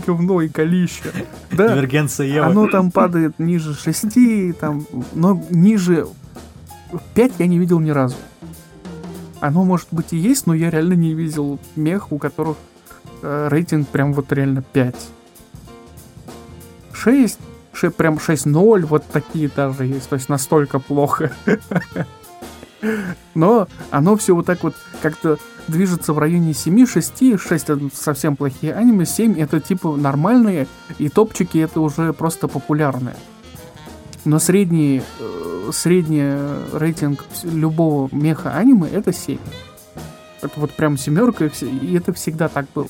говно 0.07 0.43
и 0.43 0.49
колище. 0.49 1.11
Да, 1.51 1.69
Конвергенция 1.69 2.27
Евы. 2.27 2.47
Оно 2.47 2.69
там 2.69 2.91
падает 2.91 3.39
ниже 3.39 3.75
6, 3.75 4.59
там, 4.61 4.87
но 5.15 5.43
ниже 5.51 6.07
5 7.15 7.33
я 7.39 7.47
не 7.47 7.59
видел 7.59 7.81
ни 7.81 7.91
разу. 7.91 8.17
Оно, 9.41 9.65
может 9.65 9.89
быть, 9.91 10.13
и 10.13 10.17
есть, 10.17 10.47
но 10.47 10.55
я 10.55 10.71
реально 10.71 10.95
не 10.95 11.15
видел 11.15 11.59
мех, 11.75 12.13
у 12.13 12.19
которых 12.19 12.57
э, 13.23 13.49
рейтинг 13.51 13.89
прям 13.89 14.13
вот 14.13 14.33
реально 14.33 14.63
5. 14.63 14.97
6, 16.93 17.39
6 17.73 17.97
прям 17.97 18.15
6-0, 18.15 18.87
вот 18.87 19.05
такие 19.07 19.49
даже 19.55 19.85
есть, 19.85 20.09
то 20.09 20.15
есть 20.15 20.29
настолько 20.29 20.79
плохо. 20.79 21.33
Но 23.35 23.69
оно 23.91 24.17
все 24.17 24.35
вот 24.35 24.47
так 24.47 24.63
вот 24.63 24.75
как-то 25.03 25.39
движется 25.69 26.13
в 26.13 26.19
районе 26.19 26.55
7, 26.55 26.87
6, 26.87 27.39
6 27.41 27.71
это 27.71 27.81
совсем 27.95 28.37
плохие 28.37 28.75
аниме, 28.75 29.05
7 29.05 29.39
это 29.39 29.61
типа 29.61 29.97
нормальные, 29.97 30.67
и 30.99 31.09
топчики 31.09 31.59
это 31.59 31.81
уже 31.81 32.13
просто 32.13 32.49
популярные. 32.49 33.17
Но 34.25 34.39
средний, 34.39 35.03
э, 35.21 35.71
средний 35.73 36.25
рейтинг 36.73 37.25
любого 37.45 38.09
меха 38.13 38.55
аниме 38.55 38.89
это 38.89 39.13
7. 39.13 39.39
Это 40.43 40.61
вот 40.61 40.73
прям 40.73 40.99
семерка, 40.99 41.47
и 41.47 41.95
это 41.95 42.13
всегда 42.13 42.49
так 42.49 42.67
было. 42.75 42.89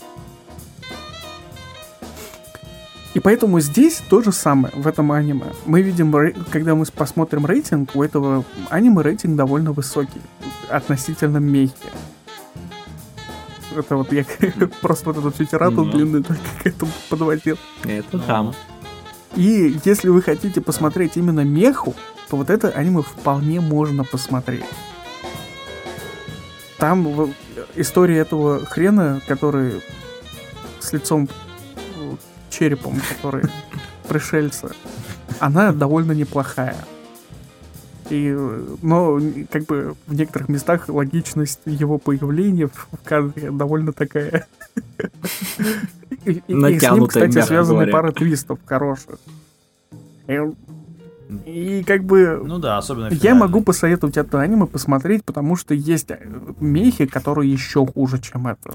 И 3.16 3.20
поэтому 3.20 3.60
здесь 3.60 4.02
то 4.10 4.20
же 4.20 4.30
самое 4.30 4.74
в 4.76 4.86
этом 4.86 5.10
аниме. 5.10 5.46
Мы 5.64 5.80
видим, 5.80 6.14
когда 6.50 6.74
мы 6.74 6.84
посмотрим 6.84 7.46
рейтинг, 7.46 7.96
у 7.96 8.02
этого 8.02 8.44
аниме 8.68 9.00
рейтинг 9.00 9.36
довольно 9.36 9.72
высокий 9.72 10.20
относительно 10.68 11.38
мехи. 11.38 11.72
Это 13.74 13.96
вот 13.96 14.12
я 14.12 14.26
просто 14.82 15.12
вот 15.12 15.16
эту 15.16 15.32
всю 15.32 15.46
тираду 15.46 15.86
mm-hmm. 15.86 15.92
длинную 15.92 16.24
только 16.24 16.42
к 16.62 16.66
этому 16.66 16.92
подводил. 17.08 17.56
Это 17.84 18.18
там. 18.18 18.54
И 19.34 19.78
если 19.86 20.10
вы 20.10 20.20
хотите 20.20 20.60
посмотреть 20.60 21.16
именно 21.16 21.40
меху, 21.40 21.94
то 22.28 22.36
вот 22.36 22.50
это 22.50 22.68
аниме 22.68 23.00
вполне 23.00 23.62
можно 23.62 24.04
посмотреть. 24.04 24.66
Там 26.76 27.32
история 27.76 28.18
этого 28.18 28.66
хрена, 28.66 29.22
который 29.26 29.80
с 30.80 30.92
лицом 30.92 31.30
черепом, 32.56 33.00
который 33.08 33.44
пришельца, 34.08 34.72
она 35.40 35.72
довольно 35.72 36.12
неплохая. 36.12 36.76
И, 38.08 38.30
но, 38.82 39.20
как 39.50 39.64
бы, 39.64 39.96
в 40.06 40.14
некоторых 40.14 40.48
местах 40.48 40.88
логичность 40.88 41.60
его 41.64 41.98
появления 41.98 42.68
в 42.68 42.88
кадре 43.04 43.50
довольно 43.50 43.92
такая... 43.92 44.46
И, 46.24 46.42
и 46.46 46.78
с 46.78 46.90
ним, 46.90 47.06
кстати, 47.06 47.40
связаны 47.42 47.88
пара 47.88 48.12
твистов 48.12 48.58
хороших. 48.64 49.18
И 50.26 50.40
как 51.86 52.04
бы... 52.04 52.40
Ну 52.44 52.58
да, 52.58 52.78
особенно 52.78 53.12
Я 53.12 53.34
могу 53.34 53.62
посоветовать 53.62 54.16
это 54.16 54.40
аниме 54.40 54.66
посмотреть, 54.66 55.24
потому 55.24 55.56
что 55.56 55.74
есть 55.74 56.10
э, 56.10 56.18
мехи, 56.60 57.06
которые 57.06 57.52
еще 57.52 57.86
хуже, 57.86 58.20
чем 58.20 58.46
это. 58.46 58.72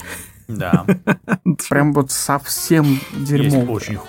Да. 0.48 0.86
Прям 1.70 1.94
вот 1.94 2.12
совсем 2.12 3.00
дерьмо. 3.14 3.72
очень, 3.72 4.00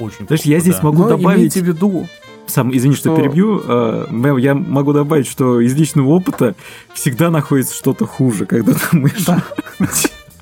очень 0.00 0.26
Знаешь, 0.26 0.42
я 0.42 0.58
здесь 0.58 0.82
могу 0.82 1.04
добавить... 1.08 1.38
имейте 1.38 1.60
в 1.60 1.64
виду, 1.64 2.08
сам, 2.46 2.76
извини, 2.76 2.94
что, 2.94 3.14
что 3.14 3.16
перебью, 3.16 3.62
э, 3.66 4.40
я 4.40 4.54
могу 4.54 4.92
добавить, 4.92 5.26
что 5.26 5.60
из 5.60 5.74
личного 5.74 6.08
опыта 6.08 6.54
всегда 6.92 7.30
находится 7.30 7.74
что-то 7.74 8.06
хуже, 8.06 8.46
когда 8.46 8.74
ты 8.74 8.96
мышь. 8.96 9.24
Да. 9.24 9.42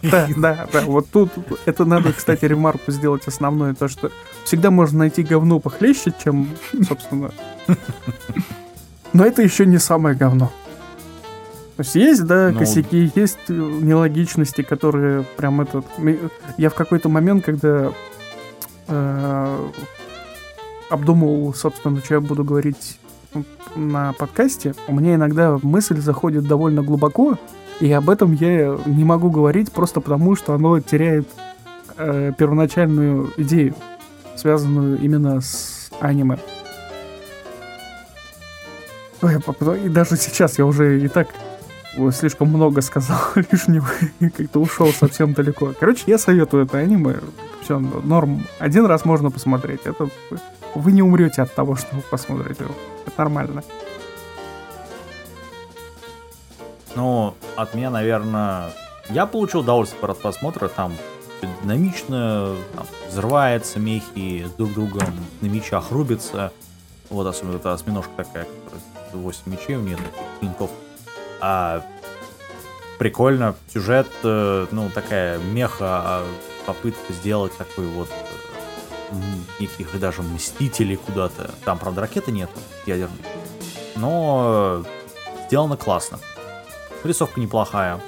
Да, 0.03 0.29
да, 0.37 0.67
да. 0.73 0.81
Вот 0.81 1.07
тут 1.13 1.31
это 1.65 1.85
надо, 1.85 2.13
кстати, 2.13 2.45
ремарку 2.45 2.91
сделать 2.91 3.23
основное, 3.29 3.73
то, 3.73 3.87
что 3.87 4.11
всегда 4.45 4.71
можно 4.71 5.01
найти 5.01 5.23
говно 5.23 5.61
похлеще, 5.61 6.13
чем, 6.23 6.49
собственно. 6.89 7.31
Но 9.13 9.25
это 9.25 9.43
еще 9.43 9.67
не 9.67 9.79
самое 9.79 10.17
говно. 10.17 10.51
То 11.77 11.83
есть 11.83 11.95
есть, 11.95 12.25
да, 12.25 12.51
ну... 12.53 12.59
косяки, 12.59 13.11
есть 13.15 13.49
нелогичности, 13.49 14.63
которые 14.63 15.25
прям 15.37 15.61
этот... 15.61 15.85
Я 16.57 16.71
в 16.71 16.75
какой-то 16.75 17.09
момент, 17.09 17.45
когда 17.45 17.93
э, 18.89 19.69
обдумывал, 20.91 21.55
собственно, 21.55 21.99
что 22.01 22.15
я 22.15 22.21
буду 22.21 22.45
говорить 22.45 22.99
на 23.75 24.13
подкасте, 24.13 24.75
у 24.87 24.95
меня 24.95 25.15
иногда 25.15 25.59
мысль 25.63 25.99
заходит 25.99 26.47
довольно 26.47 26.83
глубоко, 26.83 27.39
и 27.81 27.91
об 27.91 28.11
этом 28.11 28.35
я 28.35 28.79
не 28.85 29.05
могу 29.05 29.31
говорить 29.31 29.73
просто 29.73 30.01
потому, 30.01 30.37
что 30.37 30.53
оно 30.55 30.79
теряет 30.81 31.27
э, 31.97 32.33
первоначальную 32.37 33.33
идею, 33.39 33.75
связанную 34.37 34.99
именно 35.01 35.41
с 35.41 35.91
аниме. 36.01 36.39
Ой, 39.23 39.41
и 39.85 39.89
даже 39.89 40.17
сейчас 40.17 40.59
я 40.59 40.67
уже 40.67 41.01
и 41.01 41.09
так 41.09 41.29
слишком 42.11 42.49
много 42.49 42.81
сказал 42.81 43.19
лишнего 43.35 43.89
и 44.21 44.31
как-то 44.31 44.61
ушел 44.61 44.93
совсем 44.93 45.33
далеко. 45.33 45.73
Короче, 45.79 46.05
я 46.07 46.19
советую 46.19 46.65
это 46.65 46.79
аниме. 46.79 47.21
Все, 47.63 47.79
норм. 47.79 48.45
Один 48.59 48.87
раз 48.87 49.05
можно 49.05 49.31
посмотреть. 49.31 49.83
Это 49.85 50.09
вы 50.75 50.93
не 50.93 51.03
умрете 51.03 51.43
от 51.43 51.55
того, 51.55 51.77
что 51.77 51.95
вы 51.95 52.03
посмотрите. 52.03 52.65
Это 53.07 53.19
нормально. 53.19 53.63
Ну, 56.95 57.35
от 57.57 57.75
меня, 57.75 57.91
наверное, 57.91 58.71
я 59.11 59.27
получил 59.27 59.61
удовольствие 59.61 60.03
от 60.03 60.21
просмотра, 60.21 60.69
там 60.69 60.93
динамично, 61.63 62.57
там, 62.75 62.87
взрывается 63.09 63.79
мехи, 63.79 64.47
друг 64.57 64.73
другом 64.75 65.09
на 65.41 65.47
мечах 65.47 65.91
рубится. 65.91 66.53
Вот 67.11 67.27
особенно 67.27 67.57
эта 67.57 67.73
осьминожка 67.73 68.11
такая, 68.17 68.47
которая 68.65 68.83
8 69.13 69.43
мечей 69.47 69.77
у 69.77 69.81
нее, 69.81 69.97
таких 69.97 70.13
клинков. 70.41 70.71
А 71.41 71.85
прикольно, 72.99 73.55
сюжет, 73.73 74.07
э, 74.23 74.67
ну, 74.71 74.89
такая 74.91 75.39
меха, 75.39 75.87
а 76.05 76.27
попытка 76.67 77.13
сделать 77.13 77.57
такой 77.57 77.87
вот 77.87 78.09
э, 78.09 79.15
неких 79.61 79.99
даже 79.99 80.23
мстителей 80.23 80.97
куда-то. 80.97 81.51
Там, 81.65 81.79
правда, 81.79 82.03
ракеты 82.03 82.33
нету 82.33 82.59
ядерной. 82.87 83.19
Но 83.97 84.85
сделано 85.47 85.77
классно. 85.77 86.19
Рисовка 87.05 87.41
неплохая. 87.41 88.01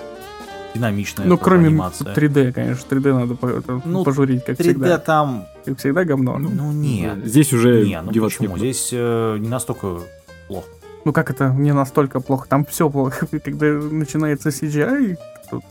Динамичная. 0.74 1.26
Ну, 1.26 1.38
кроме 1.38 1.68
анимация. 1.68 2.12
3D, 2.12 2.52
конечно. 2.52 2.86
3D 2.88 3.12
надо 3.12 3.80
ну, 3.84 4.04
пожурить, 4.04 4.44
как 4.44 4.58
3D 4.58 4.62
всегда. 4.62 4.98
там... 4.98 5.46
Как 5.64 5.78
всегда 5.78 6.04
говно. 6.04 6.38
Ну, 6.38 6.50
ну 6.50 6.72
нет. 6.72 7.24
Здесь 7.24 7.52
уже 7.52 7.86
не, 7.86 8.00
ну 8.00 8.12
почему? 8.12 8.58
Здесь 8.58 8.90
э, 8.92 9.36
не 9.38 9.48
настолько 9.48 10.00
плохо. 10.48 10.66
Ну 11.04 11.12
как 11.12 11.30
это 11.30 11.50
не 11.50 11.72
настолько 11.72 12.20
плохо? 12.20 12.48
Там 12.48 12.64
все 12.64 12.90
плохо. 12.90 13.26
Когда 13.44 13.66
начинается 13.66 14.48
CGI, 14.48 15.16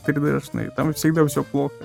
3D-шный, 0.07 0.71
там 0.75 0.93
всегда 0.93 1.25
все 1.27 1.43
плохо. 1.43 1.75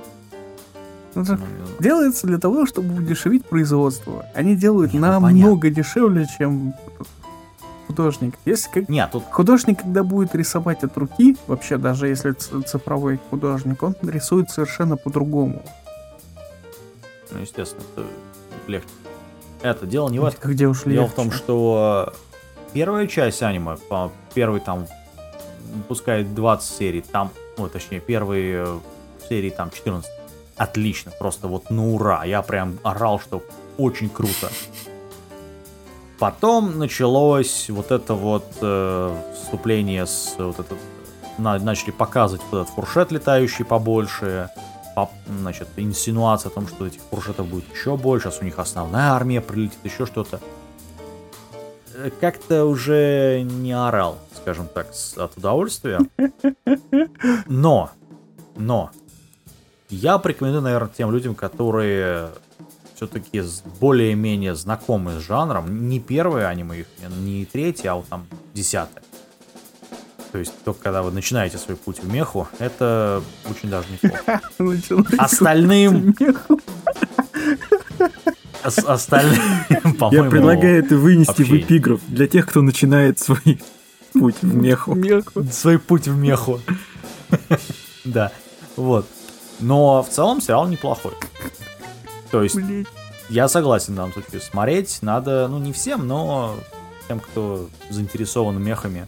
Ну, 1.15 1.25
ну, 1.27 1.39
делается 1.81 2.27
для 2.27 2.39
того, 2.39 2.67
чтобы 2.67 2.95
удешевить 2.95 3.45
производство. 3.45 4.27
Они 4.35 4.55
делают 4.55 4.93
Нет, 4.93 5.03
намного 5.03 5.63
понятно. 5.63 5.71
дешевле, 5.71 6.27
чем 6.39 6.75
художник. 7.89 8.35
Если 8.45 8.71
как... 8.71 8.89
Нет, 8.89 9.11
тут... 9.11 9.25
Художник, 9.31 9.81
когда 9.81 10.05
будет 10.05 10.35
рисовать 10.35 10.85
от 10.85 10.97
руки, 10.97 11.37
вообще 11.47 11.79
даже 11.79 12.07
если 12.07 12.33
цифровой 12.33 13.19
художник, 13.31 13.83
он 13.83 13.97
рисует 14.03 14.51
совершенно 14.51 14.97
по-другому. 14.97 15.63
Ну, 17.31 17.41
естественно, 17.41 17.83
это 17.97 18.07
легче. 18.67 18.89
Это 19.63 19.87
дело 19.87 20.09
не 20.09 20.21
в 20.21 20.25
этом. 20.25 20.51
Где 20.51 20.67
уж 20.67 20.85
Дело 20.85 21.09
в 21.09 21.15
том, 21.15 21.33
что 21.33 22.13
первая 22.73 23.07
часть 23.07 23.43
аниме, 23.43 23.77
первый 24.35 24.61
там, 24.61 24.87
пускай 25.89 26.25
20 26.25 26.71
серий, 26.71 27.01
там, 27.01 27.31
ну, 27.57 27.69
точнее, 27.69 28.01
первые 28.01 28.65
э, 28.67 28.79
серии 29.29 29.51
там 29.51 29.71
14. 29.71 30.09
Отлично, 30.57 31.13
просто 31.19 31.49
вот 31.49 31.71
на 31.71 31.89
ура. 31.89 32.25
Я 32.25 32.43
прям 32.43 32.79
орал, 32.83 33.19
что 33.19 33.43
очень 33.77 34.09
круто. 34.09 34.51
Потом 36.19 36.79
началось 36.79 37.71
вот 37.71 37.93
это 37.93 38.15
вот 38.15 38.45
э, 38.61 39.23
вступление 39.35 40.05
с 40.05 40.35
вот 40.37 40.59
этот, 40.59 40.79
на, 41.39 41.59
начали 41.61 41.93
показывать 41.93 42.43
вот 42.51 42.63
этот 42.63 42.75
фуршет 42.75 43.13
летающий 43.13 43.65
побольше, 43.65 44.51
по, 44.97 45.11
значит, 45.29 45.69
инсинуация 45.77 46.51
о 46.51 46.53
том, 46.53 46.67
что 46.67 46.89
этих 46.89 47.01
фуршетов 47.03 47.47
будет 47.47 47.73
еще 47.73 47.97
больше, 47.97 48.31
сейчас 48.31 48.43
у 48.43 48.45
них 48.45 48.59
основная 48.59 49.13
армия 49.13 49.41
прилетит, 49.41 49.79
еще 49.85 50.07
что-то. 50.07 50.41
Э, 51.95 52.11
как-то 52.21 52.65
уже 52.65 53.43
не 53.43 53.73
орал, 53.73 54.19
скажем 54.37 54.67
так, 54.67 54.89
от 55.17 55.37
удовольствия. 55.37 56.01
Но, 57.47 57.91
но, 58.57 58.91
я 59.89 60.19
порекомендую, 60.19 60.63
наверное, 60.63 60.91
тем 60.97 61.13
людям, 61.13 61.37
которые 61.37 62.31
все-таки 62.99 63.43
более-менее 63.79 64.57
знакомы 64.57 65.21
с 65.21 65.23
жанром. 65.23 65.89
Не 65.89 66.01
первое 66.01 66.49
аниме 66.49 66.81
их, 66.81 66.87
не 67.21 67.45
третье, 67.45 67.93
а 67.93 67.95
вот 67.95 68.09
там 68.09 68.27
десятое. 68.55 69.05
То 70.33 70.39
есть 70.39 70.53
только 70.65 70.83
когда 70.83 71.03
вы 71.05 71.13
начинаете 71.13 71.59
свой 71.59 71.77
путь 71.77 72.03
в 72.03 72.13
меху, 72.13 72.49
это 72.59 73.23
очень 73.49 73.71
даже 73.71 73.87
неплохо. 73.93 74.41
Остальным... 75.23 76.15
Остальным, 78.65 79.41
Я 80.11 80.25
предлагаю 80.25 80.85
это 80.85 80.97
вынести 80.97 81.43
в 81.43 81.53
эпиграф 81.53 82.01
для 82.09 82.27
тех, 82.27 82.49
кто 82.49 82.63
начинает 82.63 83.21
свой 83.21 83.61
путь 84.13 84.43
в 84.43 84.55
меху. 84.57 84.97
Свой 85.53 85.79
путь 85.79 86.09
в 86.09 86.17
меху. 86.17 86.61
Да, 88.05 88.33
вот. 88.75 89.07
Но 89.61 90.03
в 90.03 90.09
целом 90.09 90.41
сериал 90.41 90.67
неплохой. 90.67 91.13
То 92.31 92.43
есть, 92.43 92.57
Блин. 92.57 92.87
я 93.29 93.49
согласен 93.49 93.95
в 93.95 93.97
данном 93.97 94.13
случае. 94.13 94.41
Смотреть 94.41 94.99
надо, 95.03 95.49
ну, 95.49 95.59
не 95.59 95.73
всем, 95.73 96.07
но 96.07 96.57
тем, 97.09 97.21
кто 97.21 97.69
заинтересован 97.89 98.63
мехами. 98.63 99.07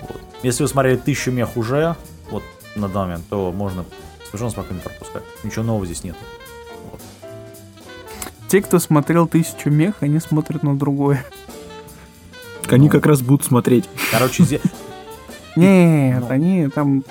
Вот. 0.00 0.20
Если 0.42 0.62
вы 0.62 0.68
смотрели 0.68 0.96
тысячу 0.96 1.30
мех 1.32 1.56
уже, 1.56 1.96
вот 2.30 2.44
на 2.76 2.88
данный 2.88 3.08
момент, 3.08 3.24
то 3.28 3.52
можно 3.52 3.84
совершенно 4.26 4.50
спокойно 4.50 4.80
пропускать. 4.80 5.24
Ничего 5.42 5.64
нового 5.64 5.84
здесь 5.86 6.04
нет. 6.04 6.16
Вот. 6.90 7.00
Те, 8.48 8.62
кто 8.62 8.78
смотрел 8.78 9.26
тысячу 9.26 9.70
мех, 9.70 9.96
они 10.00 10.20
смотрят 10.20 10.62
на 10.62 10.76
другое. 10.76 11.24
Они 12.70 12.86
ну, 12.86 12.92
как 12.92 13.06
раз 13.06 13.20
будут 13.20 13.44
смотреть. 13.44 13.88
Короче, 14.10 14.44
здесь... 14.44 14.62
Нет, 15.56 16.20
ну. 16.20 16.30
они 16.30 16.68
там, 16.68 17.04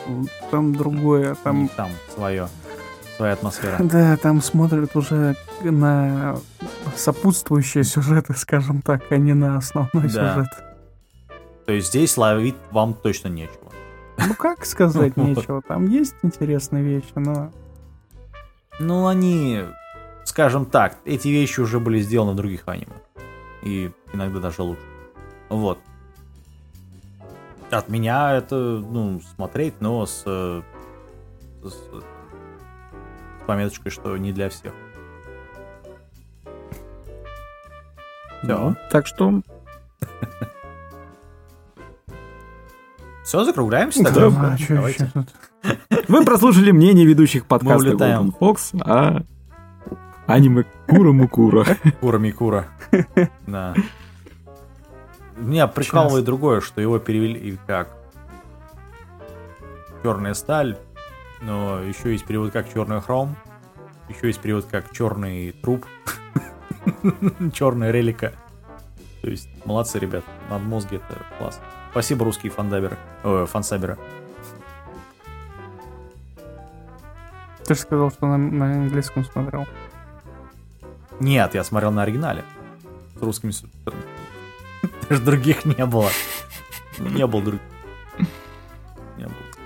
там 0.49 0.73
другое, 0.73 1.35
там... 1.43 1.67
Там 1.75 1.91
свое 2.15 2.49
своя 3.21 3.33
атмосфера. 3.33 3.77
Да, 3.79 4.17
там 4.17 4.41
смотрят 4.41 4.95
уже 4.95 5.35
на 5.61 6.37
сопутствующие 6.95 7.83
сюжеты, 7.83 8.33
скажем 8.33 8.81
так, 8.81 9.11
а 9.11 9.17
не 9.17 9.33
на 9.33 9.57
основной 9.57 10.09
да. 10.09 10.33
сюжет. 10.33 10.47
То 11.67 11.73
есть 11.73 11.89
здесь 11.89 12.17
ловить 12.17 12.55
вам 12.71 12.95
точно 12.95 13.27
нечего. 13.27 13.71
Ну 14.17 14.33
как 14.33 14.65
сказать 14.65 15.17
нечего? 15.17 15.61
Там 15.61 15.87
есть 15.87 16.15
интересные 16.23 16.83
вещи, 16.83 17.11
но... 17.15 17.51
Ну 18.79 19.05
они, 19.05 19.65
скажем 20.25 20.65
так, 20.65 20.97
эти 21.05 21.27
вещи 21.27 21.59
уже 21.59 21.79
были 21.79 21.99
сделаны 21.99 22.31
в 22.31 22.35
других 22.35 22.63
аниме. 22.65 22.95
И 23.61 23.91
иногда 24.13 24.39
даже 24.39 24.63
лучше. 24.63 24.81
Вот. 25.49 25.77
От 27.69 27.87
меня 27.87 28.33
это, 28.33 28.55
ну, 28.55 29.21
смотреть, 29.35 29.75
но 29.79 30.07
с, 30.07 30.23
с, 30.23 30.63
с 33.41 33.47
пометочкой, 33.47 33.91
что 33.91 34.15
не 34.17 34.31
для 34.31 34.49
всех. 34.49 34.73
Все. 38.41 38.57
Ну, 38.57 38.75
так 38.89 39.07
что... 39.07 39.41
Все, 43.23 43.43
закругляемся 43.45 44.03
тогда. 44.03 44.29
Да, 44.29 44.53
а, 44.53 44.57
Давайте. 44.67 45.11
Вы 46.07 46.25
прослушали 46.25 46.71
мнение 46.71 47.05
ведущих 47.05 47.45
подкаста 47.45 47.89
Golden 47.91 48.33
Fox 48.37 48.81
о 48.81 49.23
аниме 50.25 50.65
Кура 50.87 51.11
Мукура. 51.11 51.65
Кура 52.01 52.17
Микура. 52.17 52.67
Да. 53.47 53.75
Меня 55.37 55.67
прикалывает 55.67 56.25
другое, 56.25 56.61
что 56.61 56.81
его 56.81 56.99
перевели 56.99 57.57
как 57.67 57.89
черная 60.03 60.33
сталь, 60.33 60.77
но 61.41 61.79
еще 61.81 62.11
есть 62.11 62.25
перевод 62.25 62.51
как 62.51 62.71
черный 62.71 63.01
хром, 63.01 63.35
еще 64.09 64.27
есть 64.27 64.39
перевод 64.39 64.65
как 64.65 64.91
черный 64.91 65.51
труп, 65.51 65.85
черная 67.53 67.91
релика. 67.91 68.33
То 69.21 69.29
есть, 69.29 69.49
молодцы, 69.65 69.99
ребят, 69.99 70.23
над 70.49 70.61
мозги 70.63 70.95
это 70.95 71.25
класс. 71.37 71.59
Спасибо, 71.91 72.25
русские 72.25 72.51
фандаберы, 72.51 72.97
о, 73.23 73.45
фансаберы. 73.45 73.97
Ты 77.65 77.75
же 77.75 77.81
сказал, 77.81 78.11
что 78.11 78.25
на, 78.25 78.37
на 78.37 78.65
английском 78.65 79.23
смотрел. 79.23 79.67
Нет, 81.19 81.53
я 81.53 81.63
смотрел 81.63 81.91
на 81.91 82.03
оригинале. 82.03 82.43
С 83.17 83.21
русскими 83.21 83.51
субтитрами. 83.51 84.01
Даже 85.09 85.21
других 85.21 85.65
не 85.65 85.85
было. 85.85 86.09
Не 86.97 87.27
было 87.27 87.43
других. 87.43 87.70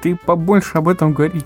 Ты 0.06 0.16
побольше 0.16 0.78
об 0.78 0.88
этом 0.88 1.14
говори. 1.14 1.41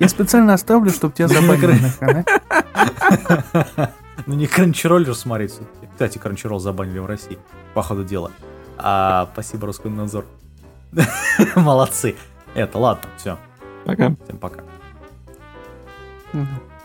Я 0.00 0.08
специально 0.08 0.52
оставлю, 0.52 0.90
чтобы 0.90 1.14
тебя 1.14 1.28
забанили 1.28 1.78
на 1.78 1.92
канале. 1.92 2.24
Ну 4.26 4.34
не 4.34 4.46
Crunchyroll 4.46 5.04
же 5.04 5.14
смотреть 5.14 5.52
все-таки. 5.52 5.86
Кстати, 5.92 6.18
Crunchyroll 6.18 6.58
забанили 6.58 6.98
в 6.98 7.06
России, 7.06 7.38
по 7.72 7.82
ходу 7.82 8.02
дела. 8.02 8.32
А, 8.78 9.28
спасибо, 9.32 9.68
Роскомнадзор. 9.68 10.24
Молодцы. 11.54 12.16
Это, 12.56 12.76
ладно, 12.76 13.08
все. 13.16 13.38
Пока. 13.84 14.12
Всем 14.24 14.38
пока. 14.38 14.62
Mm-hmm. 16.32 16.75